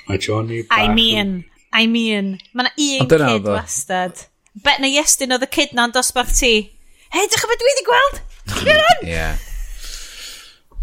[0.10, 0.82] Mae Johnny bach...
[0.82, 1.38] I mean,
[1.70, 6.34] I mean, mae yna un kid wastad bet na Iestyn oedd y cyd na'n dosbarth
[6.40, 6.54] ti.
[7.12, 8.20] Hei, dych beth dwi wedi gweld?
[9.12, 9.30] Ie.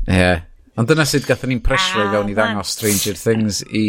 [0.08, 0.32] Ie.
[0.78, 3.86] Ond dyna sut gathen ni'n presio i ah, fewn i ddangos Stranger Things i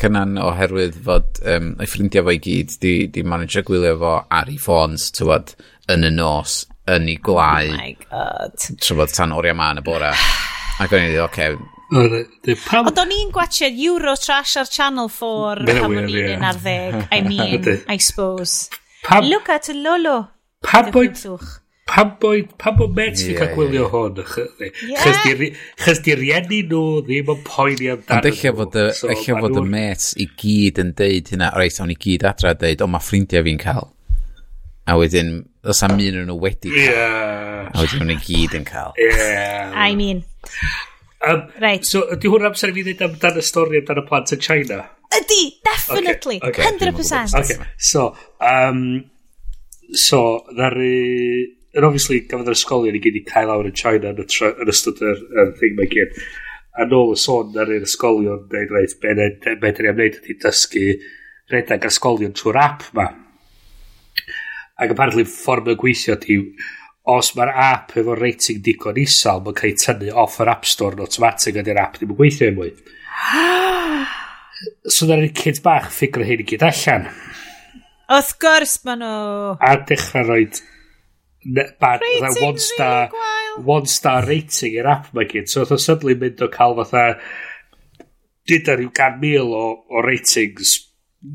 [0.00, 4.48] cynnan oherwydd fod um, ei ffrindiau fo i gyd di, di manage gwylio fo ar
[4.50, 5.52] ei ffons, tywod,
[5.92, 7.68] yn y nos, yn ei glau.
[7.68, 8.56] Oh my god.
[8.80, 10.14] Tywod, tan oriau ma yn y bora.
[10.82, 15.82] Ac o'n i dweud, oce, okay, Ond o'n i'n gwachio Eurotrash ar Channel 4 pan
[15.84, 17.02] o'n i'n un ar ddeg.
[17.12, 18.70] I mean, I suppose.
[19.04, 20.28] Pam, Look at Lolo.
[20.62, 21.18] Pam boed...
[21.86, 22.52] Pam boed...
[22.56, 24.20] Pam boed Mets fi cael gwylio hwn.
[25.82, 28.20] Chys di rieni nhw ddim yn poeni amdano.
[28.20, 31.50] Ond eich fod y, so, fod y met i gyd yn deud hynna.
[31.58, 33.90] Reit, o'n i gyd adra deud, o mae ffrindiau fi'n cael.
[34.88, 36.94] A wedyn, os am un yn nhw wedi cael.
[36.94, 37.66] Yeah.
[37.74, 38.96] A wedyn nhw'n i gyd yn cael.
[39.02, 39.74] Yeah.
[39.76, 40.24] I mean.
[41.22, 41.86] Um, right.
[41.86, 44.82] So, ydy hwn amser i fi ddweud amdano y stori amdano y plant yn China?
[45.14, 46.38] Ydy, definitely.
[46.42, 46.90] Okay, okay.
[46.90, 47.36] 100%.
[47.40, 47.58] Okay.
[47.78, 49.04] So, um,
[49.92, 50.94] so, nar i...
[51.72, 54.98] And obviously, gafodd yr ysgolion i gyd i cael awr yn China yn, yn ystod
[55.00, 56.18] yr, yr thing mae gyd.
[56.76, 60.36] A nôl y sôn nar yr ysgolion dweud, reit, be dyn ni am wneud ydy
[60.42, 60.84] dysgu
[61.52, 63.06] redag ysgolion trwy'r app ma.
[64.82, 66.38] Ac apparently, ffordd y gweithio di
[67.10, 70.94] os mae'r app efo rating digon isal, mae'n cael ei tynnu off yr App Store
[70.96, 72.72] yn automatic ydy'r app ddim yn gweithio i mwy.
[74.94, 77.08] so dyna'r kid bach ffigur hyn i gyd allan.
[78.12, 79.56] Wrth gwrs maen nhw...
[79.58, 80.44] A dechrau rhoi
[81.80, 85.50] bad, fatha one star, really one star rating i'r app mae gyd.
[85.50, 87.06] So oedd o suddenly mynd o cael fatha
[88.48, 90.76] dyda rhyw gan mil o, o ratings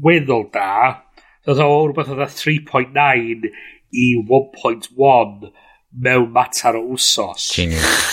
[0.03, 1.03] weddol da.
[1.47, 3.51] Oedd o rhywbeth oedd 3.9
[3.93, 5.51] i 1.1
[5.97, 7.49] mewn matar o wsos.
[7.55, 8.05] Genius.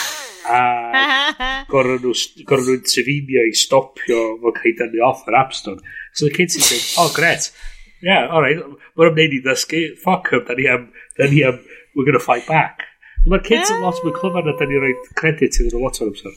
[0.44, 0.60] A
[1.70, 2.14] gorau nhw
[2.84, 5.80] trefimio i stopio fo cael ei dynnu off yr App Store.
[6.12, 7.50] So the kids yn dweud, oh gret,
[8.04, 8.60] yeah, all right.
[8.94, 11.62] Mae'n ymwneud i ddysgu, fuck him, da ni am, da ni am,
[11.94, 12.84] we're gonna fight back.
[13.24, 16.12] Mae'r kids yn lot mwy clyfar na da ni roi credit iddyn nhw lot o'r
[16.12, 16.34] amser.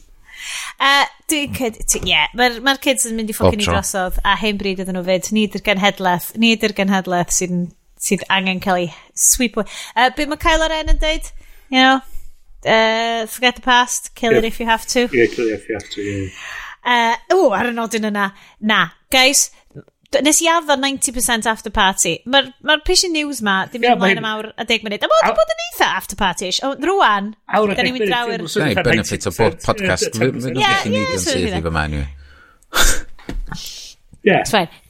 [0.77, 1.81] Uh, Dwi'n cyd...
[1.99, 4.95] Ie, yeah, mae'r ma kids yn mynd i ffocin i drosodd a hen bryd iddyn
[4.95, 5.27] nhw fyd.
[5.35, 7.65] Ni ydy'r genhedlaeth, ni ydy'r genhedlaeth sy'n
[8.07, 9.67] sydd angen cael ei sweep away.
[9.95, 11.31] Uh, Byd mae Kylo Ren yn dweud,
[11.69, 11.99] you know,
[12.65, 14.39] uh, forget the past, kill yeah.
[14.39, 15.07] it if you have to.
[15.11, 16.29] Yeah, kill it if you have to, yeah.
[16.87, 18.29] Uh, o, ar y nodyn yna.
[18.63, 19.49] Na, guys,
[20.23, 22.13] nes i addo 90% after party.
[22.31, 25.03] Mae'r ma Pishy News ma, dim yeah, ymlaen am awr a deg munud.
[25.03, 26.61] A bod bod yn eitha after party-ish.
[26.63, 28.45] O, rwan, da ni'n mynd draw i'r...
[28.53, 30.13] Da i benefit o bod podcast.
[30.15, 32.05] Fe nhw'n gallu neud yn sydd i fy man i.
[34.27, 34.43] Yeah.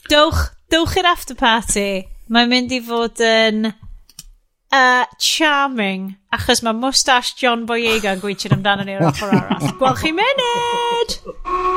[0.10, 2.08] Dowch, dowch i'r after party.
[2.28, 8.84] Mae'n mynd i fod yn uh, charming, achos mae mustache John Boyega yn gweithio amdano
[8.84, 9.72] ni ar ochr arall.
[9.80, 11.77] Gwelch chi munud!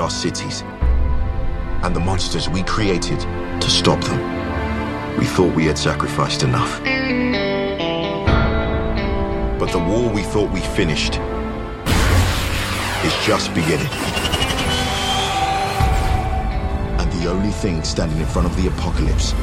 [0.00, 0.62] Our cities
[1.82, 3.20] and the monsters we created
[3.60, 5.18] to stop them.
[5.18, 6.80] We thought we had sacrificed enough.
[9.58, 11.18] But the war we thought we finished
[13.04, 13.92] is just beginning.
[16.98, 19.34] And the only thing standing in front of the apocalypse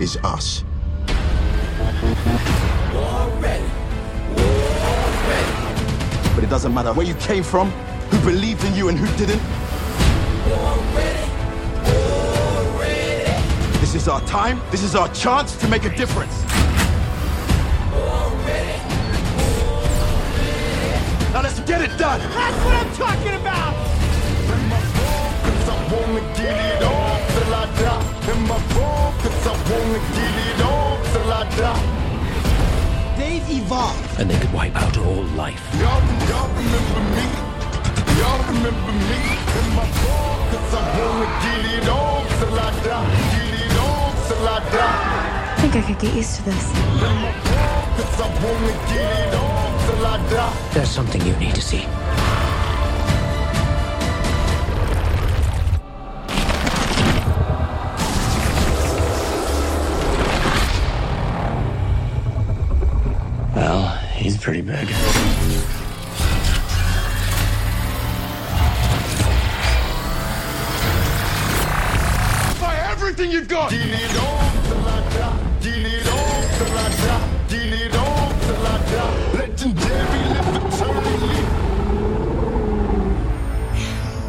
[0.00, 0.64] is us.
[6.38, 7.68] But it doesn't matter where you came from,
[8.12, 9.42] who believed in you and who didn't.
[13.80, 14.60] This is our time.
[14.70, 16.44] This is our chance to make a difference.
[21.32, 22.20] Now let's get it done.
[22.20, 23.88] That's what I'm talking about.
[33.38, 34.18] They've evolved.
[34.18, 35.62] and they could wipe out all life.
[35.78, 37.26] Y'all, y'all remember me?
[38.18, 39.20] Y'all remember me?
[39.58, 43.06] In my ball, cause I wanna get it on till I die.
[43.34, 45.54] Get it on till I die.
[45.54, 46.70] I think I could get used to this.
[46.72, 50.70] In my ball, cause I wanna get it on till I die.
[50.74, 51.86] There's something you need to see.
[64.48, 64.88] pretty big.
[72.58, 73.70] Buy everything you've got!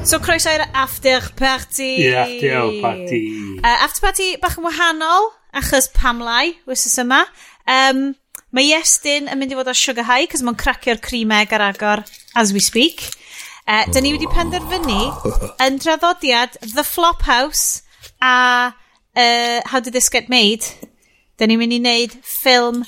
[0.04, 2.02] So croeso i'r after party.
[2.02, 3.60] Ie, yeah, after party.
[3.64, 7.28] Uh, after party bach yn wahanol, achos Pamlai, wythnos yma.
[7.70, 8.18] Um,
[8.56, 12.02] Mae Iestyn yn mynd i fod o sugar high, cos mae'n cracio'r crimeg ar agor
[12.40, 13.04] as we speak.
[13.70, 14.34] Eh, uh, da ni wedi oh.
[14.34, 15.02] penderfynu
[15.62, 17.84] yn draddodiad The Flop House
[18.18, 20.66] a uh, How Did This Get Made.
[21.38, 22.82] Da ni'n mynd i wneud ffilm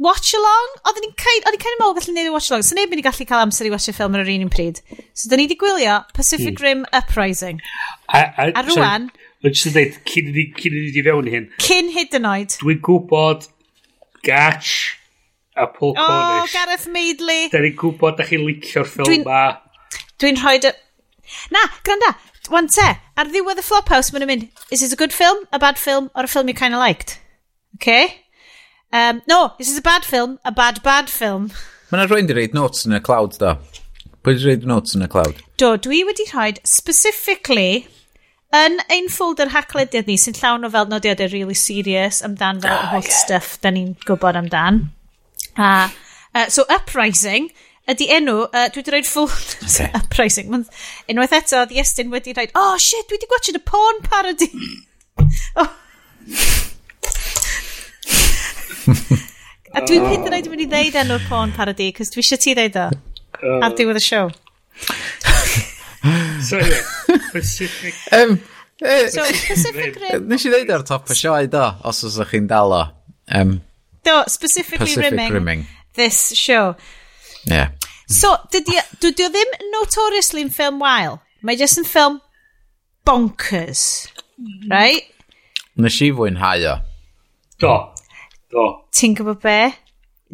[0.00, 0.72] watch along.
[0.88, 2.64] Oedden ni'n kind, o'n ni'n kind of meddwl gallu neud watch along.
[2.64, 4.52] So neb yn i gallu cael amser i watch y ffilm ar yr un un
[4.56, 4.80] pryd.
[5.12, 6.64] So da ni wedi gwylio Pacific hmm.
[6.64, 7.60] Rim Uprising.
[8.08, 9.10] A, a, a rwan...
[9.12, 10.48] Sorry, just dweud, cyn i
[10.96, 11.48] ni fewn hyn.
[11.60, 12.56] Cyn hyd yn oed.
[12.64, 13.46] Dwi'n gwybod
[14.26, 14.96] Gatch
[15.56, 16.54] a Paul oh, Cornish.
[16.54, 17.48] O, Gareth Maidley.
[17.52, 19.42] Da ni'n gwybod da chi'n licio'r ffilm ma.
[20.20, 20.72] Dwi'n rhoi dy...
[21.54, 22.14] Na, granda,
[22.50, 22.86] wan te,
[23.16, 26.26] ar ddiwedd y Flophouse, mae'n mynd, is this a good film, a bad film, or
[26.26, 27.20] a film you kind of liked?
[27.76, 28.16] Okay?
[28.92, 31.50] Um, no, is this a bad film, a bad, bad film.
[31.90, 33.56] Mae yna rwy'n di reid notes yn y cloud, da.
[34.26, 35.38] Pwy di reid notes yn y cloud?
[35.62, 37.86] Do, dwi wedi rhoi specifically
[38.50, 42.80] Yn ein folder haclediad ni sy'n llawn o fel nodiadau really serious amdan fel ah,
[42.82, 43.18] oh, holl yeah.
[43.22, 44.88] stuff da ni'n gwybod amdan.
[45.54, 45.68] A,
[46.34, 47.46] uh, so Uprising
[47.90, 49.86] ydy enw, uh, dwi wedi rhoi full okay.
[50.00, 50.50] Uprising.
[50.50, 54.50] Unwaith eto, oedd Iestyn wedi rhoi, oh shit, dwi wedi gwachod y porn parody.
[55.62, 55.70] oh.
[59.70, 60.26] a dwi'n hyd oh.
[60.26, 62.88] yn oed yn mynd i ddeud enw'r porn parody, cos dwi eisiau ti ddeud o.
[63.38, 63.60] Uh.
[63.62, 64.26] Ar diwedd y show.
[66.48, 66.99] so, yeah.
[67.32, 67.94] Pacific...
[68.12, 68.38] um,
[68.82, 70.28] e, so, Pacific Rim...
[70.30, 72.82] Nes i ddeud ar top y sioe do, os os chi'n dal o.
[73.34, 73.60] Um,
[74.06, 76.74] do, specifically Pacific rimming, rimming this show.
[77.44, 77.70] Yeah.
[78.10, 81.20] So, dydy o ddim notoriously yn ffilm wael.
[81.46, 82.18] Mae jyst yn ffilm
[83.06, 83.84] bonkers.
[84.40, 84.70] Mm.
[84.72, 85.06] Right?
[85.80, 86.74] Nes i fwynhau o.
[87.62, 87.76] Do.
[88.50, 88.66] Do.
[88.96, 89.60] Ti'n gwybod be?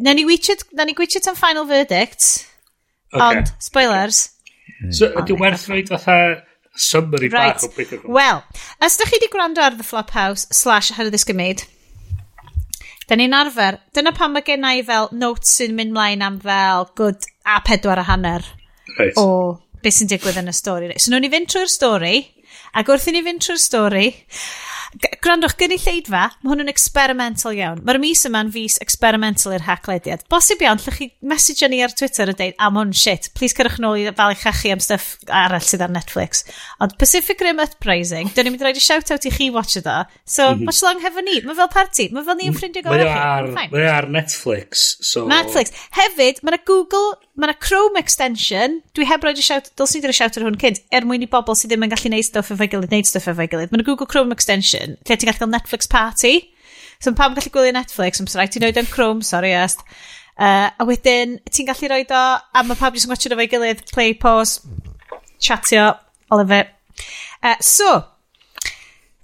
[0.01, 2.47] Na ni gweithio, na ni gwychyd am final verdict.
[3.13, 3.23] Okay.
[3.23, 4.27] Ond, spoilers.
[4.93, 6.17] So, ydy werth rhaid fatha
[6.77, 7.57] summary right.
[7.57, 8.43] bach o beth yw'n Wel,
[8.85, 11.65] os da chi wedi gwrando ar The Flophouse slash Hyrwyd Ysgymyd,
[13.07, 16.89] da ni'n arfer, dyna pan mae gen i fel notes sy'n mynd mlaen am fel
[16.99, 18.43] good a pedwar a hanner
[18.97, 19.15] right.
[19.17, 20.91] o beth sy'n digwydd yn y stori.
[20.97, 22.15] So, nhw'n i fynd trwy'r stori,
[22.77, 24.07] ac wrth i ni fynd trwy'r stori,
[25.23, 27.81] Grandwch, gynulleidfa, mae hwn yn experimental iawn.
[27.85, 30.23] Mae'r mis yma'n fus experimental i'r hacklediad.
[30.31, 33.79] Bosib iawn, llwch chi message ni ar Twitter a deud, am hwn shit, please cyrwch
[33.83, 36.45] nôl i fel eich achu am stuff arall sydd ar Netflix.
[36.83, 39.89] Ond Pacific Rim Uprising, dyn ni'n mynd i roed i shout-out i chi watch it
[39.91, 39.99] o.
[40.23, 40.71] So, mm -hmm.
[40.71, 41.41] watch along hefo ni.
[41.43, 43.67] Mae fel party, mae fel ni'n ffrindiau gorau chi.
[43.75, 45.27] Mae ar Netflix, so...
[45.27, 45.75] Netflix.
[45.99, 50.39] Hefyd, mae Google mae yna Chrome extension, dwi heb roed y siawt, dylsyn ni siawt
[50.39, 52.93] ar hwn cynt, er mwyn i bobl sydd ddim yn gallu neud stuff efo'i gilydd,
[52.93, 53.69] neud stuff efo'i gilydd.
[53.69, 56.33] Mae yna Google Chrome extension, lle ti'n gallu cael Netflix party,
[56.97, 59.85] so pam gallu gwylio Netflix, ond rhaid ti'n rhoi yn Chrome, sorry, ast.
[60.37, 63.85] Uh, a wedyn, ti'n gallu roed o, a mae pawb jyst yn gwachio efo'i gilydd,
[63.93, 64.65] play, pause,
[65.37, 65.91] chatio,
[66.31, 66.73] all of it.
[67.43, 68.01] Uh, so,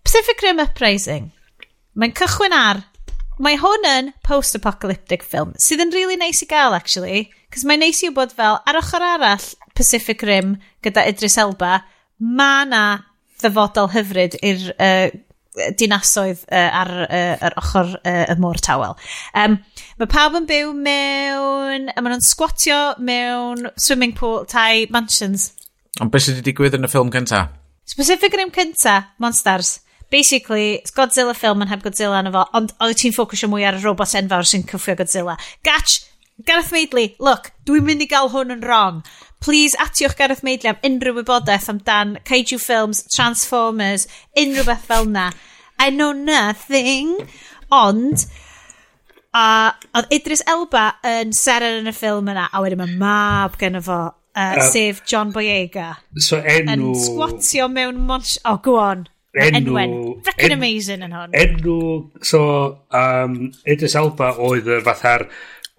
[0.05, 1.31] Pacific Rim Uprising.
[1.97, 2.85] Mae'n cychwyn ar...
[3.41, 7.31] Mae hwn yn post-apocalyptic film, sydd yn really nice i gael, actually.
[7.53, 9.43] Cos mae'n neis i wybod fel, ar ochr arall
[9.77, 11.83] Pacific Rim gyda Idris Elba,
[12.17, 12.83] mae na
[13.43, 15.11] ddyfodol hyfryd i'r uh,
[15.77, 18.95] dinasoedd uh, ar, uh, ar ochr uh, y môr tawel.
[19.37, 19.59] Um,
[19.99, 25.51] mae pawb yn byw mewn, a maen nhw'n squatio mewn swimming pool tai mansions.
[26.01, 27.45] Ond beth sydd wedi digwydd yn y ffilm cynta?
[27.85, 29.75] Specific Rim cynta, Monsters.
[30.09, 33.77] Basically, it's Godzilla film yn heb Godzilla yna fo, ond oedd ti'n ffocwsio mwy ar
[33.77, 35.37] y robot enfawr sy'n cyffio Godzilla.
[35.65, 35.99] Gatch,
[36.41, 39.03] Gareth Maidley, look, dwi'n mynd i gael hwn yn wrong.
[39.43, 44.07] Please atiwch Gareth Maidley am unrhyw wybodaeth amdan Kaiju Films, Transformers,
[44.39, 45.29] unrhyw beth fel na.
[45.79, 47.19] I know nothing,
[47.71, 48.25] ond...
[49.33, 53.79] A oedd Idris Elba yn seren yn y ffilm yna, a wedyn mae mab gen
[53.81, 55.87] fo, uh, sef John Boyega.
[56.21, 56.69] So enw...
[56.69, 58.35] Yn squatio mewn monsh...
[58.45, 59.07] Oh, go on.
[59.33, 59.57] Enw...
[59.57, 59.95] Enwen.
[60.37, 61.33] En, amazing yn hwn.
[61.33, 61.79] Enw...
[62.21, 62.43] So,
[62.93, 65.25] um, Idris Elba oedd fatha'r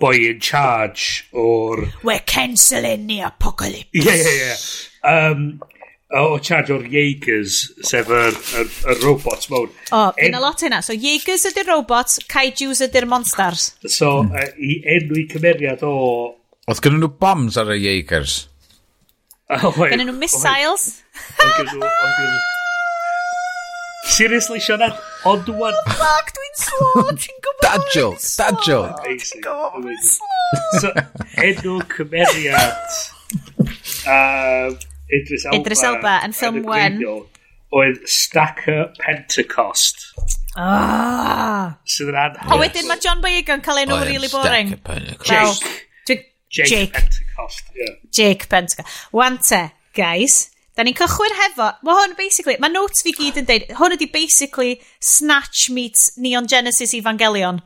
[0.05, 1.89] boy in charge o'r...
[2.02, 3.89] We're cancelling the apocalypse.
[3.93, 5.31] Yeah, yeah, yeah.
[5.31, 5.62] Um,
[6.14, 7.59] o charge o'r Jaegers,
[7.89, 9.70] sef yr, yr, yr robots mewn.
[9.90, 10.39] O, oh, fi'n en...
[10.39, 10.82] a lot hynna.
[10.85, 13.70] So, Jaegers ydy'r robots, Kaijus ydy'r monsters.
[13.86, 14.35] So, mm.
[14.36, 15.94] uh, i enw i cymeriad o...
[16.70, 18.43] Oedd gen nhw bombs ar y Jaegers?
[19.55, 20.86] Oh, Gynnu nhw missiles?
[21.36, 22.53] Oedd gen nhw...
[24.05, 24.93] Seriously, Sianan,
[25.24, 25.74] ond dwi'n...
[25.74, 29.05] Oh, fuck, dwi'n slow, ti'n gwybod Dad joke, dad joke.
[29.06, 30.81] Ti'n gwybod dwi'n slow.
[30.81, 30.93] So,
[31.44, 32.78] enw cymeriad...
[34.05, 34.68] Uh,
[35.09, 35.56] Idris Elba.
[35.56, 36.98] Idris Elba, yn ffilm wen.
[37.74, 40.02] Oedd Stacker Pentecost.
[40.60, 41.72] Ah.
[41.89, 42.52] Sydd yn anhygoel.
[42.52, 44.74] A wedyn mae John Boyega yn cael enw really boring.
[44.74, 45.64] Stacker Pentecost.
[45.64, 46.31] Jake.
[46.55, 47.94] Jake, Jake Pentecost, yeah.
[48.12, 49.09] Jake Pentecost.
[49.10, 53.68] Wante, guys, Da ni'n cychwyn hefo, mae hwn basically, mae notes fi gyd yn deud,
[53.78, 57.60] hwn ydi basically Snatch meets Neon Genesis Evangelion.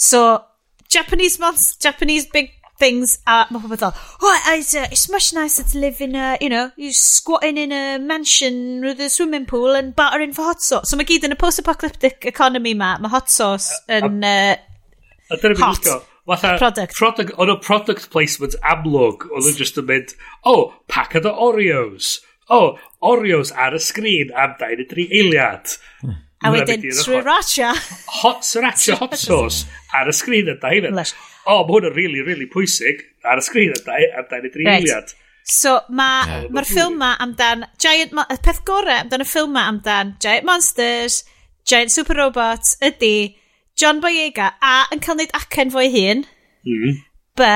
[0.00, 0.40] So,
[0.88, 5.62] Japanese months, Japanese big things, a mae pobl fel, oh, it's, uh, it's much nicer
[5.62, 9.76] to live in a, you know, you're squatting in a mansion with a swimming pool
[9.76, 10.88] and battering for hot sauce.
[10.88, 15.58] So mae gyd yn y post-apocalyptic economy ma, mae hot sauce yn uh, a, a
[15.60, 15.92] hot.
[16.30, 16.94] Fatha, product.
[16.94, 17.32] product.
[17.42, 20.12] Ond o product placement amlwg, oedd yn just yn mynd,
[20.46, 22.18] oh, packet o Oreos.
[22.50, 25.74] Oh, Oreos ar y sgrin am 23 eiliad.
[26.04, 26.18] Mm.
[26.40, 27.72] A wedyn sriracha.
[28.20, 29.66] Hot sriracha hot sauce
[29.96, 31.16] ar y sgrin yn dau eiliad.
[31.44, 34.68] O, oh, mae hwn yn really, really pwysig ar y sgrin yn dau am 23
[34.68, 34.78] right.
[34.78, 35.16] eiliad.
[35.50, 36.48] So mae'r yeah.
[36.54, 41.24] ma ffilm ma amdan Giant y Peth gorau amdan y ffilm ma amdan Giant Monsters,
[41.66, 43.39] Giant Super Robots ydy
[43.80, 46.24] John Boyega A yn cael neud acen fo'i hun
[46.68, 46.98] mm.
[47.38, 47.46] B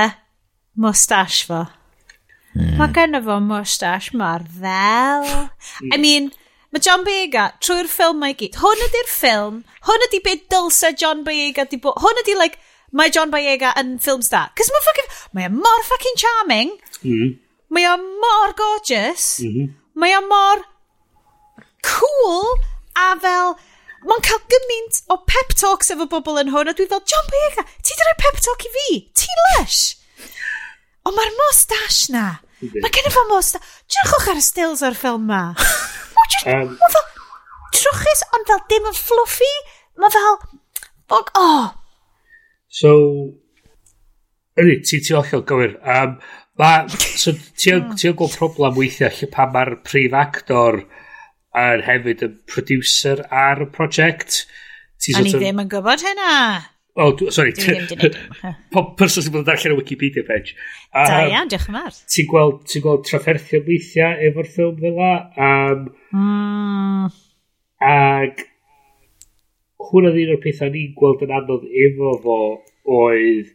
[0.81, 1.61] mustache fo
[2.55, 2.73] mm.
[2.79, 5.91] Mae gen fo mustache mor ddel mm.
[5.91, 6.01] I hmm.
[6.01, 6.31] mean
[6.73, 11.23] Mae John Boyega trwy'r ffilm mae gyd Hwn ydy'r ffilm Hwn ydy beth dylse John
[11.27, 12.57] Boyega di bod Hwn ydy like
[12.95, 16.73] Mae John Boyega yn ffilm star Cos mae fucking Mae e mor fucking charming
[17.03, 17.35] mm.
[17.75, 19.75] Mae o mor gorgeous mm -hmm.
[20.01, 20.65] Mae o mor
[21.85, 22.57] cool
[22.95, 23.55] a fel
[24.09, 27.65] mae'n cael gymaint o pep talks efo bobl yn hwn, a dwi fel, John Boyega,
[27.81, 28.89] ti di rhoi pep talk i fi?
[29.21, 29.83] Ti'n lush?
[31.05, 32.25] Ond mae'r mustache na.
[32.61, 33.65] Mae gen i fo mustache.
[33.93, 35.41] Dyrchwch ar y stills o'r ffilm ma.
[36.53, 37.07] um, mae fel
[37.75, 39.53] trwchus, ond fel dim yn fluffy.
[40.01, 40.39] Mae fel...
[41.09, 41.67] Bog, oh.
[42.73, 42.91] So,
[44.57, 45.75] ydy, ti'n ti ollol gywir.
[45.85, 46.15] Um,
[46.61, 48.17] ma, so, ti'n ti hmm.
[48.17, 50.81] gweld problem weithiau lle pa mae'r prif actor...
[50.85, 51.01] Uh,
[51.55, 54.45] a'n hefyd yn producer ar y prosiect.
[55.15, 56.31] A ni ddim yn gwybod hynna.
[56.95, 57.51] O, oh, sorry.
[57.51, 58.15] Dwi ddim
[58.73, 60.55] Pob Person sy'n bod yn darllen y Wikipedia page.
[60.93, 61.97] Um, da iawn, diolch yn fawr.
[62.13, 65.11] Ti'n gweld, ti gweld trafferthio weithiau efo'r ffilm fel la.
[65.35, 67.09] Um, mm.
[67.85, 68.45] Ag
[69.89, 72.39] hwnna un o'r pethau ni'n gweld yn anodd efo fo
[72.95, 73.51] oedd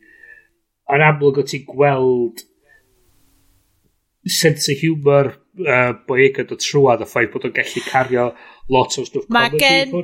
[0.95, 2.45] yn amlwg o ti'n gweld
[4.29, 5.33] sense of humour
[5.67, 8.31] uh, Boyega dod trwad y ffaith bod o'n gallu cario
[8.73, 9.95] lot o stwff Mae gen...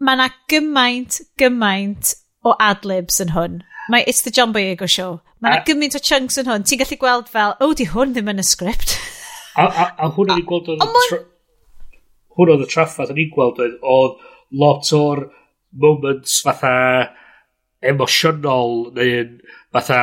[0.00, 2.14] Mae na gymaint, gymaint
[2.46, 3.58] o adlibs yn hwn.
[3.92, 5.20] Mae It's the John Boyega show.
[5.40, 6.64] Mae na gymaint o chunks yn hwn.
[6.64, 8.96] Ti'n gallu gweld fel, o, oh, di hwn ddim yn y sgript.
[9.60, 10.84] a, a, a hwn o'n i gweld o'n...
[12.38, 14.20] Hwn o'n y traffath o'n i'n gweld oedd
[14.60, 15.26] lot o'r
[15.70, 16.74] moments fatha
[17.80, 19.36] emosiynol neu'n
[19.72, 20.00] fatha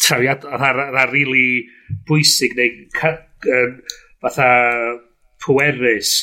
[0.00, 1.66] trawiad ar, ar, really
[2.08, 2.86] bwysig neu
[3.44, 3.80] um,
[4.24, 4.50] fatha
[5.44, 6.18] pwerus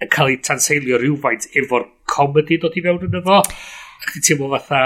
[0.00, 3.42] yn cael ei tanseilio rhywfaint efo'r comedy dod i fewn yn efo.
[4.00, 4.82] Ac ti'n teimlo fatha...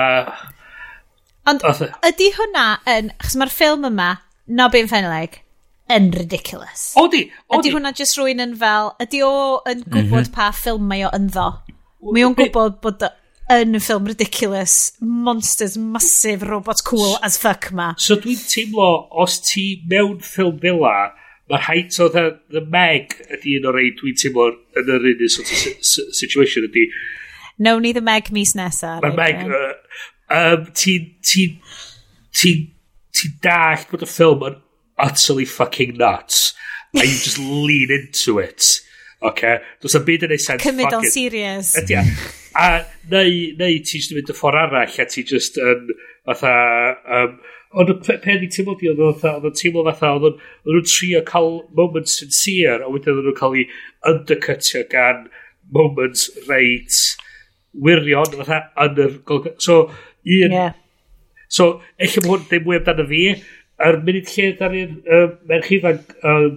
[1.51, 1.91] Ond fatha...
[2.09, 3.11] ydy hwnna yn...
[3.23, 4.11] Chos mae'r ffilm yma,
[4.59, 5.41] Nobyn Fenleg,
[5.93, 6.93] yn ridiculous.
[7.01, 7.69] O di, o di.
[7.69, 8.95] Ydy hwnna jyst rwy'n yn fel...
[9.05, 9.91] Ydy o yn mhm.
[9.91, 10.35] gwybod mm -hmm.
[10.35, 11.51] pa ffilm mae o ynddo?
[12.11, 13.07] Mae o'n gwybod bod
[13.53, 17.93] yn ffilm ridiculous, monsters, massive, robot cool as fuck ma.
[18.01, 20.81] So dwi'n teimlo, os ti mewn ffilm fel
[21.51, 24.51] Mae'r height o the, the Meg ydy un o'r rei dwi'n teimlo
[24.81, 26.87] yn yr un sort of situation ydy.
[27.63, 28.97] No, ni the Meg mis nesa.
[29.05, 29.43] Mae'r Meg...
[29.49, 29.99] Uh,
[30.39, 31.11] um, ti'n...
[31.25, 31.59] Ti'n...
[32.35, 32.71] Ti'n
[33.15, 34.57] ti dallt bod y ffilm yn
[35.05, 36.53] utterly fucking nuts.
[36.95, 38.81] And you just lean into it.
[39.23, 39.59] Okay?
[39.83, 40.63] Does na byd yn ei sense.
[40.63, 41.73] cymryd o'n serious.
[41.81, 41.97] Ydy.
[41.99, 42.33] E?
[42.55, 42.67] A
[43.11, 45.89] neu, neu ti'n mynd y ffordd arall a ti just yn...
[45.91, 45.99] Um,
[46.29, 46.55] fatha...
[47.05, 47.37] Um,
[47.75, 50.39] Ond y peth i teimlo di, oedd o'n teimlo fatha, oedd
[50.69, 53.67] nhw'n trio cael moments sincere, a wedyn oedd nhw'n cael ei
[54.11, 55.27] undercutio gan
[55.75, 57.01] moments reit
[57.75, 59.19] wirion, fatha, yn yr...
[59.59, 60.55] So, un...
[60.55, 60.79] Yeah.
[61.51, 63.25] So, eich bod hwn ddim mwy amdano fi,
[63.89, 66.49] yr munud lle dan ni'n uh, merch ifanc uh,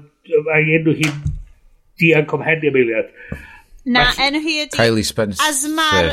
[0.53, 1.19] a'i enw hi'n
[1.97, 3.09] dian comhenni am eiliad.
[3.09, 3.45] ameiliad.
[3.97, 4.75] Na, enw hi ydi...
[4.77, 5.41] Kylie Spencer.
[5.47, 6.11] Asmar...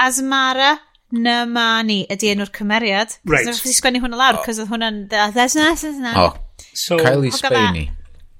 [0.00, 0.72] Asmara.
[1.12, 3.16] Nymani ydy enw'r cymeriad.
[3.28, 3.48] Right.
[3.48, 6.16] Nes i sgwennu hwnna lawr, cos oedd hwnna'n ddesnes, ddesnes.
[6.16, 6.30] O,
[6.72, 7.90] so, Kylie Spaney.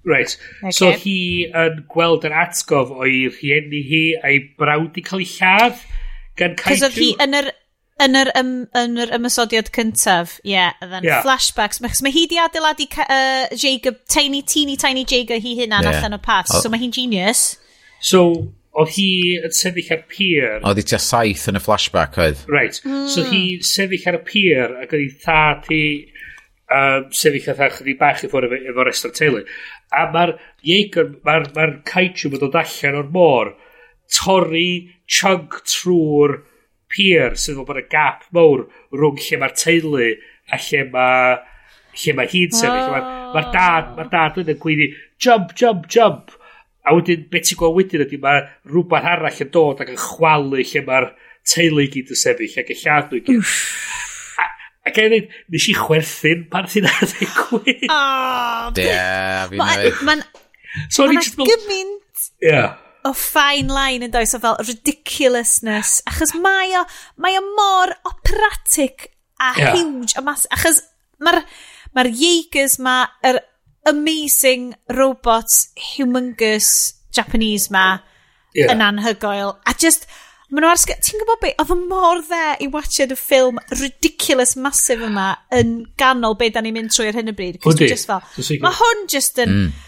[0.04, 0.72] Right, okay.
[0.74, 5.84] so hi yn gweld yr atgof o'i rhieni hi a'i brawd i cael ei lladd
[6.40, 6.72] gan Kaiju.
[6.72, 7.50] Cos oedd hi yn yr,
[8.02, 8.50] yn yr, ym,
[8.80, 11.22] yn yr ymysodiad cyntaf, ie, yeah, then yeah.
[11.22, 11.78] flashbacks.
[11.84, 16.00] Mae ma hi di adeiladu uh, Jacob, tiny, teeny, tiny Jacob hi hunan yeah.
[16.00, 16.64] allan o pas, oh.
[16.64, 17.44] so mae hi'n genius.
[18.02, 18.24] So,
[18.72, 19.08] oedd hi
[19.44, 20.60] yn sefyll ar pier...
[20.64, 22.44] Oedd hi tua saith yn y flashback oedd.
[22.48, 22.78] Right.
[22.86, 23.04] Mm.
[23.12, 23.32] So hmm.
[23.32, 25.82] hi sefyll ar y pier ac oedd hi thad hi
[26.72, 29.44] um, sefyll ar thad chydig bach i ffwrdd efo, efo rest o'r teulu.
[29.92, 30.34] A mae'r
[30.64, 33.52] ieigr, mae'r ma kaiju yn dod allan o'r môr
[34.12, 34.68] torri
[35.08, 36.38] chunk trwy'r
[36.92, 40.12] pier sydd fel bod y gap mawr rhwng lle mae'r teulu
[40.52, 41.40] a lle mae
[42.02, 42.88] lle mae hi'n sefyll.
[42.88, 42.94] Oh.
[42.96, 46.32] Mae'r ma dad, mae'r dad yn y gweiddi, jump, jump, jump
[46.82, 50.62] A wedyn, beth ti'n gweld wedyn ydy mae rhywbeth arall yn dod ac yn chwalu
[50.62, 51.10] lle mae'r
[51.46, 53.52] teulu gyd yn sefyll ac y lladd nhw gyd.
[54.82, 57.84] A gael ei nes i chwerthin pan sy'n adeigwyd.
[57.86, 57.98] O,
[58.82, 58.96] Ie,
[59.52, 60.24] fi'n meddwl.
[60.90, 61.46] Sorry, just fel...
[61.46, 62.78] gymaint yeah.
[63.04, 66.00] o fine line yn does o fel ridiculousness.
[66.10, 66.82] Achos mae o,
[67.22, 69.76] mae o mor operatic a yeah.
[69.76, 70.16] huge.
[70.18, 70.80] A mas, achos
[71.22, 71.42] mae'r
[71.94, 72.96] ma Jaegers ma,
[73.28, 73.38] yr
[73.86, 77.98] amazing robot humongous Japanese ma
[78.54, 78.72] yeah.
[78.72, 79.56] yn anhygoel.
[79.66, 80.06] A just,
[80.52, 83.60] maen nhw ar sgwrs, ti'n gwybod be, oedd y mor dde i watched y ffilm
[83.80, 87.60] ridiculous massive yma yn ganol be da ni'n mynd trwy ar hyn y bryd.
[87.82, 88.22] Just fel,
[88.62, 89.84] mae hwn just yn mm.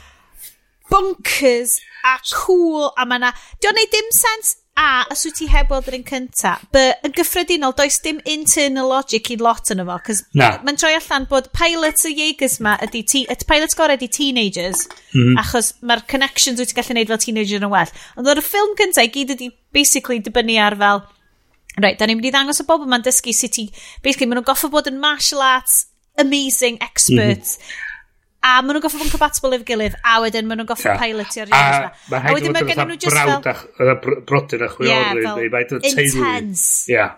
[0.92, 5.46] bonkers a cool a mae na, di o'n neud dim sens A, os wyt ti
[5.46, 9.84] heb weld yr un cynta, but yn gyffredinol, does dim internal logic i lot yn
[9.84, 13.94] efo cos mae'n troi allan bod pilot y Jaegers ma, ydy ti, y pilot gorau
[13.94, 14.82] ydy teenagers,
[15.12, 15.38] mm.
[15.44, 17.94] achos mae'r connections wyt ti'n gallu gwneud fel teenager yn well.
[18.18, 21.04] Ond o'r ffilm cynta i gyd ydy basically dibynnu ar fel,
[21.74, 23.64] Right, da ni'n mynd i ddangos y bobl ma'n dysgu sut i...
[23.98, 25.88] Basically, maen nhw'n goffa bod yn martial arts
[26.22, 27.58] amazing experts.
[27.58, 27.93] Mm -hmm
[28.44, 31.00] A maen nhw'n goffo bod yn compatible efo'r gilydd, a wedyn maen nhw'n goffo yeah.
[31.00, 32.08] pilotio'r rhywbeth.
[32.12, 33.94] A, a wedyn mae gen nhw just fel...
[34.04, 35.22] Br brodyn a chwiorydd.
[35.24, 36.64] Yeah, fel intense.
[36.92, 37.14] Yeah.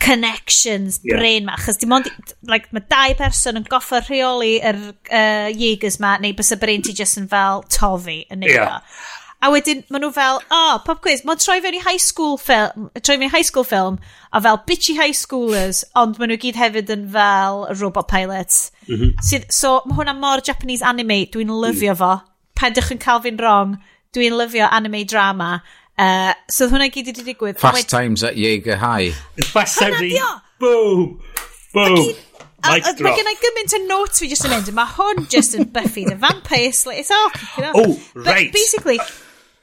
[0.00, 1.18] Connections, yeah.
[1.18, 1.58] brain ma.
[1.58, 2.06] achos dim ond,
[2.48, 6.86] like, mae dau person yn goffo rheoli yr uh, Jaegers ma, neu bys y brain
[6.86, 8.78] ti just yn fel tofi yn neud yeah.
[9.40, 12.90] A wedyn, maen nhw fel, oh, pop quiz, mae'n troi fewn i high school film,
[13.00, 13.96] troi fewn i high school film,
[14.36, 18.66] a fel bitchy high schoolers, ond maen nhw gyd hefyd yn fel robot pilots.
[18.90, 19.12] Mm.
[19.22, 22.14] Sydd, so, mae hwnna mor Japanese anime, dwi'n lyfio fo.
[22.58, 23.76] Pendwch yn cael fi'n wrong,
[24.16, 25.60] dwi'n lyfio anime drama.
[26.00, 27.60] Uh, so, hwnna gyd wedi digwydd.
[27.60, 29.12] Fast Wait, Times at Jaeger High.
[29.52, 31.20] Fast Times at Boom!
[31.72, 32.10] Boom!
[32.60, 33.00] Mic drop.
[33.06, 34.68] Mae gen i gymaint o notes fi just yn mynd.
[34.76, 37.00] Mae hwn just yn Buffy the Vampire Slayer.
[37.00, 37.78] It's all kicking off.
[37.78, 38.52] Oh, But right.
[38.52, 38.98] basically,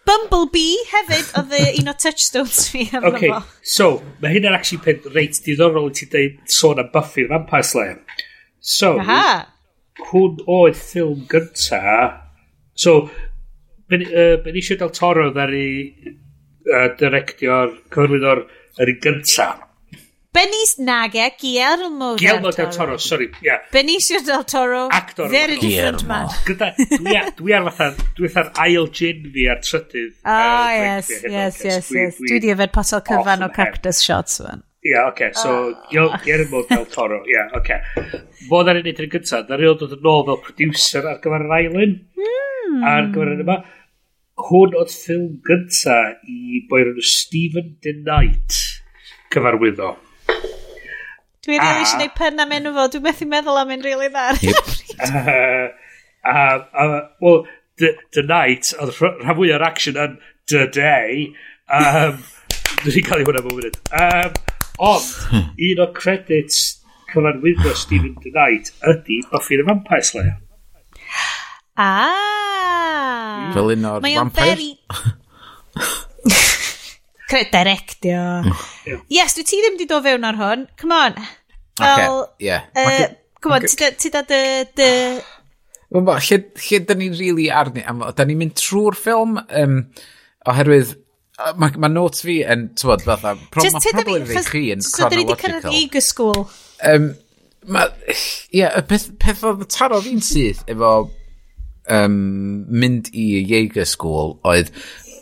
[0.08, 3.30] Bumblebee hefyd oedd un o touchstones fi am okay,
[3.62, 3.90] so,
[4.24, 7.99] mae hynna'n actually pen reit diddorol i ti dweud sôn am Buffy the Vampire Slayer.
[8.59, 9.47] So, Aha.
[10.09, 11.81] hwn oedd ffilm gynta.
[12.77, 13.09] So,
[13.89, 15.69] ben, uh, Del Toro ddar i
[16.67, 18.43] uh, directio'r cyflwyn yr
[18.84, 19.53] un gynta.
[20.38, 22.67] Benis Nage, Guillermo, Guillermo Del Toro.
[22.69, 23.31] Del Toro, sorry.
[23.41, 23.63] Yeah.
[23.71, 26.27] Benicio Del Toro, Actor very different man.
[26.45, 26.73] Gyda,
[27.39, 30.13] dwi ar fatha, dwi fatha'r ail gin fi ar trydydd.
[30.21, 32.21] Oh, uh, yes, yes, yes, yes.
[32.21, 34.61] Dwi di yfed potel cyfan o cactus shots fan.
[34.86, 35.34] Ie, yeah, oce, okay.
[35.34, 36.18] so oh.
[36.24, 37.80] Guillermo del Toro, ie, yeah, oce.
[37.98, 38.22] Okay.
[38.48, 41.45] Fo dda'n ei wneud yn gyntaf, dda'n ei wneud yn ôl fel producer ar gyfer
[41.48, 42.84] yr island, mm.
[42.86, 43.58] ar gyfer yr yma.
[44.48, 48.60] Hwn oedd ffilm gyntaf i boi enw Stephen DeKnight
[49.34, 49.95] cyfarwyddo.
[51.48, 54.38] Dwi rili eisiau gwneud pen am enw fo, dwi'n methu meddwl am un rili ddar.
[58.14, 60.18] the night, oedd rhan fwy o'r action yn
[60.48, 61.32] The Day,
[61.74, 62.22] um,
[62.84, 63.78] Dwi'n cael ei hwnna mewn munud.
[63.98, 64.36] Um,
[64.78, 65.54] Ond, hmm.
[65.58, 66.58] un o'r credits
[67.10, 70.38] cyfanwyddo Stephen the Knight ydy Buffy the Vampire Slayer.
[71.78, 73.49] Ah!
[73.56, 74.68] Fel un o'r vampire?
[77.28, 78.22] Cred directio.
[79.12, 80.68] Yes, dwi ti ddim wedi dod fewn ar hwn.
[80.80, 81.18] Come on.
[81.78, 82.70] Fel, okay, yeah.
[82.78, 83.10] Uh,
[83.41, 84.44] come on, ti da dy...
[84.78, 84.91] dy...
[85.91, 86.38] Gwyn bo, lle,
[86.68, 87.84] lle da ni'n rili really arni?
[88.16, 89.76] Da ni'n mynd trwy'r ffilm, um,
[90.48, 90.95] oherwydd
[91.38, 94.89] Mae ma notes fi yn, tywod, fatha, pro, mae probably fi chi yn chronological.
[94.89, 96.47] So, dyn ni wedi cyrraedd eager school.
[96.88, 97.11] Um,
[97.68, 97.85] ma,
[98.55, 100.91] yeah, y peth, peth oedd taro fi'n syth efo
[101.93, 102.18] um,
[102.68, 104.72] mynd i Jaeger School oedd,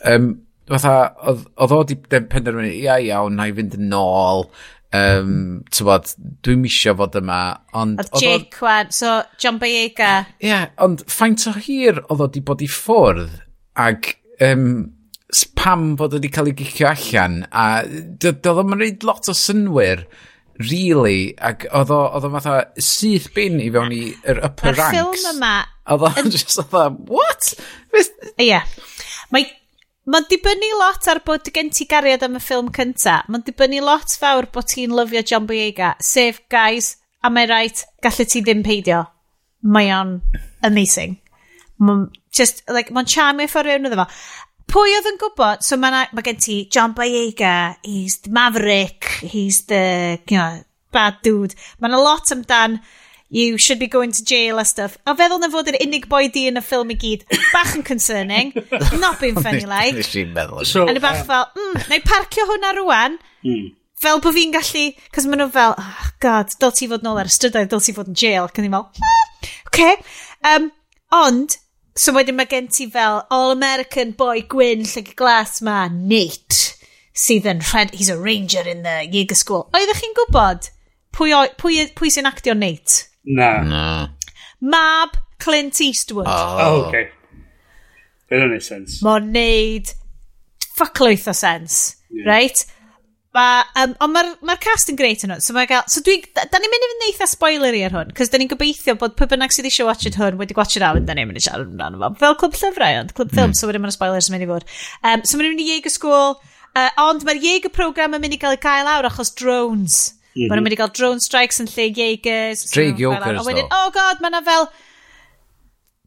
[0.08, 0.32] um,
[0.70, 0.96] fatha,
[1.32, 4.48] oedd o di penderfynu, ia iawn, na i fynd yn ôl,
[4.96, 5.36] um,
[5.74, 6.12] tywod,
[6.46, 7.42] dwi'n misio fod yma,
[7.78, 8.02] ond...
[8.02, 10.14] Oedd Jake, wan, so John Boyega.
[10.40, 13.42] Ie, yeah, ond ffaint o hir oedd o di bod i ffwrdd,
[13.86, 14.16] ac
[14.46, 14.70] um,
[15.58, 20.06] pam bod wedi cael ei gicio allan a doedd o'n rhaid lot o synwyr
[20.62, 24.82] really ac oedd o, oedd o fatha syth bin i fewn i yr upper Mae'r
[24.84, 25.54] ranks ffilm yma
[25.96, 27.54] oedd o just oedd what?
[28.38, 28.68] ie yeah.
[29.34, 29.50] mae
[30.06, 33.24] Mae'n dibynnu lot ar bod gen ti gariad am y ffilm cynta.
[33.26, 35.96] Mae'n dibynnu lot fawr bod ti'n lyfio John Boyega.
[35.98, 36.92] Sef, guys,
[37.26, 39.02] a mae right, gallu ti ddim peidio.
[39.66, 40.20] Mae o'n
[40.62, 41.18] amazing.
[41.82, 42.06] Mae'n
[42.38, 44.06] just, like, mae'n charmio ffordd fewn iddo fo.
[44.72, 45.64] Pwy oedd yn gwybod?
[45.66, 50.64] So mae ma, gen ti John Boyega, he's the maverick, he's the, you know,
[50.96, 51.56] bad dude.
[51.80, 52.80] Mae yna lot amdan,
[53.30, 54.98] you should be going to jail a stuff.
[55.06, 57.84] A feddwl na fod yr unig boi di yn y ffilm i gyd, bach yn
[57.88, 58.54] concerning,
[59.04, 59.98] not being funny like.
[59.98, 60.64] Nes i'n meddwl.
[60.70, 63.68] So, yn y bach uh, fel, mm, na i parcio hwnna rwan, mm.
[64.06, 64.86] fel bod fi'n gallu,
[65.16, 67.96] cos maen nhw fel, oh god, dod ti fod nôl ar y ystrydau, dod ti
[67.98, 69.98] fod yn jail, ac yn i'n fel, mm, okay.
[70.46, 70.72] Um,
[71.16, 71.60] ond,
[71.96, 76.76] So wedyn mae gen ti fel All-American boy gwyn lle glas ma Nate
[77.16, 79.70] sydd yn rhed, he's a ranger in the Jaeger School.
[79.72, 80.68] Oeddech chi'n gwybod
[81.16, 83.06] pwy, o, pwy, pwy sy'n actio Nate?
[83.24, 83.52] Na.
[83.64, 83.86] Na.
[84.60, 86.28] Mab Clint Eastwood.
[86.28, 87.08] Oh, oh okay.
[88.28, 89.00] It don't make sense.
[89.06, 89.94] Mo'n neud
[90.76, 91.96] ffyclwyth o sens.
[92.12, 92.28] Yeah.
[92.28, 92.66] Right?
[93.36, 95.44] Ma, um, ond mae'r ma cast yn greit yn hwn.
[95.44, 98.14] So, gael, so dwi, da, da ni'n mynd i fynd eitha spoiler i ar hwn,
[98.16, 100.86] cos da ni'n gobeithio bod pwy bynnag sydd eisiau watch it hwn wedi watch it
[100.88, 102.12] out, da ni'n mynd i siarad amdano fo.
[102.22, 103.60] Fel clwb llyfrau ond, clwb ffilm, mm.
[103.60, 104.68] so wedyn mae'n spoilers yn mynd i fod.
[105.04, 106.38] Um, so mae'n mynd i Jaeger School,
[106.80, 110.00] uh, ond mae'r Jaeger program yn mynd i gael ei cael awr achos drones.
[110.16, 110.54] Mm -hmm.
[110.54, 112.64] Mae'n mynd i gael drone strikes yn lle Jaegers.
[112.72, 113.68] Drake Jaegers, ddo.
[113.68, 114.70] Oh god, mae fel...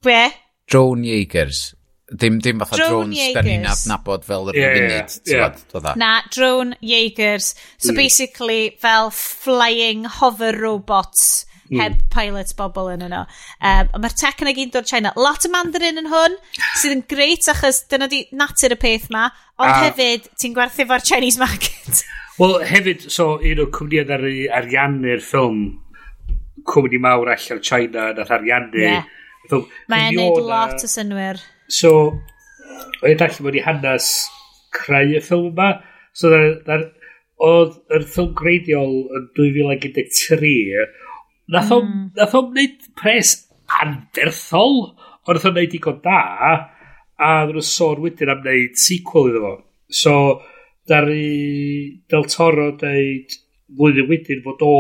[0.05, 0.23] Be?
[0.73, 1.75] Drone Jaegers.
[2.09, 5.17] Dim, dim fatha drone drones da ni'n adnabod fel yr yeah, munud.
[5.29, 5.97] Yeah, yeah.
[6.01, 7.53] Na, drone Jaegers.
[7.77, 7.97] So mm.
[7.97, 11.81] basically fel flying hover robots mm.
[11.83, 13.25] heb pilot bobl yn yno.
[13.61, 15.13] Um, Mae'r tech yna gyd o'r China.
[15.21, 16.39] Lot o mandarin yn hwn,
[16.81, 19.29] sydd yn greit achos dyna di natur y peth ma,
[19.61, 22.03] ond uh, hefyd ti'n gwerthu fo'r Chinese market.
[22.41, 24.25] Wel, hefyd, so un o'r cwmniad ar
[24.63, 25.63] ariannu'r ffilm,
[26.69, 28.83] cwmni mawr allan China nath ariannu.
[28.85, 29.15] Yeah.
[29.89, 31.41] Mae'n neud lot o synwyr.
[31.69, 31.93] So,
[33.03, 34.13] o'n i'n dallu mewn i hanes
[34.75, 35.73] creu y ffilm yma.
[36.17, 36.87] So, dar, dar,
[37.49, 40.89] oedd yr ffilm greiddiol yn 2013,
[41.55, 42.33] nath o'n mm.
[42.41, 43.35] wneud pres
[43.83, 44.81] anderthol,
[45.25, 46.23] ond nath o'n wneud digon da,
[47.19, 49.55] a ddyn nhw sôn wedyn am wneud sequel iddo fo.
[49.89, 50.15] So,
[50.89, 53.39] dari Del Toro dweud
[53.77, 54.75] flwyddyn wedyn fod o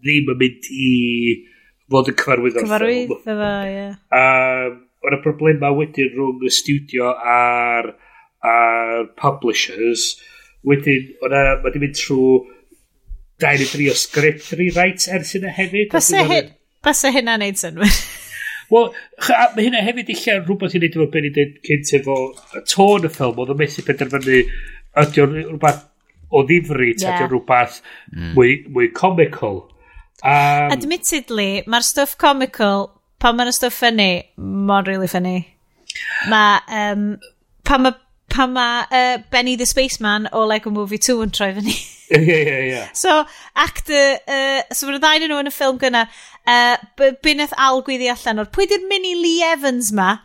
[0.00, 0.90] ddim yn mynd i
[1.92, 3.14] fod yn cyfarwydd o'r ffilm.
[3.14, 3.88] Cyfarwydd, ie.
[4.18, 4.78] Um,
[5.08, 7.94] Ond y problema wedyn rhwng y studio a'r,
[8.44, 10.18] ar publishers,
[10.68, 12.32] wedyn, o'na, mae wedi mynd trwy
[13.40, 15.88] dau neu dri o sgript rewrites ers yna hefyd.
[15.94, 16.50] Bysa hyn,
[16.84, 17.94] bysa hynna neud synwyr.
[18.68, 18.90] Wel,
[19.56, 22.18] mae hynna hefyd eich rhywbeth i wneud efo beth ni'n dweud cynt efo
[22.58, 24.42] y tôn y ffilm, oedd y methu penderfynu
[25.04, 25.80] ydy o'n rhywbeth
[26.28, 27.16] o ddifri, ta yeah.
[27.16, 27.80] ydy o'n rhywbeth
[28.12, 28.30] mm.
[28.36, 29.62] mwy, mwy comical.
[30.20, 32.90] Um, Admittedly, mae'r stuff comical
[33.22, 35.38] pan mae'n stwff ffynnu, mae'n really ffynnu.
[36.30, 37.08] Mae, um,
[37.66, 37.96] pan mae
[38.28, 41.74] pa ma, uh, Benny the Spaceman o Lego Movie 2 yn troi fyny.
[42.08, 42.82] Ie, ie, ie.
[42.96, 43.24] So,
[43.56, 46.06] actor, uh, so mae'n ddain nhw yn y ffilm gyna,
[46.48, 50.18] uh, beth Al gwyddi allan o'r, pwy di'r Minnie Lee Evans ma?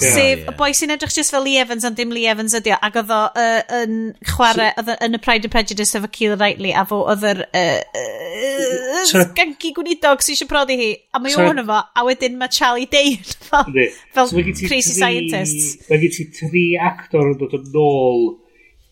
[0.00, 0.50] Yeah, Sef yeah.
[0.50, 2.78] y boi sy'n edrych just fel Lee Evans ond dim Lee Evans ydi o.
[2.82, 3.92] Ac oedd o uh, yn
[4.26, 7.44] chwarae so, oedd yn y Pride and Prejudice efo Keira Knightley a fo oedd yr
[7.46, 10.88] uh, uh, so, gangi gwneudog sy'n eisiau prodi hi.
[11.14, 13.70] A mae so, o'n efo, a wedyn mae Charlie Day fel,
[14.16, 15.84] fel so, crazy scientist.
[15.86, 18.26] Mae gen ti tri actor yn dod yn ôl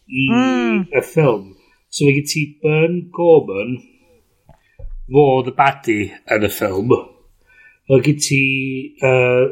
[0.07, 0.85] i hmm.
[0.87, 1.49] y ffilm.
[1.91, 3.75] So mae gen ti Bern Gorman
[5.11, 6.95] fo the baddie yn y ffilm.
[7.91, 8.41] Mae gen ti
[9.03, 9.51] uh,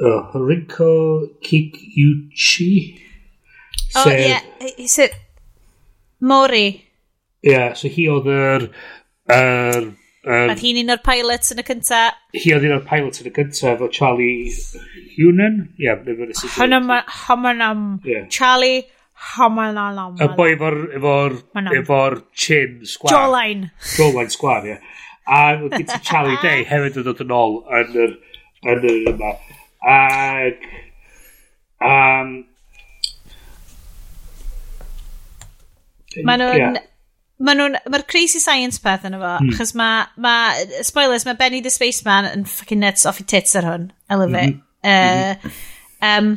[0.00, 3.00] uh, Horiko Kikuchi.
[3.94, 4.40] Oh, sef, yeah.
[4.78, 5.14] Is it
[6.20, 6.84] Mori?
[7.42, 8.68] Yeah, so hi oedd yr...
[9.26, 9.94] Er,
[10.26, 12.00] Um, Roedd hi'n un o'r pilots yn y cynta.
[12.34, 14.48] Hi oedd un o'r pilots yn y cynta efo Charlie
[15.14, 15.60] Hunan.
[15.78, 17.84] Ie, yeah, Homanam.
[18.02, 18.24] Yeah.
[18.26, 18.88] Charlie
[19.36, 20.16] Homanam.
[20.18, 21.36] Y boi efo'r efo'r
[21.78, 23.14] efo'r chin sgwar.
[23.14, 23.70] Jawline.
[23.94, 24.74] Jawline sgwar, ie.
[24.74, 24.90] Yeah.
[25.26, 28.18] A gyda Charlie Day hefyd yn dod yn ôl yn yr
[28.66, 29.30] yn yr yma.
[29.86, 30.66] Ac...
[31.80, 32.34] Um,
[36.24, 36.58] Mae nhw'n...
[36.58, 36.78] Yeah.
[37.46, 37.78] Nhw'n...
[37.92, 39.36] Mae'r crazy science peth yn efo.
[39.44, 39.52] Mm.
[39.58, 40.08] Chos mae...
[40.22, 40.34] Ma,
[40.86, 43.90] spoilers, mae Benny the Spaceman yn fucking nuts off i tits ar hwn.
[44.10, 44.56] I love it.
[44.56, 45.46] Mm -hmm.
[45.46, 45.56] uh,
[46.10, 46.34] um,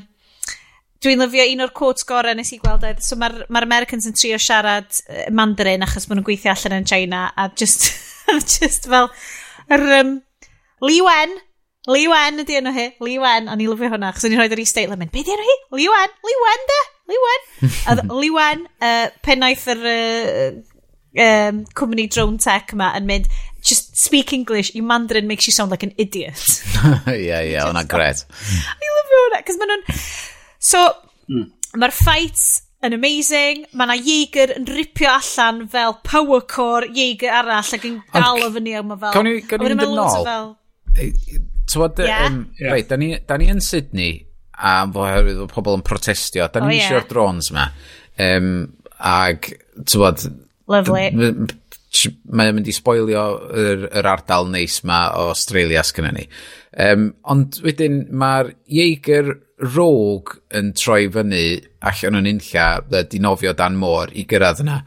[1.00, 3.00] Dwi'n lyfio un o'r quotes gorau nes i gweld oedd.
[3.00, 6.90] So mae'r ma Americans yn trio siarad uh, Mandarin achos maen nhw'n gweithio allan yn
[6.92, 7.94] China a just,
[8.60, 9.08] just fel...
[9.70, 10.18] Yr, um,
[10.82, 11.38] Li Wen,
[11.88, 14.60] Lee Wen ydi enw hi, Lee Wen, o'n i lyfio hwnna, chos o'n i'n rhoi'r
[14.60, 15.56] e-state lemon, be di enw hi?
[15.77, 16.80] Lee Wen, Lee Wen de,
[17.11, 17.45] Lee Wen.
[17.88, 20.49] a Lee Wen, uh, pennaeth yr uh,
[21.23, 23.30] um, cwmni drone tech yma yn mynd,
[23.64, 26.43] just speak English, your Mandarin makes you sound like an idiot.
[27.15, 28.26] Ie, ie, o'na gret.
[28.27, 30.01] I lyfio hwnna, cos maen nhw'n...
[30.60, 30.84] So,
[31.31, 31.45] mm.
[31.80, 32.47] mae'r fights
[32.84, 38.01] yn amazing, mae yna Jaeger yn ripio allan fel power core Jaeger arall ac yn
[38.11, 39.15] dal o fyny yma fel...
[39.15, 40.57] Gawn ni, cawn ni'n dynol?
[41.70, 42.26] Tywod, yeah.
[42.28, 42.74] um, yeah.
[42.74, 44.18] reit, da ni, da ni yn Sydney,
[44.60, 46.88] a oherwydd bod pobl yn protestio, da ni'n oh, yeah.
[46.90, 47.70] isio'r drones yma.
[48.20, 48.54] Um,
[48.98, 49.52] ag,
[49.86, 50.28] tywod...
[50.70, 51.10] Lovely.
[52.30, 56.28] Mae'n mynd i spoilio yr, yr ardal neis ma o Australia sgynna ni.
[56.80, 59.32] Um, ond wedyn mae'r Jaeger
[59.74, 61.41] Rogue yn troi fyny
[61.90, 64.78] allan o'n unlla di nofio dan môr i gyrraedd yna.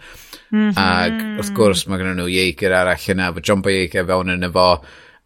[0.53, 0.79] Mm -hmm.
[0.79, 4.49] Ac wrth gwrs mae gennym nhw Jaeger arall yna, fy John Boy Jaeger fewn yn
[4.49, 4.69] efo.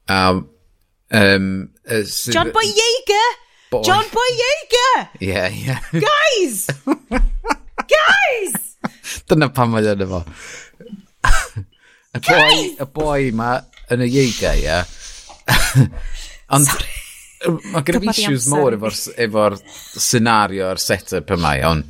[0.08, 0.46] Um,
[1.10, 3.28] Um, uh, John Boy Yeager!
[3.70, 3.82] Boy.
[3.82, 5.08] John Boy Yeager!
[5.20, 5.80] Yeah, yeah.
[5.92, 6.66] Guys!
[7.96, 8.76] Guys!
[9.28, 10.22] Dyna pan mae yna fo.
[12.16, 13.56] y boi, y boi ma
[13.94, 14.78] yn y Yeager, ia.
[16.54, 16.70] Ond
[17.72, 18.96] mae gen i issues mor efo'r
[19.26, 19.46] efo
[20.02, 21.84] scenario a'r set-up yma, iawn.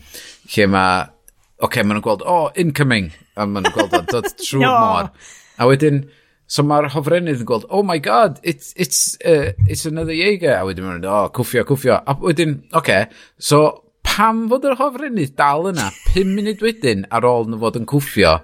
[0.52, 3.10] Lle mae, oce, okay, maen nhw'n gweld, oh, incoming!
[3.36, 4.76] A maen nhw'n gweld o, dod trwy'r no.
[4.76, 5.10] môr.
[5.56, 6.02] A wedyn,
[6.46, 10.54] So mae'r hofrennydd yn gweld, oh my god, it's, it's, uh, it's another Jaeger.
[10.54, 11.98] A wedyn mae'n oh, cwffio, cwffio.
[12.06, 13.08] A wedyn, oce, okay.
[13.38, 13.64] so
[14.06, 18.38] pam fod yr hofrennydd dal yna 5 munud wedyn ar ôl nhw fod yn cwffio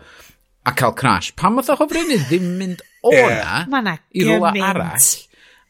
[0.67, 1.33] a cael crash?
[1.39, 3.99] Pam oedd y hofrennydd ddim mynd o na yeah.
[4.19, 5.09] i rola arall?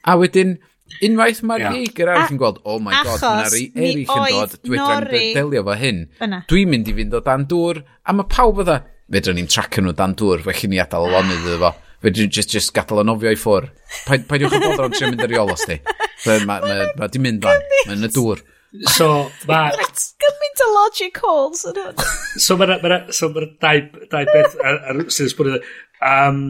[0.02, 0.56] A wedyn,
[1.04, 1.76] unwaith mae'r yeah.
[1.78, 5.22] Jaeger arall yn gweld, oh my god, mae'r eraill yn dod, dwi'n nori...
[5.36, 6.02] delio fo hyn.
[6.50, 9.84] Dwi'n mynd i fynd o dan dŵr, a mae pawb fydda, e, fedrwn ni'n tracio
[9.84, 11.72] nhw dan dŵr, felly ni adael lonydd iddo fo.
[12.02, 13.68] Fe dwi'n just, just gadael o nofio i ffwr.
[14.06, 15.76] Pa Paidiwch yn bod o'n trio mynd ar ôl os di.
[16.24, 17.62] Mae ma, ma, ma di mynd fan.
[17.86, 18.42] Mae'n y dŵr.
[18.90, 19.08] So,
[19.46, 19.76] mae...
[20.24, 22.04] Gymaint o logic holes yn hwn.
[22.40, 25.66] So, mae'na ma so, ma dau, dau beth ar sy'n sbwyd.
[26.02, 26.40] Um,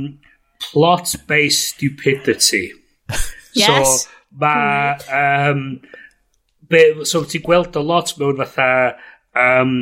[0.71, 2.71] Plot-based stupidity.
[3.59, 3.67] Yes.
[3.67, 4.11] So,
[4.41, 4.97] mae...
[5.13, 5.67] Um,
[6.71, 8.95] be, so, ti'n gweld o lot mewn fatha...
[9.37, 9.75] Um,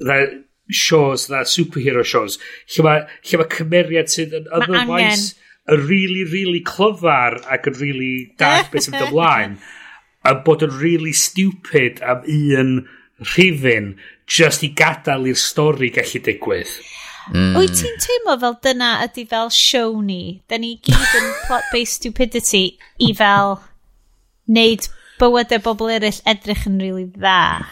[0.00, 2.38] that, shows na superhero shows
[2.74, 5.34] lle mae, lle mae cymeriad sydd yn otherwise
[5.64, 9.56] yn really, really clyfar ac yn really dark beth sy'n ymlaen
[10.24, 12.74] a bod yn really stupid am un
[13.34, 13.94] rhifin
[14.26, 16.72] just i gadael i'r stori gallu digwydd.
[17.32, 17.54] Mm.
[17.56, 20.42] Wyt ti'n teimlo fel dyna ydy fel show ni?
[20.48, 22.64] Da ni gyd yn plot-based stupidity
[23.00, 23.58] i fel
[24.52, 24.88] neud
[25.20, 27.64] bywydau bobl eraill edrych yn really dda.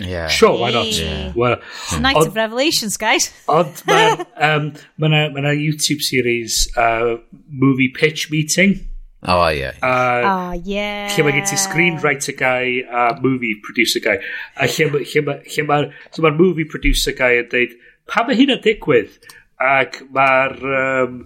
[0.00, 0.28] Yeah.
[0.28, 0.86] Sure, why not?
[0.86, 1.32] Yeah.
[1.34, 3.32] Well, It's a night of revelations, guys.
[3.48, 7.16] Ond mae um, ma na, ma na YouTube series uh,
[7.50, 8.88] Movie Pitch Meeting.
[9.26, 9.72] Oh, yeah.
[9.82, 11.10] Uh, oh, yeah.
[11.10, 14.20] Lle mae gen ti screenwriter guy a movie producer guy.
[14.54, 17.74] A lle, ma, lle, ma, lle mae'r so ma movie producer guy yn dweud,
[18.06, 19.18] pa mae hyn yn digwydd?
[19.58, 21.24] Ac mae'r um,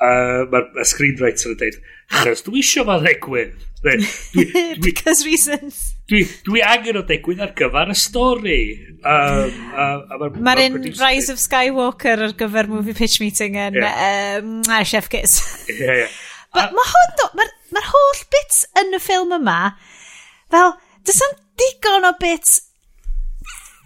[0.00, 1.76] uh, ma screenwriter yn dweud,
[2.16, 3.68] achos dwi eisiau mae'n digwydd.
[3.84, 3.98] Dwi,
[4.32, 8.58] dwi, Because reasons dwi, dwi angen o degwydd ar gyfer y stori.
[9.04, 14.36] Um, Mae'r ma un Rise of Skywalker ar gyfer movie pitch meeting yn yeah.
[14.40, 15.40] um, a Chef Kiss.
[15.70, 16.20] yeah, yeah.
[16.54, 19.58] Mae hwn, mae'r ma holl bits yn y ffilm yma,
[20.52, 20.76] fel,
[21.08, 22.60] dys am digon o bits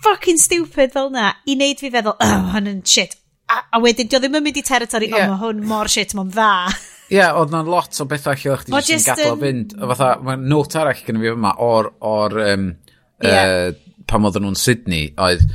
[0.05, 3.16] fucking stupid fel na i wneud fi feddwl, oh, hwn yn shit.
[3.49, 5.24] A, a wedyn, dio ddim yn mynd i territori, yeah.
[5.24, 6.53] oh, mae hwn mor shit, mae'n dda.
[7.09, 9.43] Ie, yeah, oedd na'n lot o bethau lle o'ch ti jyst yn gadlo um...
[9.43, 9.74] fynd.
[9.93, 12.70] Fatha, mae not arall gen i fi yma o'r, or, um,
[13.24, 13.52] yeah.
[13.72, 15.47] uh, pam oedden nhw'n Sydney, oedd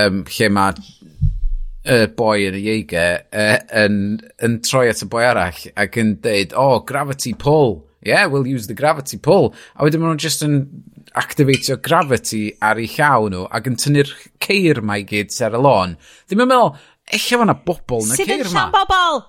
[0.00, 0.78] um, lle mae
[1.84, 3.98] y uh, boi yn y ieige uh, yn,
[4.44, 7.82] yn troi at y boi arall ac yn deud, oh, gravity pull.
[8.04, 9.52] Yeah, we'll use the gravity pull.
[9.76, 10.62] A wedyn maen nhw'n just yn
[11.20, 14.14] activatio gravity ar ei llaw nhw ac yn tynnu'r
[14.44, 15.94] ceir mae i gyd ser y lôn.
[16.28, 16.72] Ddim yn meddwl,
[17.12, 18.40] eich efo na bobl yn y ceir yma.
[18.40, 19.22] Sydd yn llawn bobl!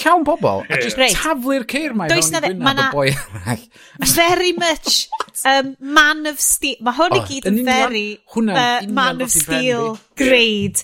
[0.00, 1.14] llawn bobl a just right.
[1.14, 3.66] taflu'r ceir mae Does fewn i gwynaf y boi arall.
[4.18, 5.08] very much
[5.44, 6.80] um, man of steel.
[6.84, 10.82] Mae hwn i oh, gyd yn very uh, man of steel grade.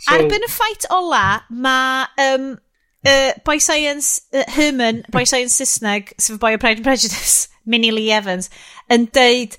[0.00, 2.50] So, Arbyn y ffait ola, mae um,
[3.04, 7.92] uh, Boy Science uh, Herman, Boy Science Saesneg, sef Boy of Pride and Prejudice, Minnie
[7.94, 8.50] Lee Evans,
[8.90, 9.56] yn deud,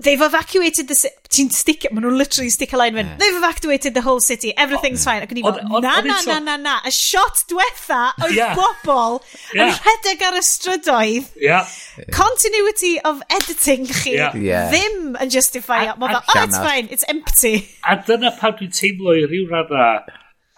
[0.00, 3.14] they've evacuated the city, ti'n stick, maen nhw'n literally stick a line yeah.
[3.20, 5.22] They've evacuated the whole city, everything's oh, fine.
[5.22, 8.58] Ac yn i fel, na, na, na, na, na, y shot diwetha oedd yeah.
[8.58, 9.20] bobl
[9.54, 9.80] yn yeah.
[9.86, 11.32] rhedeg ar y strydoedd.
[11.40, 11.72] Yeah.
[12.14, 14.36] Continuity of editing chi yeah.
[14.36, 14.68] yeah.
[14.74, 15.98] ddim yn justify it.
[16.02, 17.56] Mae fel, oh, it's fine, it's empty.
[17.86, 19.90] A dyna pan dwi'n teimlo i ryw radda,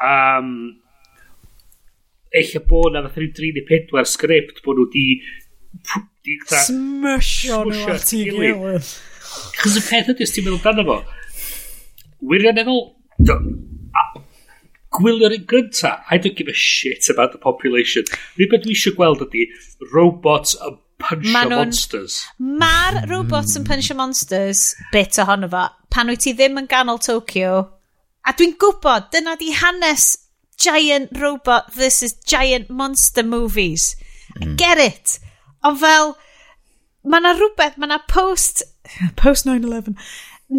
[0.05, 0.53] um,
[2.37, 5.07] eich bod na fath rhyw 34 sgript bod nhw wedi
[6.65, 8.91] Smysio nhw at i gilydd.
[9.59, 10.99] Chos y peth ydy, os ti'n meddwl dan fo,
[12.31, 12.85] wirioneddol,
[14.99, 18.05] gwylio'r un gynta, I don't give a shit about the population.
[18.39, 19.49] Rhywbeth dwi eisiau gweld ydy
[19.93, 22.21] robots yn punchio monsters.
[22.39, 25.67] Mae'r robots yn punchio monsters bit ohono fo.
[25.93, 27.53] Pan wyt ti ddim yn ganol Tokyo,
[28.27, 30.11] a dwi'n gwybod, dyna di hanes
[30.59, 33.95] giant robot versus giant monster movies.
[34.43, 35.19] I get it.
[35.67, 36.15] Ond fel,
[37.09, 38.65] mae yna rhywbeth, mae yna post,
[39.21, 39.95] post 9-11,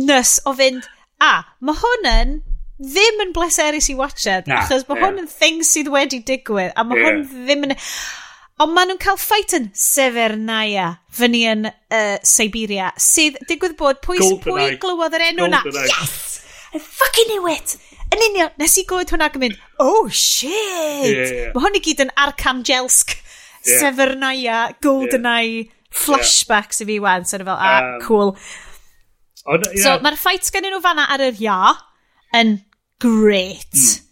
[0.10, 0.88] nys o fynd,
[1.24, 2.40] a, mae hwn yn
[2.80, 5.06] ddim yn bleserus i watched, na, achos mae yeah.
[5.06, 7.14] hwn yn thing sydd wedi digwydd, a mae yeah.
[7.14, 7.78] hwn ddim yn...
[8.60, 14.20] Ond maen nhw'n cael ffait yn Severnaya, fyny yn uh, Siberia, sydd digwydd bod pwy,
[14.44, 15.62] pwy glywodd yr enw yna.
[15.78, 16.42] Yes!
[16.76, 17.78] I fucking knew it!
[18.12, 20.52] Yn union, nes i glywed hwnna ac yn mynd, oh shit!
[20.52, 21.54] Yeah, yeah.
[21.54, 23.16] Mae hwn i gyd yn Arkhangelsk
[23.66, 23.84] yeah.
[23.84, 25.76] Severnaya, Goldeneye, yeah.
[25.92, 27.26] flashbacks i fi wan.
[27.26, 28.36] So, fel, ah, um, cool.
[29.46, 29.84] On, yeah.
[29.84, 31.60] So, mae'r ffaits gen nhw fanna ar yr ia
[32.40, 32.60] yn
[33.02, 33.74] great.
[33.74, 34.06] Mm.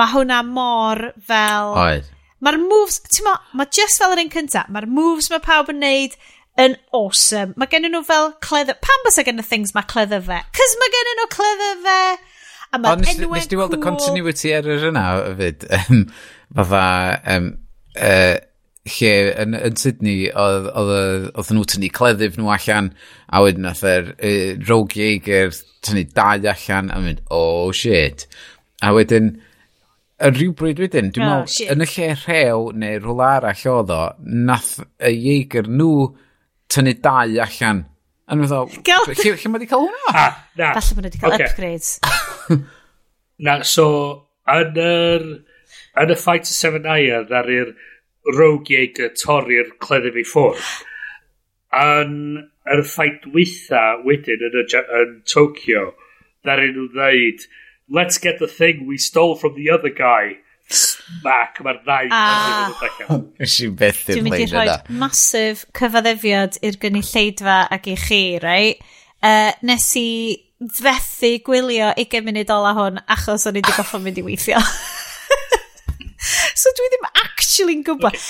[0.00, 1.74] Mae hwnna mor fel...
[1.78, 2.10] Oed.
[2.44, 5.78] Mae'r moves, ti'n ma, mae just fel yr un cyntaf, mae'r moves mae pawb yn
[5.80, 6.16] neud
[6.60, 7.54] yn awesome.
[7.60, 8.80] Mae gen nhw fel cleddyf...
[8.84, 10.40] Pam bys gen y things mae cleddyf fe?
[10.58, 12.00] Cys mae gen nhw cleddyf fe...
[12.74, 13.36] A mae enwau cool.
[13.38, 15.68] Nes di weld y continuity error yna o fyd?
[16.58, 16.88] Fatha...
[17.36, 17.48] Um,
[17.94, 18.36] uh,
[18.84, 22.90] lle yn, yn Sydney oedd oedd, oedd nhw tynnu cleddyf nhw allan
[23.32, 24.32] a wedyn oedd yr e,
[24.68, 25.54] rogi eiger
[25.84, 28.26] tynnu dau allan a mynd oh shit
[28.84, 29.30] a wedyn
[30.24, 34.02] yn rhywbryd wedyn dwi'n oh, meddwl yn y lle rhew neu rhywle arall oedd o
[34.50, 36.10] nath y eiger nhw
[36.74, 40.12] tynnu dau allan a nhw'n meddwl lle, lle mae wedi cael hwnna?
[40.12, 40.74] Ah, na.
[40.76, 41.48] falle bod wedi cael okay.
[41.48, 41.96] upgrades
[43.48, 43.88] na so
[44.52, 45.26] yn yr
[46.04, 47.72] yn y Fight to Seven Iron ar i'r
[48.32, 50.70] rogiau dy torri'r cleddyf i ffwrdd.
[51.74, 52.14] Yn
[52.70, 54.56] yr ffaith weitha wedyn yn,
[55.00, 55.90] yn Tokyo,
[56.44, 57.44] ddarin nhw ddeud,
[57.90, 60.38] let's get the thing we stole from the other guy
[61.24, 62.72] Mac, mae'r ddau ah.
[63.44, 68.22] Ys i beth i'n Dwi'n mynd i rhoi masif cyfaddefiad i'r gynulleidfa ac i chi,
[68.42, 68.80] right?
[69.24, 70.08] Uh, nes i
[70.72, 74.62] fethu gwylio 20 munud ola hwn achos o'n i wedi goffo mynd i weithio.
[76.64, 78.20] so dwi ddim actually'n gwybod.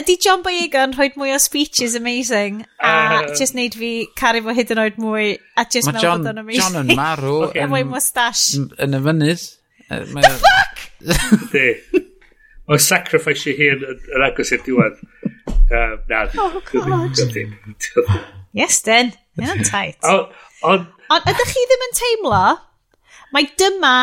[0.00, 4.44] Ydy John Boyega yn rhoi mwy o speeches amazing a uh, just neud fi caru
[4.44, 6.62] fo hyd yn oed mwy a just mewn bod o'n amazing.
[6.62, 7.32] John yn marw.
[7.48, 7.66] okay.
[7.70, 8.60] Mwy mustache.
[8.78, 9.48] Yn y fynydd.
[9.90, 10.84] The uh, fuck?
[11.50, 11.66] Di.
[12.70, 15.00] Mae sacrifice i hun yn agos i'r diwedd.
[15.70, 17.18] Um, na, oh, God.
[18.54, 19.10] Yes, then.
[19.38, 20.06] Mae'n tight.
[20.06, 22.44] Ond ydych chi ddim yn teimlo,
[23.34, 23.94] mae dyma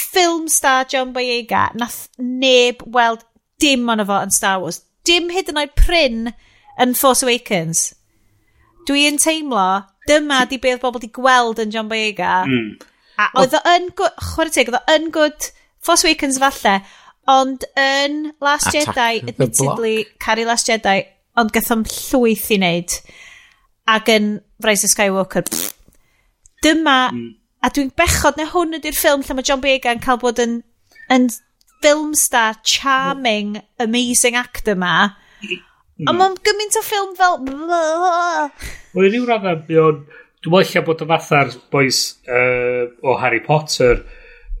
[0.00, 3.24] ffilm star John Boyega, nath neb weld
[3.60, 4.82] dim ond fo yn Star Wars.
[5.06, 6.32] Dim hyd yn oed pryn
[6.80, 7.90] yn Force Awakens.
[8.88, 12.40] Dwi'n teimlo, dyma di beth bobl di gweld yn John Boyega.
[12.48, 12.78] Mm.
[13.20, 15.50] A oedd o yn good, chwarae teg, oedd o yn good
[15.84, 16.78] Force Awakens falle,
[17.30, 21.02] ond yn Last Attack Jedi, admittedly, Carrie Last Jedi,
[21.38, 22.96] ond gathom llwyth i wneud.
[23.90, 24.32] Ac yn
[24.64, 25.74] Rise of Skywalker, pff.
[26.64, 30.20] dyma mm A dwi'n bechod na hwn ydy'r ffilm lle mae John Boyega yn cael
[30.22, 30.60] bod yn,
[31.12, 31.26] yn
[31.84, 34.94] film star, charming, amazing actor ma.
[36.00, 36.16] Ond hmm.
[36.22, 37.36] mae'n gymaint o ffilm fel...
[38.96, 40.00] Wel, rhyw raddau, o'n...
[40.40, 43.98] Dwi'n meddwl bod y fatha'r boys uh, o Harry Potter,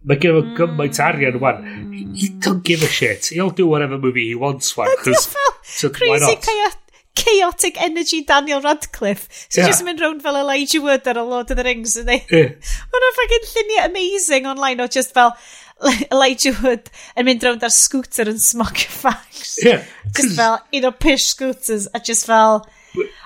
[0.04, 0.58] mae gen nhw hmm.
[0.58, 1.64] gymaint arian wan.
[2.12, 3.30] He don't give a shit.
[3.32, 4.92] He'll do whatever movie he wants wan.
[5.00, 5.32] Cause,
[5.64, 6.79] so crazy chaotic
[7.20, 9.46] chaotic energy Daniel Radcliffe.
[9.48, 9.68] So yeah.
[9.68, 12.20] just mynd round fel Elijah Wood ar y Lord of the Rings, ydy.
[12.32, 12.54] Yeah.
[12.92, 15.34] Mae nhw'n ffagin lluniau amazing online o just fel
[16.12, 19.56] Elijah Wood yn mynd round ar scooter yn smoke fags.
[19.64, 19.84] Yeah.
[20.16, 22.62] Just fel un o pish scooters a just fel...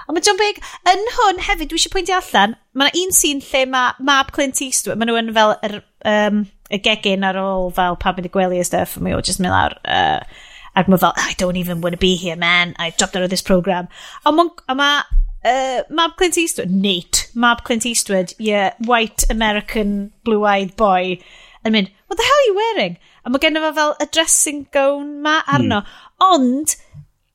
[0.04, 0.58] Ond mae John Big,
[0.90, 4.60] yn hwn hefyd, dwi eisiau pwyntio allan, mae yna un sîn lle mae Mab Clint
[4.60, 5.78] Eastwood, mae nhw yn fel yr,
[6.10, 9.22] um, y gegin ar ôl fel pam mynd i gwely a stuff, a mae o
[9.24, 9.78] just mynd lawr...
[9.88, 12.74] Uh, ac mae fel, I don't even want to be here, man.
[12.78, 13.88] I dropped out of this program.
[14.26, 15.02] A mae ma,
[15.44, 21.18] uh, Mab Clint Eastwood, Nate, Mab Clint Eastwood, yeah, white American blue-eyed boy,
[21.64, 22.98] yn mynd, what the hell are you wearing?
[23.24, 25.80] A mae gennym fel y dressing gown ma arno.
[25.80, 25.86] Mm.
[26.34, 26.76] Ond,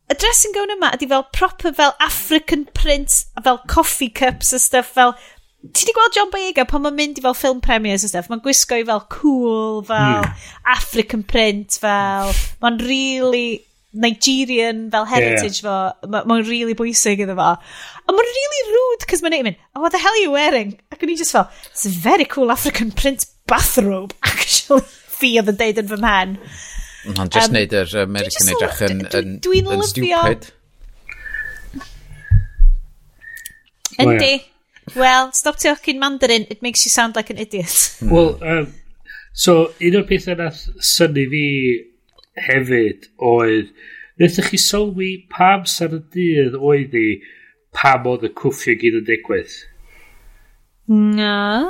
[0.09, 4.93] y dressing gown yma ydy fel proper fel African print, fel coffee cups a stuff,
[4.97, 5.15] fel
[5.59, 8.43] ti di gweld John Boyega pan mae'n mynd i fel film premieres a stuff, mae'n
[8.43, 10.45] gwisgo i fel cool, fel mm.
[10.71, 12.31] African print, fel,
[12.63, 15.91] mae'n really Nigerian fel heritage yeah.
[15.99, 17.49] fo, mae'n ma really bwysig iddo fo.
[17.59, 20.77] A mae'n really rude, cos mae'n mynd, oh, what the hell are you wearing?
[20.93, 24.85] Ac o'n i just fel, it's a very cool African print bathrobe, actually,
[25.19, 26.37] fi oedd yn deud yn fy mhen.
[27.17, 29.35] Ond just um, neud yr American edrych yn, yn,
[29.75, 30.47] yn stupid.
[33.99, 34.31] Yndi.
[34.39, 34.47] Oh,
[34.95, 37.97] Well, stop talking Mandarin, it makes you sound like an idiot.
[38.01, 38.73] Well, um,
[39.33, 41.45] so, un o'r pethau nath syni fi
[42.47, 43.73] hefyd oedd,
[44.19, 47.07] wnaethoch chi sylwi pa amser y dydd oedd i
[47.75, 49.55] pam oedd y cwffio gyd yn digwydd?
[50.89, 51.69] No.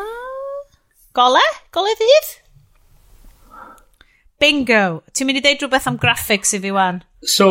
[1.18, 1.44] Gole?
[1.76, 2.34] Gole ddydd?
[4.40, 4.84] Bingo.
[5.12, 7.02] Ti'n mynd i ddeud rhywbeth am graphics i fi wan?
[7.28, 7.50] So,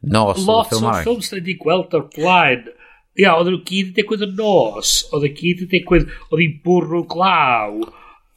[0.00, 2.70] Nos, lot o ffilms da ni gweld o'r blaen
[3.18, 6.60] ia, oedd nhw gyd yn digwydd yn nos, oedd y gyd yn digwydd, oedd hi'n
[6.64, 7.80] bwrw glaw,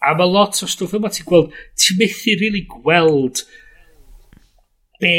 [0.04, 3.44] a mae lot o stwff yma ti'n gweld, ti'n methu really gweld
[5.04, 5.14] be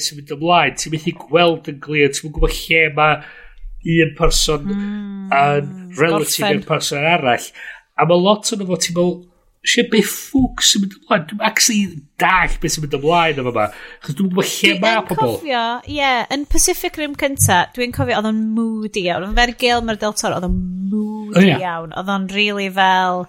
[0.00, 3.20] sy'n mynd ymlaen, ti'n methu gweld yn glir, ti'n mynd gwybod lle mae
[4.00, 7.50] un person mm, yn relative i'r person arall,
[7.96, 9.14] a mae lot o'n fo ti'n meddwl,
[9.60, 11.26] Sia be ffwc sy'n mynd ymlaen.
[11.28, 11.82] Dwi'n actually
[12.20, 13.66] dall beth sy'n mynd ymlaen efo yma.
[14.06, 15.18] Chos dwi'n gwybod lle mae pobl.
[15.18, 19.26] Dwi'n cofio, ie, yeah, yn Pacific Rim cynta, dwi'n cofio oedd o'n moody iawn.
[19.28, 20.56] Oedd fer Gael Mae'r Del Toro, oedd o'n
[20.94, 21.60] moody oh, yeah.
[21.66, 21.92] iawn.
[21.92, 23.26] Oedd o'n really fel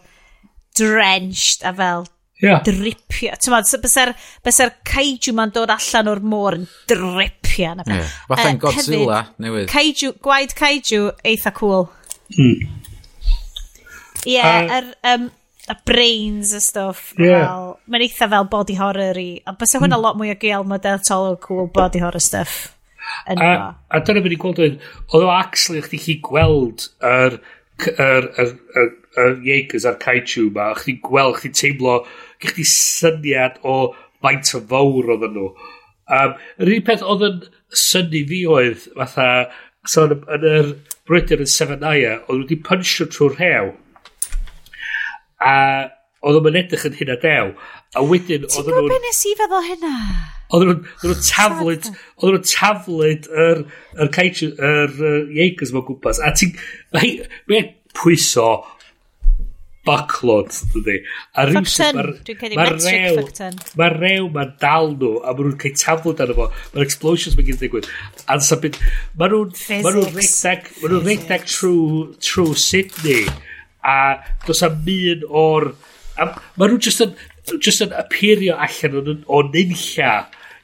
[0.80, 2.08] drenched a fel
[2.42, 2.62] yeah.
[2.64, 3.36] dripio.
[3.36, 4.14] Ti'n ma'n, bysa'r
[4.48, 7.76] bys kaiju ma'n dod allan o'r môr yn dripio.
[7.84, 8.08] Yeah.
[8.30, 9.68] Fatha'n uh, Godzilla newydd.
[9.72, 11.90] Kaiju, gwaed kaiju, eitha cool.
[12.38, 12.80] Mm.
[14.22, 15.30] Ie, yeah, uh, er, um,
[15.72, 17.14] a brains a stuff.
[17.18, 17.48] Yeah.
[17.48, 19.30] Fel, mae'n eitha fel body horror i.
[19.48, 20.06] A bys hwnna mm.
[20.06, 22.76] lot mwy o gael model tol o cool body horror stuff.
[23.26, 23.52] A, a,
[23.92, 24.78] a dyna beth i gweld oedd,
[25.12, 27.40] oedd o actually chdi chi gweld yr
[27.90, 28.52] yr yr
[29.22, 31.98] yr Jaegers a'r Kaiju ma, a chdi gweld, chdi teimlo,
[32.44, 33.78] chdi syniad o
[34.24, 35.50] faint o fawr oedd nhw.
[36.12, 37.42] Um, yr un peth oedd yn
[37.82, 39.28] syni fi oedd, fatha,
[39.88, 40.74] so, yn yn yr
[41.10, 43.72] Brydyn yn Seven Aya, oedd wedi pynsio trwy'r hew.
[45.42, 45.54] A
[46.22, 47.54] oedd o'n edrych yn hynna dew.
[47.98, 48.46] A wedyn...
[48.46, 49.94] Ti'n gwybod beth nes i feddwl hynna?
[50.52, 51.88] Oedden nhw'n taflid,
[52.20, 53.64] oedden nhw'n taflid yr,
[53.98, 54.94] yr caetio, yr
[55.34, 56.22] Jaegers mewn gwmpas.
[56.22, 56.54] A ti'n,
[56.94, 58.52] mae'n pwyso
[59.88, 61.00] backlod, dydy.
[61.34, 63.24] A rhywsyn, mae'r rew,
[63.80, 67.48] mae'r rew ma'n dal nhw, a maen nhw'n cael taflod arno fo, mae'r explosions mae'n
[67.50, 67.90] gyd digwydd
[68.28, 68.78] A dyna beth,
[69.18, 73.26] maen nhw'n redag, maen nhw'n redag trwy, trwy Sydney
[73.84, 73.98] a
[74.48, 75.72] dos am un o'r...
[76.22, 77.14] Mae nhw just yn,
[77.58, 80.16] just yn aperio allan o'n, on unlla,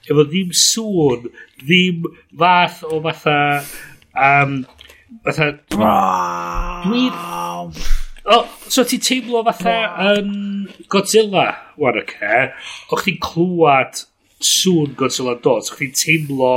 [0.07, 1.29] efo ddim sŵn,
[1.63, 3.37] ddim fath o fatha...
[4.13, 4.59] Um,
[5.25, 5.53] fatha...
[5.73, 7.13] Dwi'n...
[8.27, 9.77] O, so ti'n teimlo fatha
[10.17, 10.31] yn
[10.91, 11.47] Godzilla,
[11.79, 12.41] wan o'r ce,
[12.91, 14.03] o'ch ti'n clywed
[14.43, 16.51] sŵn Godzilla dod, so chdi'n teimlo...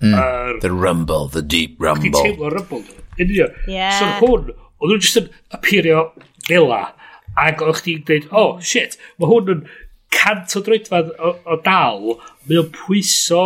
[0.00, 2.08] Mm, uh, the rumble, the deep rumble.
[2.08, 2.82] Chdi'n teimlo rumble.
[3.20, 3.52] Union.
[3.68, 3.98] Yeah.
[4.00, 6.08] So hwn, Oedd nhw'n just yn apurio
[6.48, 6.82] fela
[7.38, 9.60] Ac oedd chdi'n dweud, oh, shit, mae hwn yn
[10.12, 12.16] cant o droedfad o, o dal.
[12.48, 13.44] Mae o'n pwyso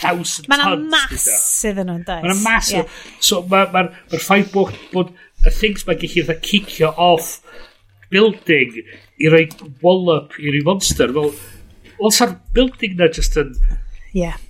[0.00, 0.66] thousand ma tons.
[0.66, 1.26] Mae'n mas
[1.68, 2.26] iddyn nhw'n dweud.
[2.26, 2.72] Mae'n mas.
[2.74, 2.96] Yeah.
[3.20, 5.12] So mae'r ma, ma, ma ffaith bod, bod
[5.44, 7.34] y things mae'n gallu eitha cicio off
[8.12, 8.80] building
[9.22, 9.44] i roi
[9.84, 11.12] wallop i roi monster.
[11.12, 11.34] Fel,
[12.00, 12.22] well, os
[12.56, 13.54] building na just yn...
[14.16, 14.40] Yeah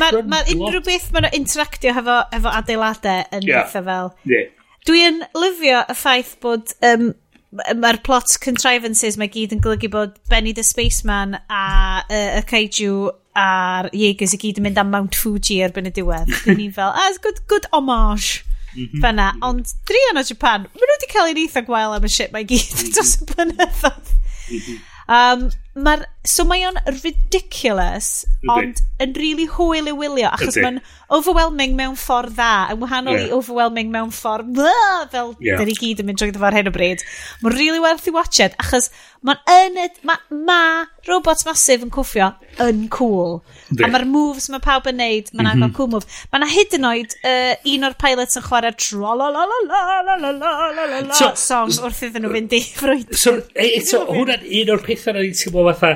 [0.00, 3.64] Mae'r ma, ma unrhyw beth maen nhw'n interactio hefo, hefo adeiladau yn yeah.
[3.64, 4.12] pethau fel.
[4.28, 4.50] Yeah.
[4.88, 7.12] Dwi'n lyfio y ffaith bod um,
[7.52, 11.64] mae'r plot contrivances mae gyd yn golygu bod Benny the Spaceman a
[12.02, 16.32] uh, y Kaiju a'r Jaegers i gyd yn mynd am Mount Fuji erbyn y diwedd.
[16.44, 18.42] Dwi'n ni fel, ah, good, good homage.
[18.72, 19.02] Mhm.
[19.04, 22.32] Fyna, ond drian o Japan, maen nhw wedi cael ei eitha gwael am y shit
[22.32, 22.94] mae gyd mhm.
[22.96, 24.14] dros y blynyddoedd.
[24.48, 24.80] Mhm.
[25.12, 25.48] Um,
[25.84, 30.78] Mae'r So mae o'n ridiculous, ond yn really hwyl i wylio, achos mae'n
[31.10, 33.26] overwhelming mewn ffordd dda, yn wahanol yeah.
[33.26, 35.58] i overwhelming mewn ffordd blah, fel yeah.
[35.58, 37.02] dyn ni gyd yn mynd drwy ar hyn o bryd.
[37.42, 38.92] Mae'n really werth i watched, it, achos
[39.26, 39.82] mae'n yn...
[40.06, 40.62] Ma, ma
[41.08, 42.28] robots masif yn cwffio
[42.62, 43.40] yn cool.
[43.72, 43.82] Ydy.
[43.82, 45.64] A mae'r moves mae pawb yn neud, mae'n mm -hmm.
[45.66, 46.18] agor cool move.
[46.30, 49.58] Mae yna hyd yn oed uh, un o'r pilots yn chwarae tro la la la
[49.66, 53.14] la la la la la la so, song wrth iddyn nhw fynd i ffrwyd.
[53.18, 55.94] So, e, eto, hwnna'n un o'r pethau na ni'n teimlo fatha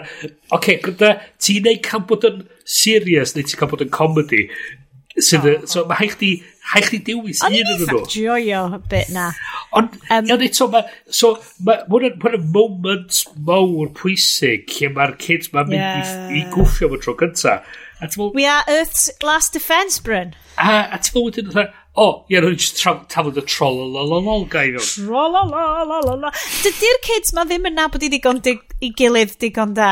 [0.55, 4.47] okay, gwrda, ti'n neud cael bod yn serious neu ti'n cael bod yn comedy?
[5.17, 5.65] Sydd, oh.
[5.71, 6.31] So mae haich di,
[6.75, 8.03] haich di dewis un yn nhw.
[8.03, 9.31] Ond joio bit na.
[9.77, 15.53] Ond, um, ond eto, ma, so, mae hwn ma moment mawr pwysig lle mae'r kids
[15.55, 16.29] ma'n mynd yeah.
[16.29, 17.61] i, i gwffio fy tro cynta.
[18.35, 20.35] We are Earth's last defence, Bryn.
[20.61, 24.85] A, a ti'n meddwl wedyn, o, ie, rwy'n just tafod y trolololol gai fewn.
[24.85, 26.29] Trololololol.
[26.65, 29.91] Dydy'r kids ma ddim yn nabod i ddigon dig, i gilydd digon da.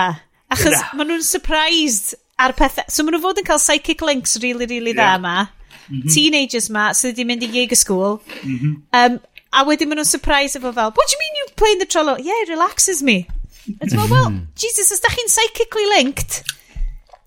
[0.52, 0.94] Achos yeah.
[0.98, 2.86] maen nhw'n surprised ar pethau.
[2.92, 5.14] So maen nhw fod yn cael psychic links really, really yeah.
[5.16, 5.36] dda ma.
[5.84, 6.14] Mm -hmm.
[6.14, 8.20] Teenagers ma, sydd so wedi mynd i Jaeger School.
[8.42, 8.74] Mm -hmm.
[9.00, 9.20] um,
[9.52, 12.16] a wedyn maen nhw'n surprised efo fel, what do you mean you playing the trollo?
[12.18, 13.26] Yeah, it relaxes me.
[13.80, 16.42] A ti'n well, Jesus, os da chi'n psychically linked,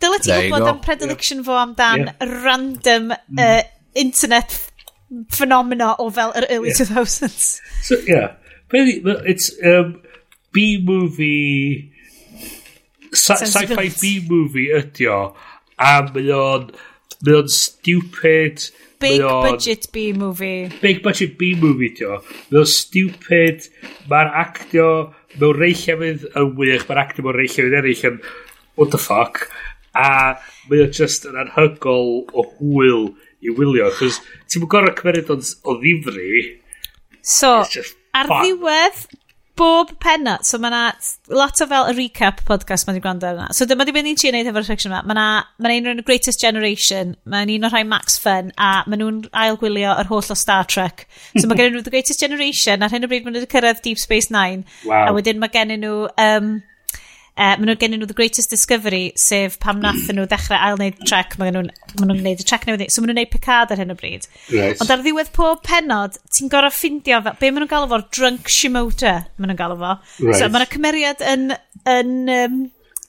[0.02, 1.48] dylai ti wybod am predilection yeah.
[1.50, 2.44] fo amdan yeah.
[2.46, 3.62] random uh,
[3.96, 4.67] internet
[5.32, 6.82] phenomena o fel yr early yeah.
[6.82, 7.48] 2000s.
[7.84, 8.36] So, yeah.
[8.74, 10.02] It's um,
[10.52, 11.94] B-movie...
[13.14, 15.22] Sci-fi B-movie ydi o.
[15.80, 16.72] A mae o'n...
[17.24, 18.68] Mae o'n stupid...
[18.98, 20.72] Big budget B-movie.
[20.82, 22.20] Big budget B-movie ydi o.
[22.52, 23.70] Mae o'n stupid...
[24.12, 24.90] Mae'r actio...
[25.38, 26.88] Mewn reichiafydd yn wych.
[26.90, 28.20] Mae'r actio mewn reichiafydd eraill yn...
[28.78, 29.48] What the fuck?
[29.98, 33.08] A mae o'n just yn anhygol o hwyl
[33.48, 33.92] i wylio.
[34.00, 34.20] Cos
[34.52, 36.44] ti'n gorau cymeriad o, o ddifri.
[37.22, 37.60] So,
[38.16, 38.44] ar fun.
[38.44, 39.08] ddiwedd
[39.58, 40.82] bob penna, so mae yna
[41.34, 43.48] lot o fel y recap podcast mae wedi gwrando arna.
[43.58, 45.02] So dyma di beth ni'n trio neud efo'r section yma.
[45.08, 45.26] Mae yna
[45.66, 49.96] ma un o'r Greatest Generation, mae'n un o'r rhai Max Fun, a maen nhw'n ailgwylio
[50.04, 51.08] yr holl o Star Trek.
[51.34, 53.82] So mae gen nhw The Greatest Generation, ar hyn o bryd maen nhw wedi cyrraedd
[53.86, 54.64] Deep Space Nine.
[54.86, 55.10] Wow.
[55.10, 56.06] A wedyn mae gen nhw...
[56.22, 56.58] Um,
[57.38, 61.04] Uh, maen nhw gennyn nhw The Greatest Discovery, sef pam nath nhw ddechrau ail wneud
[61.06, 61.68] track, maen nhw'n
[62.00, 62.90] ma nhw gwneud y track newydd.
[62.90, 64.26] So maen nhw'n gwneud Picard ar hyn o bryd.
[64.50, 64.82] Right.
[64.82, 69.14] Ond ar ddiwedd pob penod, ti'n gorau ffindio, be maen nhw'n galw fo'r drunk Shimoda,
[69.38, 69.94] maen nhw'n galw fo.
[70.18, 70.40] Right.
[70.40, 71.52] So maen nhw'n cymeriad yn,
[71.94, 72.58] yn, um,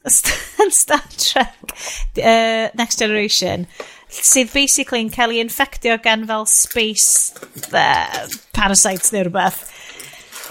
[0.65, 1.73] yn Star Trek
[2.21, 3.65] uh, Next Generation
[4.09, 7.35] sydd basically yn cael ei infectio gan fel space
[7.77, 9.65] uh, parasites neu rhywbeth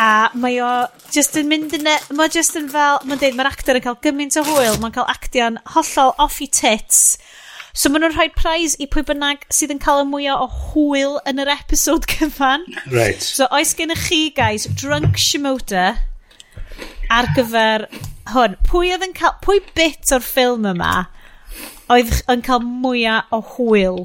[0.02, 0.72] A mae o
[1.14, 1.88] just yn mynd yn...
[1.90, 3.00] E, mae just yn fel...
[3.08, 4.78] Mae'n dweud, mae'r actor yn cael gymaint o hwyl.
[4.82, 7.18] Mae'n cael actio'n hollol off i tits.
[7.78, 11.18] So maen nhw'n rhoi prize i pwy bynnag sydd yn cael y mwyaf o hwyl
[11.30, 12.66] yn yr episod cyfan.
[12.94, 13.22] Right.
[13.22, 15.90] So oes gennych chi, guys, drunk Shimoda
[17.14, 17.86] ar gyfer
[18.34, 18.58] hwn.
[18.68, 20.94] Pwy, oedd yn cael, pwy bit o'r ffilm yma
[21.94, 24.02] oedd yn cael mwyaf o hwyl?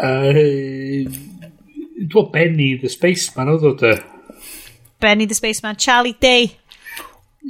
[0.00, 1.04] Uh,
[2.00, 3.94] Dwi'n Benny the Spaceman oedd o de.
[5.00, 6.56] Benny the Spaceman, Charlie Day.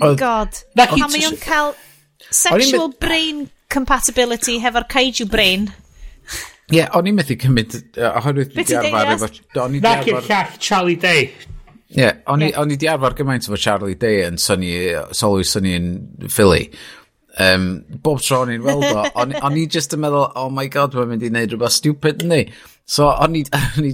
[0.01, 0.61] Oedd, God.
[0.79, 1.75] Pan mae o'n cael
[2.31, 5.69] sexual brain compatibility hefo'r kaiju brain.
[6.71, 9.67] Ie, yeah, o'n i'n methu cymryd, oherwydd dwi di arfer efo...
[9.83, 11.25] Nac i'r llall Charlie Day.
[11.91, 14.77] Ie, yeah, o'n i di arfer gymaint efo Charlie Day yn syni,
[15.17, 15.93] sylwi syni yn
[16.31, 16.69] Philly.
[17.41, 17.67] Um,
[18.05, 19.03] bob tro o'n i'n weld o,
[19.47, 22.45] o'n i just yn meddwl, oh my god, mae'n mynd i wneud rhywbeth stupid ni.
[22.87, 23.43] So o'n i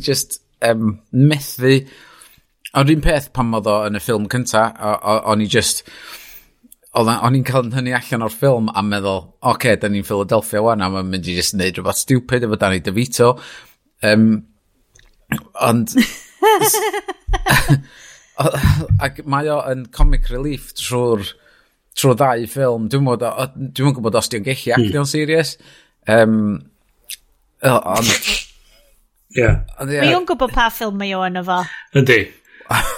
[0.11, 1.79] just um, methu
[2.75, 4.69] Ond un peth pan oedd o yn y ffilm cynta,
[5.31, 5.85] o'n i just...
[6.97, 10.81] O'n i'n cael hynny allan o'r ffilm a meddwl, oce, okay, da ni'n Philadelphia wan,
[10.81, 13.35] a mae'n mynd i just wneud rhywbeth stupid efo Danny DeVito.
[14.03, 14.31] Um,
[15.61, 15.93] ond...
[19.07, 21.27] ac mae o yn comic relief trwy'r
[21.97, 22.89] trwy ddau ffilm.
[22.93, 23.23] Dwi'n mwyn
[23.77, 24.89] dwi'n gwybod os di'n gellu hmm.
[24.89, 25.57] actio'n serious.
[26.09, 26.41] Um,
[27.61, 28.11] ond...
[29.37, 29.43] Ie.
[29.43, 29.63] Yeah.
[29.85, 31.61] Mae o'n gwybod pa ffilm mae o yn efo.
[31.97, 32.21] Yndi.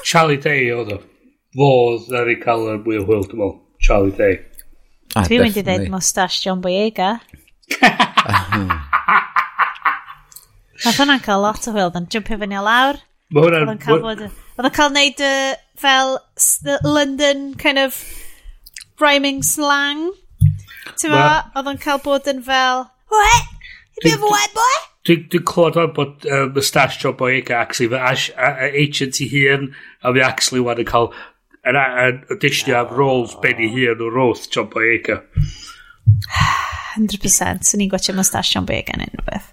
[0.08, 0.98] Charlie Day oedd o.
[1.58, 3.56] Fodd ar ei cael yr mwy o hwyl, dwi'n meddwl.
[3.84, 4.38] Charlie Day.
[5.16, 7.18] Ah, Dwi'n mynd i ddweud mustache John Boyega.
[7.78, 8.70] Hmm.
[10.84, 13.00] Nath hwnna'n cael lot o hwyl, yn jumpio fyny o lawr.
[13.34, 13.64] Mae hwnna'n...
[13.66, 14.22] Oedd yn cael bod...
[14.58, 16.14] Oedd yn cael neud uh, fel
[16.84, 17.98] London kind of
[19.02, 20.08] rhyming slang.
[20.98, 21.24] Ti'n ma,
[21.58, 22.86] oedd yn cael bod yn fel...
[23.08, 23.54] What?
[23.98, 24.76] You bit of a white boy?
[25.08, 29.28] Dwi'n dwi clywed fan bod um, y stash job o Ega actually fy agent i
[29.32, 29.70] hun
[30.02, 31.12] a fi actually wan yn cael
[31.68, 35.22] yn auditionio am roles ben i hun o roth job o Ega.
[36.96, 39.48] 100% swn i'n gwachio mustache John Boyega yn unrhyw beth.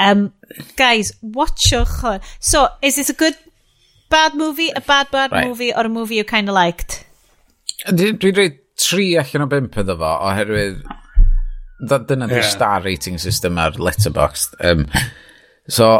[0.00, 0.32] Um,
[0.80, 2.24] guys, watchwch hwn.
[2.38, 3.36] So, is this a good
[4.10, 5.46] bad movie, a bad bad right.
[5.46, 7.04] movie, or a movie you kind of liked?
[7.86, 10.82] Dwi'n dwi dweud tri allan o bimp iddo fo, oherwydd
[11.80, 12.42] dyna yeah.
[12.42, 14.56] star rating system ar Letterboxd.
[14.60, 14.86] Um,
[15.68, 15.90] so,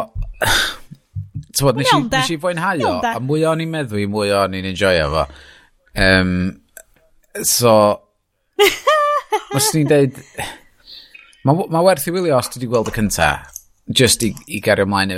[1.57, 4.71] ti'n bod, nes, nes i fwynhau o, a mwy o'n i'n meddwi, mwy o'n i'n
[4.73, 5.27] enjoyo fo.
[6.01, 6.35] Um,
[7.47, 7.75] so,
[9.57, 10.21] os ni'n deud,
[11.47, 13.31] mae ma werth i wylio os ti wedi gweld y cynta,
[13.91, 15.15] just i, i gario ymlaen,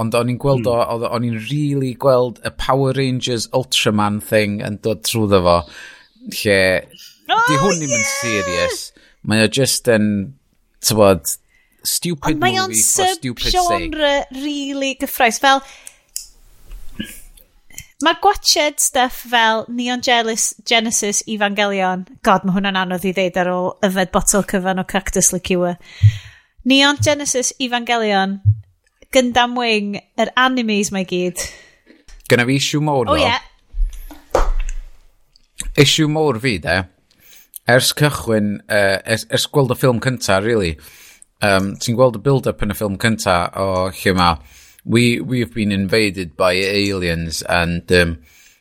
[0.00, 0.78] ond o'n i'n gweld o,
[1.10, 5.58] o'n i'n really gweld y Power Rangers Ultraman thing yn dod trwy ddo fo,
[6.40, 6.60] lle
[7.26, 8.90] Oh, Di hwn ddim yn serious.
[9.26, 10.06] Mae o just yn,
[10.84, 11.26] tywod,
[11.86, 13.58] stupid Ond movie for stupid sake.
[13.58, 14.12] Mae o'n sub-genre
[14.44, 15.40] really gyffroes.
[15.42, 15.62] Fel,
[18.06, 22.06] mae gwatched stuff fel Neon Jealous, Genesis, Evangelion.
[22.26, 25.78] God, mae hwnna'n anodd i ddeud ar ôl yfed botol cyfan o Cactus Liqueur.
[26.66, 28.40] Neon Genesis, Evangelion,
[29.14, 31.42] Gundam Wing, yr animes mae gyd.
[32.30, 33.22] Gynna fi issue mowr, oh, no.
[33.22, 33.42] yeah.
[35.78, 36.82] Issue mowr fi, de
[37.68, 40.76] ers cychwyn, uh, ers, ers gweld y ffilm cynta, really,
[41.42, 44.38] um, ti'n gweld y build-up yn y ffilm cynta o lle mae,
[44.86, 48.18] we, we've been invaded by aliens and um,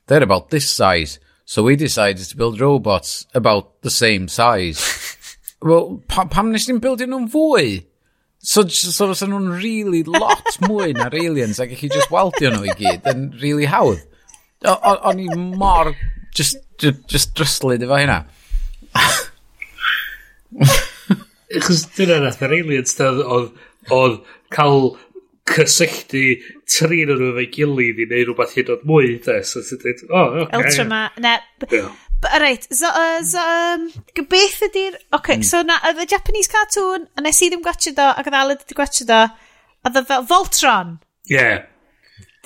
[0.07, 4.82] they're about this size, so we decided to build robots about the same size.
[5.61, 7.86] Wel, pa, pam nes ni'n bildio nhw'n fwy?
[8.45, 12.76] So, so so nhw'n really lot mwy na'r aliens ac chi just waldio nhw i
[12.77, 14.02] gyd yn really hawdd.
[14.65, 15.94] O'n i mor
[16.36, 18.19] just, just, just dryslyd efo hynna.
[21.65, 23.51] Chos dyna nath yr aliens oedd
[23.93, 24.15] oedd
[24.53, 24.95] cael
[25.45, 26.23] cysylltu
[26.69, 29.35] tri nhw nhw efo'i gilydd i neud rhywbeth hyd oed mwy, de.
[29.45, 30.47] So ti'n dweud, o, oh, oce.
[30.47, 30.61] Okay.
[30.61, 31.34] Ultraman, ne.
[31.69, 31.91] Yeah.
[32.41, 33.84] Reit, so, uh, so um,
[34.31, 34.95] beth ydy'r...
[35.13, 35.45] Ok, mm.
[35.45, 38.63] so na, oedd y Japanese cartoon, a nes i ddim gwachio do, ac oedd Aled
[38.63, 39.19] wedi gwachio do,
[39.85, 40.95] a oedd fel Voltron.
[41.30, 41.67] Yeah.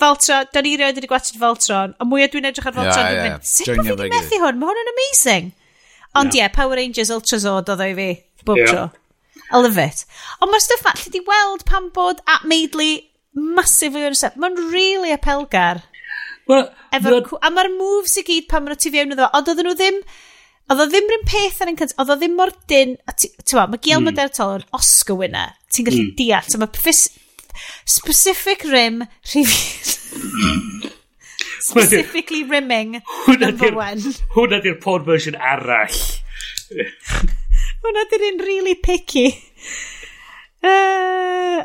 [0.02, 3.22] Voltron, da ni rioed wedi gwachio Voltron, a mwyaf dwi'n edrych ar Voltron, yeah, yeah.
[3.22, 4.60] dwi'n mynd, sut bod fi wedi methu hwn?
[4.60, 5.48] Mae hwn yn amazing.
[6.18, 6.48] Ond ie, yeah.
[6.48, 8.08] yeah, Power Rangers Ultra Zord oedd o'i fi,
[8.46, 8.72] bob yeah.
[8.72, 8.88] tro.
[9.50, 10.04] I love it.
[10.40, 12.98] Ond mae'r stuff ma, lle di weld pan bod at Maidley
[13.34, 15.84] masif yn set, Mae'n really apelgar.
[16.50, 17.20] Well, Efo'r...
[17.30, 19.30] Well, a mae'r moves i gyd pan maen nhw tu fewn iddo.
[19.36, 20.02] Ond oedden nhw ddim...
[20.70, 23.80] Oedd o ddim rhywun peth yn cynt, oedd o ddim mor dyn, ti'n ma, mae
[23.82, 24.06] Gael mm.
[24.06, 26.12] Madertol yn Oscar winner, ti'n gallu mm.
[26.14, 26.70] deall, so mae
[27.90, 30.86] specific rim rhywun.
[31.60, 34.14] specifically rimming, hwnna number di'r one.
[34.36, 35.98] hwnna di'r porn version arall.
[37.84, 39.26] Hwna di'r un really picky.
[40.62, 41.62] Uh,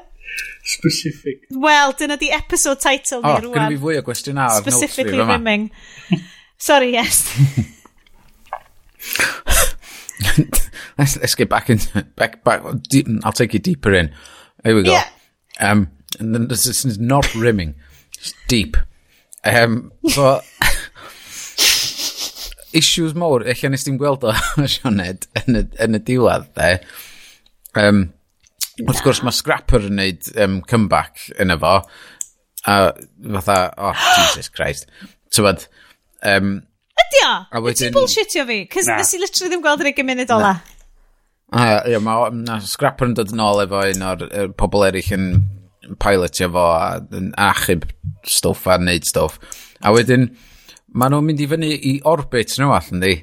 [0.66, 1.44] Specific.
[1.52, 3.82] Wel, dyna di episode title O, ni oh, gyda fi rwan.
[3.84, 5.36] fwy o gwestiynau ar notes fi Specifically fyma.
[5.36, 5.68] rimming.
[6.58, 7.20] Sorry, yes.
[10.98, 12.64] let's, let's get back into back back.
[12.90, 14.12] Deep, I'll take you deeper in.
[14.64, 14.92] Here we go.
[14.92, 15.06] Yeah.
[15.60, 17.76] Um, and then this is not rimming,
[18.18, 18.78] it's deep.
[19.46, 20.40] Um, so,
[22.74, 24.34] issues mawr, eich nes ti'n gweld o,
[24.76, 26.72] Sioned, yn y, yn y diwedd, de.
[27.78, 28.06] Um,
[28.76, 28.88] yeah.
[28.90, 31.78] wrth gwrs, mae Scrapper yn neud um, comeback yn efo.
[32.66, 32.78] A
[33.38, 34.90] fatha, oh, Jesus Christ.
[35.36, 35.68] Tybod,
[36.26, 36.56] um,
[36.96, 37.34] Ydy o?
[37.52, 37.90] A wedyn...
[37.90, 38.62] Ti'n bullshitio fi?
[38.72, 40.56] Cys nes i literally ddim gweld yr y munud ola.
[41.54, 45.12] A, ah, ie, mae Scrapper yn dod yn ôl efo un o'r er, pobl eraill
[45.16, 45.28] yn
[46.02, 47.86] pilotio fo a yn achub
[48.26, 49.40] stwff a neud stwff.
[49.86, 50.30] A wedyn,
[50.94, 53.16] maen nhw'n mynd i fyny i orbit nhw all, ynddi?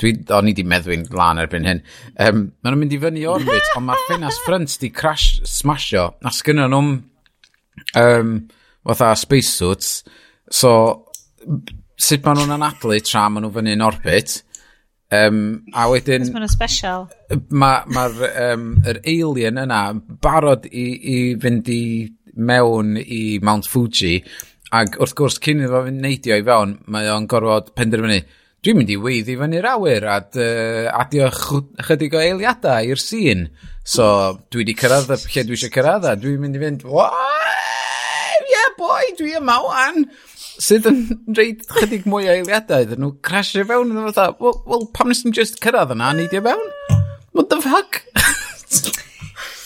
[0.00, 1.82] Dwi, o'n i di meddwi'n lan erbyn hyn.
[2.16, 6.06] Um, maen nhw'n mynd i fyny i orbit, ond mae ffenas ffrynt di crash, smasho,
[6.24, 6.92] a sgynno nhw'n
[8.00, 8.36] um,
[8.88, 10.00] fatha spacesuits,
[10.50, 10.72] so
[12.00, 14.40] sut maen nhw'n anadlu tra maen nhw fyny yn orbit,
[15.10, 16.28] Um, a wedyn...
[16.30, 17.08] Maen special.
[17.50, 18.04] Mae'r ma,
[18.46, 19.80] um, yr alien yna
[20.22, 21.82] barod i, i fynd i
[22.38, 24.20] mewn i Mount Fuji.
[24.70, 28.20] Ac wrth gwrs, cyn iddo fo neidio i fewn, mae o'n gorfod penderfynu.
[28.60, 31.30] Dwi'n mynd i weiddi fyny'r awyr a uh, adio
[31.88, 33.46] chydig o eiliadau i'r sîn.
[33.82, 34.06] So,
[34.52, 36.84] dwi wedi cyrraedd y lle dwi eisiau cyrraedd a dwi'n mynd i fynd,
[38.40, 40.04] Ie, yeah, boy, dwi yma wan!
[40.60, 41.00] sydd yn
[41.36, 45.24] reid chydig mwy o eiliadau dyn nhw crasio fewn yn fatha, wel, well, pam nes
[45.24, 46.66] ni'n just cyrraedd yna, ni di fewn?
[47.32, 48.02] What the fuck?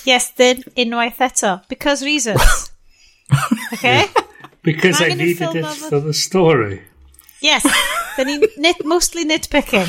[0.08, 1.60] yes, then, unwaith eto.
[1.68, 2.70] Because reasons.
[3.72, 4.04] Okay?
[4.62, 6.82] Because I needed it for the story.
[7.40, 7.66] Yes,
[8.16, 9.88] then he nit, mostly nitpicking.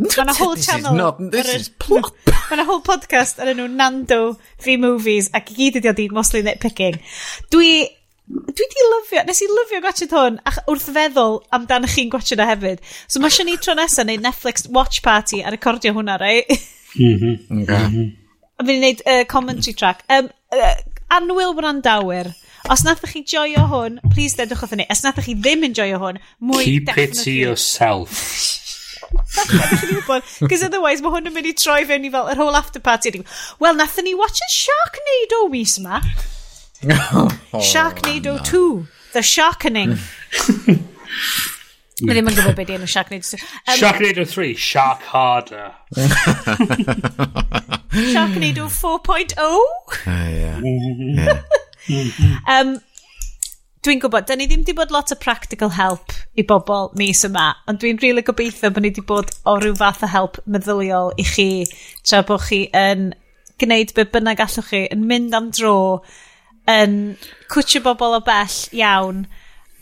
[0.00, 0.92] Mae'n a whole this channel.
[0.92, 2.12] Is not, this is plop.
[2.50, 6.98] Mae'n a whole podcast ar enw Nando V Movies ac i gyd ydi mostly nitpicking.
[7.54, 7.70] Dwi
[8.30, 12.46] dwi di lyfio, nes i lyfio gwachod hwn ach, wrth feddwl amdano chi'n gwachod o
[12.46, 12.82] hefyd.
[13.10, 16.44] So mae eisiau ni tro nesaf neud Netflix Watch Party a recordio hwnna, rai?
[16.94, 17.34] Mhm.
[17.48, 18.06] Mm okay.
[18.60, 20.04] A fi'n neud uh, commentary track.
[20.12, 20.74] Um, uh,
[21.16, 22.32] anwyl Brandawyr,
[22.68, 24.84] Os nathach chi joio hwn, please dedwch wrth ni.
[24.92, 27.20] Os nathach chi ddim yn joio hwn, mwy Keep definitely.
[27.20, 28.18] it to yourself.
[30.40, 33.10] Because otherwise mae hwn yn mynd i troi fewn i fel yr whole after party.
[33.62, 36.02] Wel, nathon ni watch a Sharknado mis yma.
[36.82, 38.86] Sharknado 2.
[39.12, 39.98] The Sharkening.
[42.00, 43.36] Mae ddim yn gwybod beth ydy'n Sharknado 2.
[43.68, 45.74] Um, Sharknado 3, Shark Harder.
[48.14, 49.36] Sharknado 4.0?
[50.08, 51.42] Yeah.
[52.48, 52.78] um,
[53.84, 57.50] dwi'n gwybod, da ni ddim di bod lot o practical help i bobl mis yma,
[57.68, 61.12] ond dwi'n rili really gobeithio bod ni di bod o ryw fath o help meddyliol
[61.20, 61.50] i chi,
[62.06, 63.10] tra bod chi yn
[63.60, 65.76] gwneud be bynnag allwch chi, yn mynd am dro,
[66.70, 66.98] yn
[67.50, 69.24] cwtio bobl o bell iawn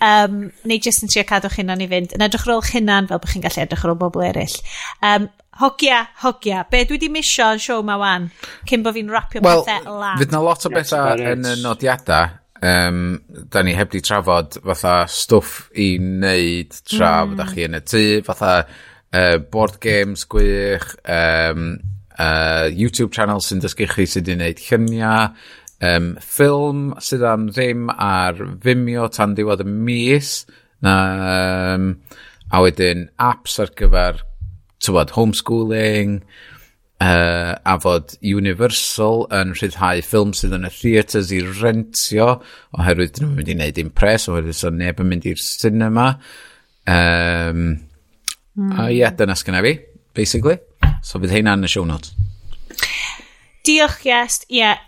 [0.04, 0.38] um,
[0.68, 2.14] neu jyst yn trio cadw'ch hunan i fynd.
[2.16, 4.58] Yn edrych ar ôl hunan fel bych chi'n gallu edrych ar ôl bobl eraill
[5.04, 5.28] um,
[5.62, 6.64] hogia hogia.
[6.70, 8.28] Be dwi di misio yn siow ma wan
[8.68, 10.20] cyn bod fi'n rapio well, pethau lan?
[10.20, 13.18] fydd na lot o bethau yn y nodiadau um,
[13.50, 17.34] da ni heb di trafod fatha stwff i wneud tra mm.
[17.34, 21.70] fydda chi yn y tŷ fatha uh, board games gwych um,
[22.18, 25.32] uh, YouTube channel sy'n dysgu chi sydd wedi wneud lluniau
[25.84, 30.32] um, ffilm sydd am ddim ar Vimeo tan diwedd y mis.
[30.84, 30.94] Na,
[31.74, 31.90] um,
[32.54, 34.22] a wedyn apps ar gyfer
[34.84, 36.20] tywod, homeschooling,
[37.02, 42.30] uh, a fod Universal yn rhyddhau ffilm sydd yn y theatres i rentio,
[42.78, 46.08] oherwydd dyn nhw'n mynd i wneud un pres, oherwydd so neb yn mynd i'r cinema.
[46.88, 47.62] Um,
[48.56, 48.72] mm.
[48.72, 48.88] A hmm.
[48.88, 49.76] ie, yeah, dyna sgynna fi,
[50.16, 50.58] basically.
[51.04, 52.14] So fydd heina yn y show notes.
[53.66, 54.48] Diolch, Iest.
[54.48, 54.78] Ie, yeah,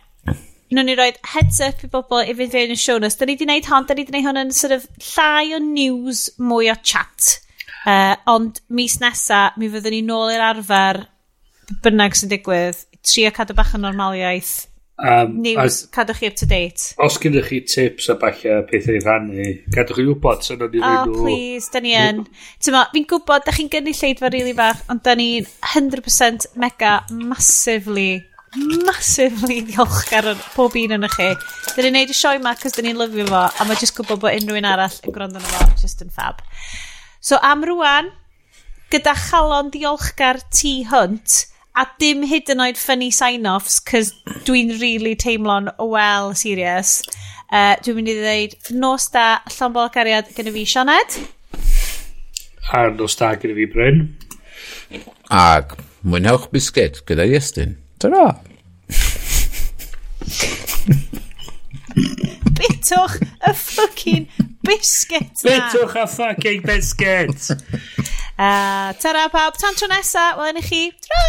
[0.71, 3.19] nhw'n ni roed heads up i bobl i fynd fewn y siwn os.
[3.19, 5.61] Da ni wedi gwneud hon, da ni wedi gwneud hwn yn sort of llai o
[5.65, 7.37] news, mwy o chat.
[7.89, 11.05] Uh, ond mis nesa, mi fyddwn ni nôl i'r arfer
[11.85, 14.59] bynnag sy'n digwydd, trio cadw bach o normaliaeth.
[15.01, 16.91] Um, news, a, cadwch chi up to date.
[17.01, 20.83] Os gynnwch chi tips a bachau pethau i rannu, cadwch chi wybod sy'n o'n i
[20.85, 21.23] oh, nhw.
[21.25, 22.27] please, da ni yn.
[22.61, 26.99] Tyma, fi'n gwybod, da chi'n gynnu lleidfa rili really bach, ond da ni'n 100% mega,
[27.17, 28.21] massively
[28.59, 31.29] massively ddiolchgar yn pob un yn chi.
[31.77, 34.23] Dyn ni'n neud y sioe yma cos dyn ni'n lyfio fo, a mae jyst gwybod
[34.25, 36.43] bod unrhyw un arall yn gwrando na fo, just yn fab.
[37.23, 38.11] So am rwan,
[38.91, 41.45] gyda chalon diolchgar T Hunt,
[41.79, 44.11] a dim hyd yn oed funny sign-offs, cos
[44.49, 46.99] dwi'n really teimlo'n well serious.
[47.51, 51.21] Uh, dwi'n mynd i ddweud nos da, llonbol gariad gyda fi Sioned.
[52.75, 54.03] A nos da gyda fi Bryn.
[55.31, 57.79] Ac mwynhewch bisged gyda Iestyn.
[58.01, 58.35] Dyna.
[62.57, 64.27] Bitwch y ffucking
[64.65, 65.51] biscuit na.
[65.51, 67.51] Bitwch y ffucking biscuit.
[68.41, 70.83] uh, tara pawb, tan tro nesa, wel i chi.
[71.05, 71.23] Tra!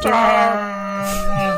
[0.00, 1.57] Tra!